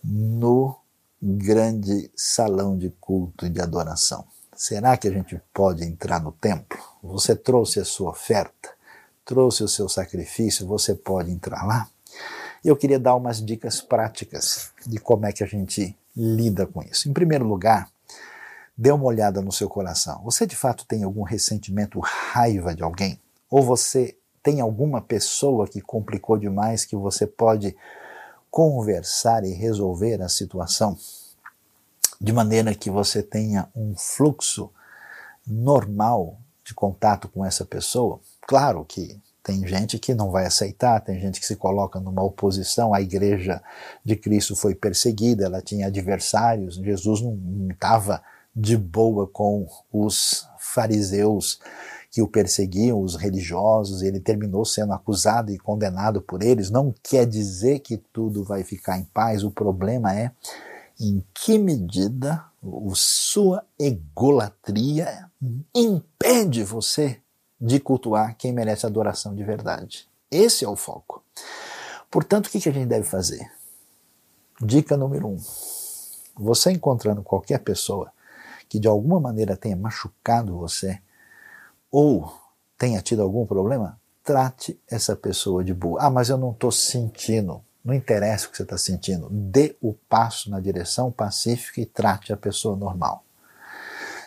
no 0.03 0.75
grande 1.21 2.11
salão 2.15 2.77
de 2.77 2.89
culto 2.99 3.45
e 3.45 3.49
de 3.49 3.61
adoração. 3.61 4.25
Será 4.55 4.95
que 4.97 5.07
a 5.07 5.11
gente 5.11 5.41
pode 5.53 5.83
entrar 5.83 6.21
no 6.21 6.31
templo? 6.31 6.77
Você 7.01 7.35
trouxe 7.35 7.79
a 7.79 7.85
sua 7.85 8.11
oferta? 8.11 8.74
Trouxe 9.25 9.63
o 9.63 9.67
seu 9.67 9.89
sacrifício, 9.89 10.67
você 10.67 10.93
pode 10.93 11.31
entrar 11.31 11.65
lá. 11.65 11.89
Eu 12.63 12.77
queria 12.77 12.99
dar 12.99 13.15
umas 13.15 13.43
dicas 13.43 13.81
práticas 13.81 14.71
de 14.85 14.99
como 14.99 15.25
é 15.25 15.33
que 15.33 15.43
a 15.43 15.47
gente 15.47 15.97
lida 16.15 16.65
com 16.65 16.81
isso. 16.83 17.09
Em 17.09 17.13
primeiro 17.13 17.45
lugar, 17.45 17.89
dê 18.77 18.91
uma 18.91 19.05
olhada 19.05 19.41
no 19.41 19.51
seu 19.51 19.67
coração. 19.67 20.21
Você 20.23 20.45
de 20.45 20.55
fato 20.55 20.85
tem 20.85 21.03
algum 21.03 21.23
ressentimento, 21.23 21.99
raiva 21.99 22.73
de 22.73 22.83
alguém? 22.83 23.19
Ou 23.49 23.63
você 23.63 24.15
tem 24.43 24.61
alguma 24.61 25.01
pessoa 25.01 25.67
que 25.67 25.81
complicou 25.81 26.37
demais 26.37 26.85
que 26.85 26.95
você 26.95 27.25
pode 27.25 27.75
conversar 28.51 29.43
e 29.43 29.51
resolver 29.51 30.21
a 30.21 30.29
situação 30.29 30.97
de 32.21 32.31
maneira 32.31 32.73
que 32.73 32.89
você 32.89 33.21
tenha 33.21 33.67
um 33.75 33.95
fluxo 33.95 34.71
normal 35.45 36.39
de 36.63 36.73
contato 36.73 37.27
com 37.27 37.43
essa 37.43 37.65
pessoa? 37.65 38.19
Claro 38.47 38.85
que 38.85 39.19
tem 39.43 39.65
gente 39.67 39.99
que 39.99 40.13
não 40.13 40.31
vai 40.31 40.45
aceitar, 40.45 40.99
tem 41.01 41.19
gente 41.19 41.39
que 41.39 41.45
se 41.45 41.55
coloca 41.55 41.99
numa 41.99 42.23
oposição. 42.23 42.93
A 42.93 43.01
igreja 43.01 43.61
de 44.03 44.15
Cristo 44.15 44.55
foi 44.55 44.73
perseguida, 44.73 45.45
ela 45.45 45.61
tinha 45.61 45.87
adversários. 45.87 46.75
Jesus 46.75 47.21
não 47.21 47.37
estava 47.71 48.23
de 48.55 48.77
boa 48.77 49.27
com 49.27 49.67
os 49.91 50.47
fariseus 50.57 51.59
que 52.09 52.21
o 52.21 52.27
perseguiam, 52.27 53.01
os 53.01 53.15
religiosos, 53.15 54.01
ele 54.01 54.19
terminou 54.19 54.63
sendo 54.63 54.93
acusado 54.93 55.51
e 55.51 55.59
condenado 55.59 56.21
por 56.21 56.41
eles. 56.41 56.71
Não 56.71 56.95
quer 57.03 57.27
dizer 57.27 57.79
que 57.79 57.97
tudo 57.97 58.43
vai 58.43 58.63
ficar 58.63 58.97
em 58.97 59.03
paz, 59.03 59.43
o 59.43 59.51
problema 59.51 60.15
é 60.15 60.31
em 60.99 61.21
que 61.33 61.57
medida 61.57 62.45
a 62.63 62.91
sua 62.93 63.63
egolatria 63.77 65.29
impede 65.75 66.63
você 66.63 67.19
de 67.59 67.79
cultuar 67.79 68.35
quem 68.37 68.51
merece 68.51 68.85
adoração 68.85 69.35
de 69.35 69.43
verdade. 69.43 70.07
Esse 70.29 70.65
é 70.65 70.67
o 70.67 70.75
foco. 70.75 71.23
Portanto, 72.09 72.47
o 72.47 72.49
que 72.49 72.57
a 72.57 72.71
gente 72.71 72.85
deve 72.85 73.07
fazer? 73.07 73.51
Dica 74.61 74.95
número 74.95 75.27
um: 75.27 75.37
você 76.35 76.71
encontrando 76.71 77.23
qualquer 77.23 77.59
pessoa 77.59 78.11
que 78.67 78.79
de 78.79 78.87
alguma 78.87 79.19
maneira 79.19 79.55
tenha 79.55 79.75
machucado 79.75 80.57
você, 80.57 80.99
ou 81.91 82.33
tenha 82.77 83.01
tido 83.01 83.21
algum 83.21 83.45
problema, 83.45 83.99
trate 84.23 84.79
essa 84.89 85.15
pessoa 85.15 85.63
de 85.63 85.73
boa. 85.73 86.01
Ah, 86.01 86.09
mas 86.09 86.29
eu 86.29 86.37
não 86.37 86.51
estou 86.51 86.71
sentindo. 86.71 87.63
Não 87.83 87.93
interessa 87.93 88.47
o 88.47 88.51
que 88.51 88.57
você 88.57 88.63
está 88.63 88.77
sentindo. 88.77 89.29
Dê 89.29 89.77
o 89.79 89.93
passo 89.93 90.49
na 90.49 90.59
direção 90.59 91.11
pacífica 91.11 91.79
e 91.79 91.85
trate 91.85 92.33
a 92.33 92.37
pessoa 92.37 92.75
normal. 92.75 93.23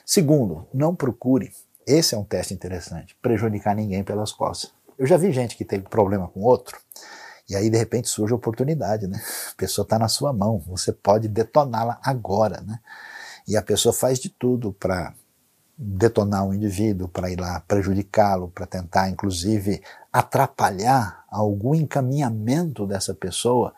Segundo, 0.07 0.66
não 0.72 0.95
procure, 0.95 1.53
esse 1.89 2.14
é 2.14 2.18
um 2.18 2.24
teste 2.24 2.53
interessante, 2.53 3.16
prejudicar 3.22 3.74
ninguém 3.74 4.05
pelas 4.05 4.30
costas. 4.30 4.72
Eu 4.99 5.07
já 5.07 5.16
vi 5.16 5.32
gente 5.32 5.57
que 5.57 5.64
teve 5.64 5.84
problema 5.84 6.28
com 6.28 6.41
outro, 6.41 6.78
e 7.49 7.57
aí 7.57 7.70
de 7.70 7.78
repente 7.78 8.09
surge 8.09 8.32
a 8.32 8.36
oportunidade, 8.36 9.07
né? 9.07 9.18
A 9.53 9.55
pessoa 9.57 9.82
está 9.84 9.99
na 9.99 10.09
sua 10.09 10.32
mão, 10.32 10.59
você 10.59 10.93
pode 10.93 11.28
detoná-la 11.28 11.99
agora, 12.03 12.61
né? 12.61 12.78
E 13.47 13.57
a 13.57 13.62
pessoa 13.62 13.93
faz 13.93 14.18
de 14.18 14.28
tudo 14.28 14.72
para 14.72 15.14
detonar 15.78 16.45
um 16.45 16.53
indivíduo, 16.53 17.09
para 17.09 17.30
ir 17.30 17.41
lá 17.41 17.61
prejudicá-lo, 17.61 18.49
para 18.49 18.66
tentar, 18.66 19.09
inclusive, 19.09 19.80
atrapalhar 20.12 21.24
algum 21.30 21.74
encaminhamento 21.74 22.86
dessa 22.86 23.14
pessoa 23.14 23.72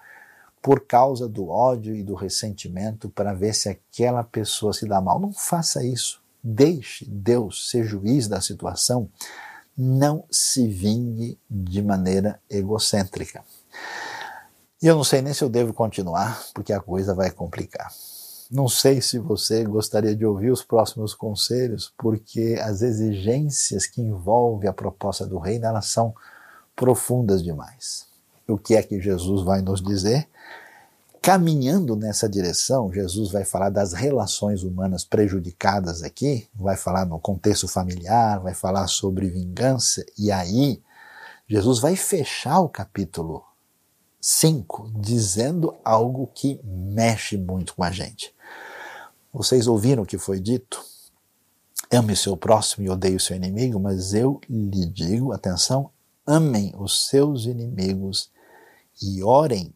por 0.63 0.81
causa 0.87 1.29
do 1.29 1.49
ódio 1.49 1.95
e 1.95 2.03
do 2.03 2.15
ressentimento 2.15 3.09
para 3.09 3.33
ver 3.33 3.55
se 3.55 3.69
aquela 3.69 4.25
pessoa 4.25 4.73
se 4.73 4.87
dá 4.87 5.01
mal. 5.01 5.21
Não 5.21 5.33
faça 5.33 5.85
isso. 5.85 6.21
Deixe 6.43 7.05
Deus 7.05 7.71
ser 7.71 7.85
juiz 7.85 8.27
da 8.29 8.41
situação. 8.41 9.09
Não 9.77 10.25
se 10.31 10.67
vingue 10.67 11.39
de 11.49 11.83
maneira 11.83 12.41
egocêntrica. 12.49 13.45
E 14.83 14.87
eu 14.87 14.97
não 14.97 15.05
sei 15.05 15.21
nem 15.21 15.35
se 15.35 15.45
eu 15.45 15.49
devo 15.49 15.75
continuar, 15.75 16.43
porque 16.55 16.73
a 16.73 16.81
coisa 16.81 17.15
vai 17.15 17.31
complicar. 17.31 17.91
Não 18.51 18.69
sei 18.69 19.01
se 19.01 19.19
você 19.19 19.63
gostaria 19.65 20.17
de 20.17 20.25
ouvir 20.25 20.51
os 20.51 20.65
próximos 20.65 21.15
conselhos, 21.15 21.93
porque 21.97 22.59
as 22.61 22.83
exigências 22.83 23.87
que 23.87 24.01
envolve 24.01 24.67
a 24.67 24.73
proposta 24.73 25.27
do 25.27 25.39
reino, 25.39 25.67
elas 25.67 25.87
são 25.87 26.15
profundas 26.75 27.45
demais. 27.45 28.09
O 28.49 28.59
que 28.59 28.75
é 28.75 28.83
que 28.83 29.01
Jesus 29.01 29.45
vai 29.45 29.63
nos 29.63 29.81
dizer? 29.81 30.29
Caminhando 31.23 31.95
nessa 31.97 32.27
direção, 32.27 32.91
Jesus 32.91 33.31
vai 33.31 33.45
falar 33.45 33.69
das 33.69 33.93
relações 33.93 34.63
humanas 34.63 35.05
prejudicadas 35.05 36.03
aqui, 36.03 36.49
vai 36.55 36.79
falar 36.79 37.05
no 37.05 37.21
contexto 37.21 37.69
familiar, 37.69 38.41
vai 38.41 38.55
falar 38.55 38.87
sobre 38.87 39.29
vingança, 39.29 40.03
e 40.17 40.33
aí 40.33 40.83
Jesus 41.47 41.79
vai 41.79 41.95
fechar 41.95 42.61
o 42.61 42.71
capítulo 42.71 43.45
5 44.19 44.93
dizendo 44.97 45.77
algo 45.85 46.27
que 46.35 46.59
mexe 46.65 47.37
muito 47.37 47.75
com 47.75 47.85
a 47.85 47.91
gente. 47.91 48.35
Vocês 49.31 49.67
ouviram 49.67 50.05
o 50.05 50.07
que 50.07 50.17
foi 50.17 50.41
dito? 50.41 50.83
Ame 51.93 52.17
seu 52.17 52.35
próximo 52.35 52.87
e 52.87 52.89
odeie 52.89 53.17
o 53.17 53.21
seu 53.21 53.37
inimigo, 53.37 53.79
mas 53.79 54.15
eu 54.15 54.41
lhe 54.49 54.87
digo, 54.87 55.33
atenção, 55.33 55.91
amem 56.27 56.73
os 56.79 57.09
seus 57.09 57.45
inimigos 57.45 58.31
e 59.03 59.23
orem 59.23 59.75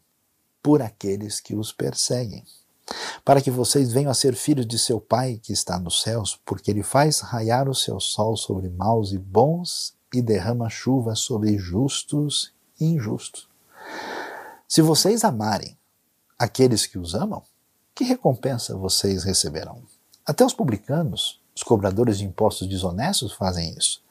por 0.65 0.81
aqueles 0.81 1.39
que 1.39 1.55
os 1.55 1.71
perseguem, 1.71 2.43
para 3.23 3.39
que 3.39 3.51
vocês 3.51 3.93
venham 3.93 4.09
a 4.09 4.15
ser 4.15 4.35
filhos 4.35 4.65
de 4.65 4.79
seu 4.79 4.99
Pai 4.99 5.39
que 5.39 5.53
está 5.53 5.77
nos 5.77 6.01
céus, 6.01 6.41
porque 6.43 6.71
ele 6.71 6.81
faz 6.81 7.19
raiar 7.19 7.69
o 7.69 7.75
seu 7.75 7.99
sol 7.99 8.35
sobre 8.35 8.67
maus 8.67 9.11
e 9.11 9.19
bons 9.19 9.93
e 10.11 10.23
derrama 10.23 10.67
chuva 10.67 11.13
sobre 11.13 11.55
justos 11.59 12.51
e 12.79 12.85
injustos. 12.85 13.47
Se 14.67 14.81
vocês 14.81 15.23
amarem 15.23 15.77
aqueles 16.35 16.87
que 16.87 16.97
os 16.97 17.13
amam, 17.13 17.43
que 17.93 18.03
recompensa 18.03 18.75
vocês 18.75 19.23
receberão? 19.23 19.83
Até 20.25 20.43
os 20.43 20.55
publicanos, 20.55 21.39
os 21.55 21.61
cobradores 21.61 22.17
de 22.17 22.25
impostos 22.25 22.67
desonestos 22.67 23.33
fazem 23.33 23.75
isso. 23.77 24.03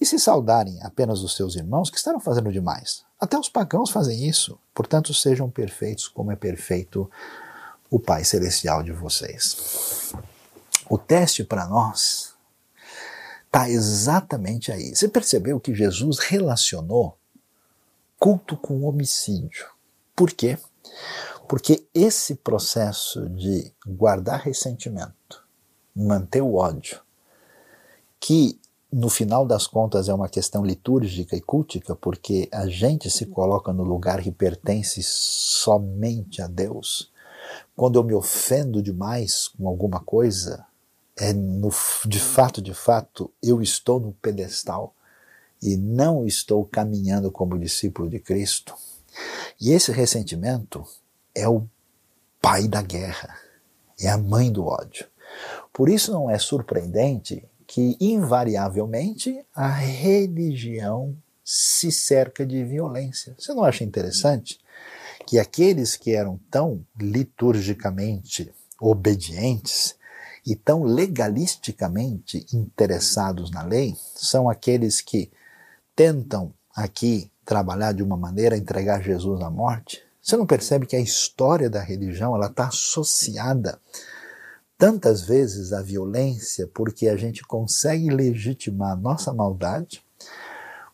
E 0.00 0.06
se 0.06 0.18
saudarem 0.18 0.78
apenas 0.82 1.22
os 1.22 1.34
seus 1.34 1.56
irmãos, 1.56 1.90
que 1.90 1.96
estarão 1.96 2.20
fazendo 2.20 2.52
demais? 2.52 3.04
Até 3.20 3.38
os 3.38 3.48
pagãos 3.48 3.90
fazem 3.90 4.28
isso. 4.28 4.58
Portanto, 4.74 5.12
sejam 5.12 5.50
perfeitos 5.50 6.06
como 6.08 6.30
é 6.30 6.36
perfeito 6.36 7.10
o 7.90 7.98
Pai 7.98 8.24
Celestial 8.24 8.82
de 8.82 8.92
vocês. 8.92 10.12
O 10.88 10.96
teste 10.96 11.42
para 11.42 11.66
nós 11.66 12.34
está 13.46 13.68
exatamente 13.68 14.70
aí. 14.70 14.94
Você 14.94 15.08
percebeu 15.08 15.58
que 15.58 15.74
Jesus 15.74 16.18
relacionou 16.18 17.18
culto 18.18 18.56
com 18.56 18.84
homicídio. 18.84 19.66
Por 20.14 20.32
quê? 20.32 20.58
Porque 21.48 21.86
esse 21.94 22.34
processo 22.34 23.28
de 23.30 23.72
guardar 23.86 24.40
ressentimento, 24.40 25.44
manter 25.94 26.42
o 26.42 26.56
ódio, 26.56 27.00
que 28.20 28.60
no 28.90 29.10
final 29.10 29.46
das 29.46 29.66
contas 29.66 30.08
é 30.08 30.14
uma 30.14 30.28
questão 30.28 30.64
litúrgica 30.64 31.36
e 31.36 31.40
cultica, 31.40 31.94
porque 31.94 32.48
a 32.50 32.66
gente 32.66 33.10
se 33.10 33.26
coloca 33.26 33.72
no 33.72 33.84
lugar 33.84 34.22
que 34.22 34.30
pertence 34.30 35.02
somente 35.02 36.40
a 36.40 36.46
Deus. 36.46 37.12
Quando 37.76 37.98
eu 37.98 38.04
me 38.04 38.14
ofendo 38.14 38.82
demais 38.82 39.48
com 39.48 39.68
alguma 39.68 40.00
coisa, 40.00 40.64
é 41.16 41.32
no, 41.32 41.70
de 42.06 42.18
fato, 42.18 42.62
de 42.62 42.72
fato, 42.72 43.30
eu 43.42 43.60
estou 43.60 44.00
no 44.00 44.12
pedestal 44.12 44.94
e 45.60 45.76
não 45.76 46.26
estou 46.26 46.64
caminhando 46.64 47.30
como 47.30 47.58
discípulo 47.58 48.08
de 48.08 48.18
Cristo. 48.18 48.74
E 49.60 49.70
esse 49.70 49.92
ressentimento 49.92 50.84
é 51.34 51.48
o 51.48 51.66
pai 52.40 52.68
da 52.68 52.80
guerra, 52.80 53.36
é 54.00 54.08
a 54.08 54.16
mãe 54.16 54.50
do 54.50 54.64
ódio. 54.64 55.06
Por 55.72 55.88
isso 55.88 56.12
não 56.12 56.30
é 56.30 56.38
surpreendente 56.38 57.44
que, 57.68 57.98
invariavelmente, 58.00 59.44
a 59.54 59.68
religião 59.68 61.14
se 61.44 61.92
cerca 61.92 62.44
de 62.46 62.64
violência. 62.64 63.36
Você 63.38 63.52
não 63.52 63.62
acha 63.62 63.84
interessante 63.84 64.58
que 65.26 65.38
aqueles 65.38 65.94
que 65.94 66.14
eram 66.14 66.40
tão 66.50 66.82
liturgicamente 66.98 68.50
obedientes 68.80 69.94
e 70.46 70.56
tão 70.56 70.82
legalisticamente 70.82 72.46
interessados 72.54 73.50
na 73.50 73.62
lei 73.62 73.94
são 74.14 74.48
aqueles 74.48 75.02
que 75.02 75.30
tentam 75.94 76.54
aqui 76.74 77.30
trabalhar 77.44 77.92
de 77.92 78.02
uma 78.02 78.16
maneira 78.16 78.56
entregar 78.56 79.02
Jesus 79.02 79.42
à 79.42 79.50
morte? 79.50 80.02
Você 80.22 80.38
não 80.38 80.46
percebe 80.46 80.86
que 80.86 80.96
a 80.96 81.00
história 81.00 81.68
da 81.68 81.82
religião 81.82 82.34
ela 82.34 82.46
está 82.46 82.68
associada 82.68 83.78
tantas 84.78 85.22
vezes 85.22 85.72
à 85.72 85.82
violência 85.82 86.70
porque 86.72 87.08
a 87.08 87.16
gente 87.16 87.42
consegue 87.42 88.08
legitimar 88.08 88.92
a 88.92 88.96
nossa 88.96 89.34
maldade 89.34 90.02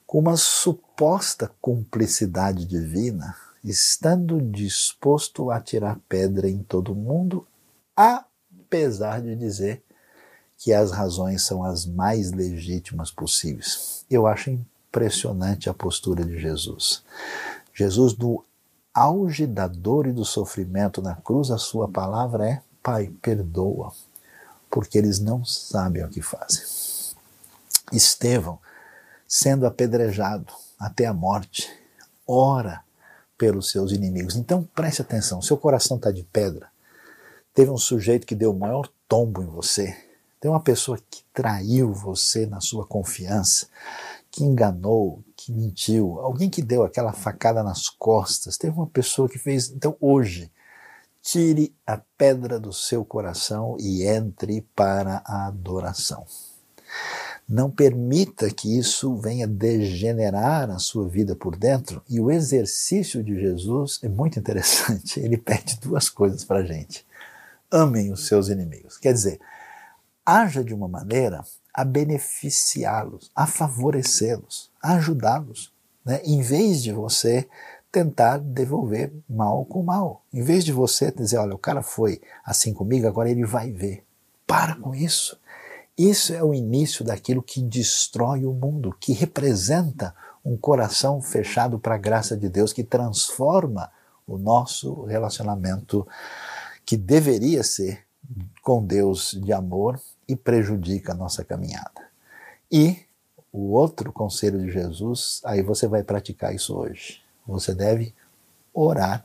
com 0.07 0.18
uma 0.18 0.37
suposta 0.37 1.51
cumplicidade 1.61 2.64
divina, 2.64 3.37
estando 3.62 4.41
disposto 4.41 5.51
a 5.51 5.61
tirar 5.61 6.01
pedra 6.09 6.49
em 6.49 6.62
todo 6.62 6.95
mundo, 6.95 7.47
apesar 7.95 9.20
de 9.20 9.37
dizer 9.37 9.82
que 10.57 10.72
as 10.72 10.91
razões 10.91 11.43
são 11.43 11.62
as 11.62 11.85
mais 11.85 12.32
legítimas 12.32 13.11
possíveis. 13.11 14.07
Eu 14.09 14.26
acho 14.26 14.51
impressionante 14.51 15.68
a 15.68 15.74
postura 15.74 16.24
de 16.24 16.39
Jesus. 16.39 17.03
Jesus, 17.74 18.16
no 18.16 18.45
auge 18.95 19.47
da 19.47 19.66
dor 19.66 20.07
e 20.07 20.12
do 20.12 20.24
sofrimento 20.24 21.03
na 21.03 21.16
cruz, 21.16 21.51
a 21.51 21.59
sua 21.59 21.89
palavra 21.89 22.49
é: 22.49 22.62
Pai, 22.85 23.11
perdoa, 23.22 23.95
porque 24.70 24.99
eles 24.99 25.18
não 25.18 25.43
sabem 25.43 26.05
o 26.05 26.09
que 26.11 26.20
fazem. 26.20 26.62
Estevão, 27.91 28.59
sendo 29.26 29.66
apedrejado 29.66 30.53
até 30.78 31.07
a 31.07 31.14
morte, 31.14 31.66
ora 32.26 32.85
pelos 33.39 33.70
seus 33.70 33.91
inimigos. 33.91 34.37
Então 34.37 34.68
preste 34.74 35.01
atenção: 35.01 35.41
seu 35.41 35.57
coração 35.57 35.97
está 35.97 36.11
de 36.11 36.24
pedra. 36.24 36.68
Teve 37.55 37.70
um 37.70 37.78
sujeito 37.78 38.26
que 38.26 38.35
deu 38.35 38.51
o 38.51 38.59
maior 38.59 38.87
tombo 39.09 39.43
em 39.43 39.47
você. 39.47 39.97
Tem 40.39 40.51
uma 40.51 40.61
pessoa 40.61 40.99
que 41.11 41.24
traiu 41.32 41.91
você 41.91 42.45
na 42.45 42.61
sua 42.61 42.87
confiança, 42.87 43.66
que 44.30 44.45
enganou, 44.45 45.24
que 45.35 45.51
mentiu, 45.51 46.20
alguém 46.20 46.51
que 46.51 46.61
deu 46.61 46.85
aquela 46.85 47.14
facada 47.14 47.62
nas 47.62 47.89
costas. 47.89 48.59
Teve 48.59 48.76
uma 48.76 48.87
pessoa 48.87 49.26
que 49.26 49.39
fez. 49.39 49.70
Então 49.70 49.97
hoje, 49.99 50.53
tire 51.25 51.75
a 51.87 51.97
pedra 52.18 52.61
do 52.61 52.70
seu 52.70 53.03
coração 53.03 53.79
e 53.81 54.07
entre 54.07 54.61
para 54.77 55.22
a 55.25 55.47
adoração. 55.47 56.27
Não 57.49 57.70
permita 57.70 58.51
que 58.51 58.79
isso 58.79 59.16
venha 59.16 59.47
degenerar 59.47 60.70
a 60.70 60.79
sua 60.79 61.09
vida 61.09 61.35
por 61.35 61.57
dentro. 61.57 62.03
E 62.09 62.20
o 62.20 62.31
exercício 62.31 63.25
de 63.25 63.41
Jesus 63.41 63.99
é 64.03 64.09
muito 64.09 64.39
interessante. 64.39 65.18
Ele 65.18 65.39
pede 65.39 65.81
duas 65.81 66.11
coisas 66.11 66.45
para 66.45 66.59
a 66.59 66.64
gente: 66.64 67.07
amem 67.70 68.12
os 68.12 68.27
seus 68.27 68.49
inimigos. 68.49 68.99
Quer 68.99 69.14
dizer, 69.14 69.41
haja 70.25 70.62
de 70.62 70.75
uma 70.75 70.89
maneira 70.89 71.43
a 71.72 71.85
beneficiá-los, 71.85 73.31
a 73.35 73.47
favorecê-los, 73.47 74.70
a 74.81 74.95
ajudá-los, 74.95 75.72
né? 76.05 76.20
em 76.25 76.41
vez 76.43 76.83
de 76.83 76.93
você 76.93 77.49
tentar 77.95 78.38
devolver 78.38 79.12
mal 79.30 79.64
com 79.64 79.80
mal. 79.80 80.24
Em 80.32 80.42
vez 80.42 80.64
de 80.64 80.72
você 80.72 81.12
dizer, 81.12 81.38
olha, 81.38 81.55
o 81.55 81.59
cara 81.59 81.80
foi 81.80 82.20
assim 82.45 82.74
comigo, 82.74 83.07
agora 83.07 83.30
ele 83.30 83.47
vai 83.47 83.70
ver. 83.70 84.05
Para 84.45 84.74
com 84.74 84.92
isso. 84.92 85.38
Isso 85.97 86.34
é 86.34 86.42
o 86.42 86.53
início 86.53 87.05
daquilo 87.05 87.40
que 87.40 87.62
destrói 87.62 88.45
o 88.45 88.53
mundo, 88.53 88.97
que 88.99 89.12
representa 89.12 90.12
um 90.45 90.57
coração 90.57 91.22
fechado 91.22 91.78
para 91.78 91.95
a 91.95 91.99
graça 91.99 92.36
de 92.36 92.49
Deus, 92.49 92.72
que 92.72 92.82
transforma 92.82 93.92
o 94.26 94.36
nosso 94.36 95.05
relacionamento 95.05 96.05
que 96.84 96.97
deveria 96.97 97.62
ser 97.62 98.05
com 98.61 98.84
Deus 98.84 99.38
de 99.40 99.53
amor 99.53 100.01
e 100.26 100.34
prejudica 100.34 101.12
a 101.12 101.16
nossa 101.16 101.45
caminhada. 101.45 102.09
E 102.72 102.99
o 103.53 103.70
outro 103.70 104.12
conselho 104.12 104.59
de 104.59 104.72
Jesus, 104.72 105.40
aí 105.45 105.62
você 105.62 105.86
vai 105.86 106.03
praticar 106.03 106.53
isso 106.53 106.76
hoje. 106.76 107.24
Você 107.47 107.74
deve 107.74 108.14
orar 108.72 109.24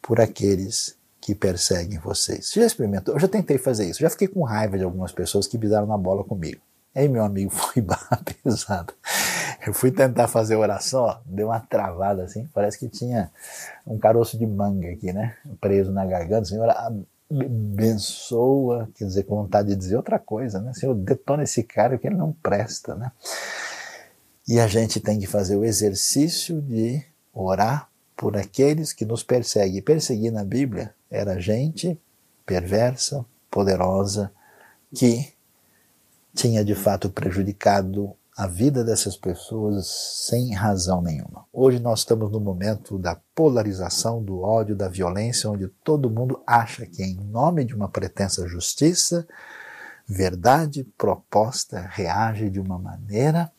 por 0.00 0.20
aqueles 0.20 0.96
que 1.20 1.34
perseguem 1.34 1.98
vocês. 1.98 2.46
Você 2.46 2.60
já 2.60 2.66
experimentou? 2.66 3.14
Eu 3.14 3.20
já 3.20 3.28
tentei 3.28 3.58
fazer 3.58 3.88
isso. 3.88 4.00
Já 4.00 4.10
fiquei 4.10 4.28
com 4.28 4.42
raiva 4.42 4.78
de 4.78 4.84
algumas 4.84 5.12
pessoas 5.12 5.46
que 5.46 5.58
pisaram 5.58 5.86
na 5.86 5.98
bola 5.98 6.24
comigo. 6.24 6.60
Aí 6.94 7.08
meu 7.08 7.22
amigo 7.22 7.50
foi 7.54 7.84
pesada. 8.42 8.92
Eu 9.66 9.74
fui 9.74 9.90
tentar 9.90 10.28
fazer 10.28 10.56
oração, 10.56 11.02
ó, 11.02 11.18
deu 11.26 11.48
uma 11.48 11.60
travada 11.60 12.24
assim, 12.24 12.48
parece 12.54 12.78
que 12.78 12.88
tinha 12.88 13.30
um 13.86 13.98
caroço 13.98 14.38
de 14.38 14.46
manga 14.46 14.88
aqui, 14.88 15.12
né? 15.12 15.36
Preso 15.60 15.92
na 15.92 16.06
garganta. 16.06 16.46
Senhor, 16.46 16.68
abençoa, 17.30 18.88
quer 18.94 19.04
dizer, 19.04 19.24
com 19.24 19.36
vontade 19.36 19.68
de 19.68 19.76
dizer 19.76 19.96
outra 19.96 20.18
coisa, 20.18 20.60
né? 20.60 20.72
Senhor, 20.72 20.94
detona 20.94 21.42
esse 21.42 21.62
cara 21.62 21.98
que 21.98 22.06
ele 22.06 22.16
não 22.16 22.32
presta, 22.32 22.94
né? 22.94 23.12
E 24.46 24.58
a 24.58 24.66
gente 24.66 25.00
tem 25.00 25.18
que 25.18 25.26
fazer 25.26 25.56
o 25.56 25.64
exercício 25.64 26.62
de 26.62 27.04
orar 27.44 27.88
por 28.16 28.36
aqueles 28.36 28.92
que 28.92 29.04
nos 29.04 29.22
perseguem. 29.22 29.80
Perseguir 29.80 30.32
na 30.32 30.44
Bíblia 30.44 30.94
era 31.10 31.40
gente 31.40 31.98
perversa, 32.44 33.24
poderosa, 33.50 34.32
que 34.94 35.32
tinha 36.34 36.64
de 36.64 36.74
fato 36.74 37.10
prejudicado 37.10 38.14
a 38.36 38.46
vida 38.46 38.84
dessas 38.84 39.16
pessoas 39.16 39.88
sem 39.88 40.54
razão 40.54 41.02
nenhuma. 41.02 41.44
Hoje 41.52 41.80
nós 41.80 42.00
estamos 42.00 42.30
no 42.30 42.38
momento 42.38 42.96
da 42.96 43.18
polarização, 43.34 44.22
do 44.22 44.42
ódio, 44.42 44.76
da 44.76 44.88
violência, 44.88 45.50
onde 45.50 45.68
todo 45.82 46.08
mundo 46.08 46.40
acha 46.46 46.86
que, 46.86 47.02
em 47.02 47.16
nome 47.16 47.64
de 47.64 47.74
uma 47.74 47.88
pretensa 47.88 48.46
justiça, 48.46 49.26
verdade 50.06 50.84
proposta 50.96 51.80
reage 51.80 52.48
de 52.48 52.60
uma 52.60 52.78
maneira 52.78 53.50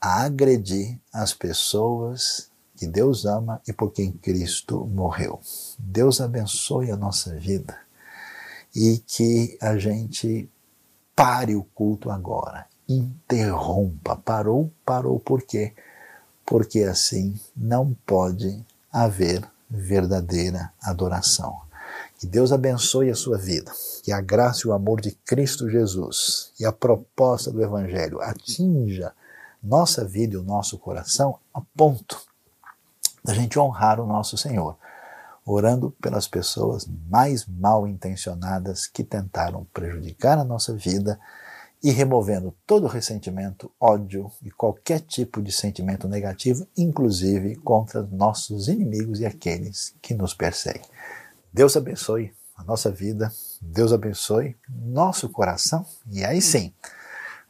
a 0.00 0.22
agredir 0.22 0.98
as 1.12 1.34
pessoas 1.34 2.47
que 2.78 2.86
Deus 2.86 3.26
ama 3.26 3.60
e 3.66 3.72
por 3.72 3.92
quem 3.92 4.12
Cristo 4.12 4.86
morreu. 4.86 5.40
Deus 5.76 6.20
abençoe 6.20 6.92
a 6.92 6.96
nossa 6.96 7.34
vida 7.34 7.76
e 8.74 8.98
que 8.98 9.58
a 9.60 9.76
gente 9.76 10.48
pare 11.14 11.56
o 11.56 11.64
culto 11.64 12.08
agora, 12.08 12.66
interrompa. 12.88 14.14
Parou, 14.14 14.70
parou 14.84 15.18
por 15.18 15.42
quê? 15.42 15.74
Porque 16.46 16.84
assim 16.84 17.34
não 17.56 17.96
pode 18.06 18.64
haver 18.92 19.44
verdadeira 19.68 20.72
adoração. 20.80 21.60
Que 22.16 22.26
Deus 22.28 22.52
abençoe 22.52 23.10
a 23.10 23.14
sua 23.16 23.38
vida, 23.38 23.72
que 24.04 24.12
a 24.12 24.20
graça 24.20 24.62
e 24.64 24.70
o 24.70 24.72
amor 24.72 25.00
de 25.00 25.10
Cristo 25.26 25.68
Jesus 25.68 26.52
e 26.60 26.64
a 26.64 26.70
proposta 26.70 27.50
do 27.50 27.60
Evangelho 27.62 28.20
atinja 28.20 29.12
nossa 29.60 30.04
vida 30.04 30.34
e 30.34 30.36
o 30.36 30.44
nosso 30.44 30.78
coração 30.78 31.38
a 31.52 31.60
ponto 31.76 32.27
da 33.28 33.34
gente 33.34 33.58
honrar 33.58 34.00
o 34.00 34.06
nosso 34.06 34.38
Senhor, 34.38 34.78
orando 35.44 35.90
pelas 36.00 36.26
pessoas 36.26 36.88
mais 37.10 37.44
mal 37.46 37.86
intencionadas 37.86 38.86
que 38.86 39.04
tentaram 39.04 39.66
prejudicar 39.66 40.38
a 40.38 40.44
nossa 40.44 40.74
vida 40.74 41.20
e 41.82 41.90
removendo 41.90 42.54
todo 42.66 42.86
ressentimento, 42.86 43.70
ódio 43.78 44.32
e 44.42 44.50
qualquer 44.50 45.00
tipo 45.00 45.42
de 45.42 45.52
sentimento 45.52 46.08
negativo, 46.08 46.66
inclusive 46.74 47.56
contra 47.56 48.02
nossos 48.02 48.66
inimigos 48.66 49.20
e 49.20 49.26
aqueles 49.26 49.94
que 50.00 50.14
nos 50.14 50.32
perseguem. 50.32 50.88
Deus 51.52 51.76
abençoe 51.76 52.32
a 52.56 52.64
nossa 52.64 52.90
vida, 52.90 53.30
Deus 53.60 53.92
abençoe 53.92 54.56
nosso 54.70 55.28
coração 55.28 55.84
e 56.10 56.24
aí 56.24 56.40
sim 56.40 56.72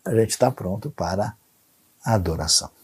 a 0.04 0.12
gente 0.12 0.30
está 0.30 0.50
pronto 0.50 0.90
para 0.90 1.36
a 2.04 2.14
adoração. 2.14 2.77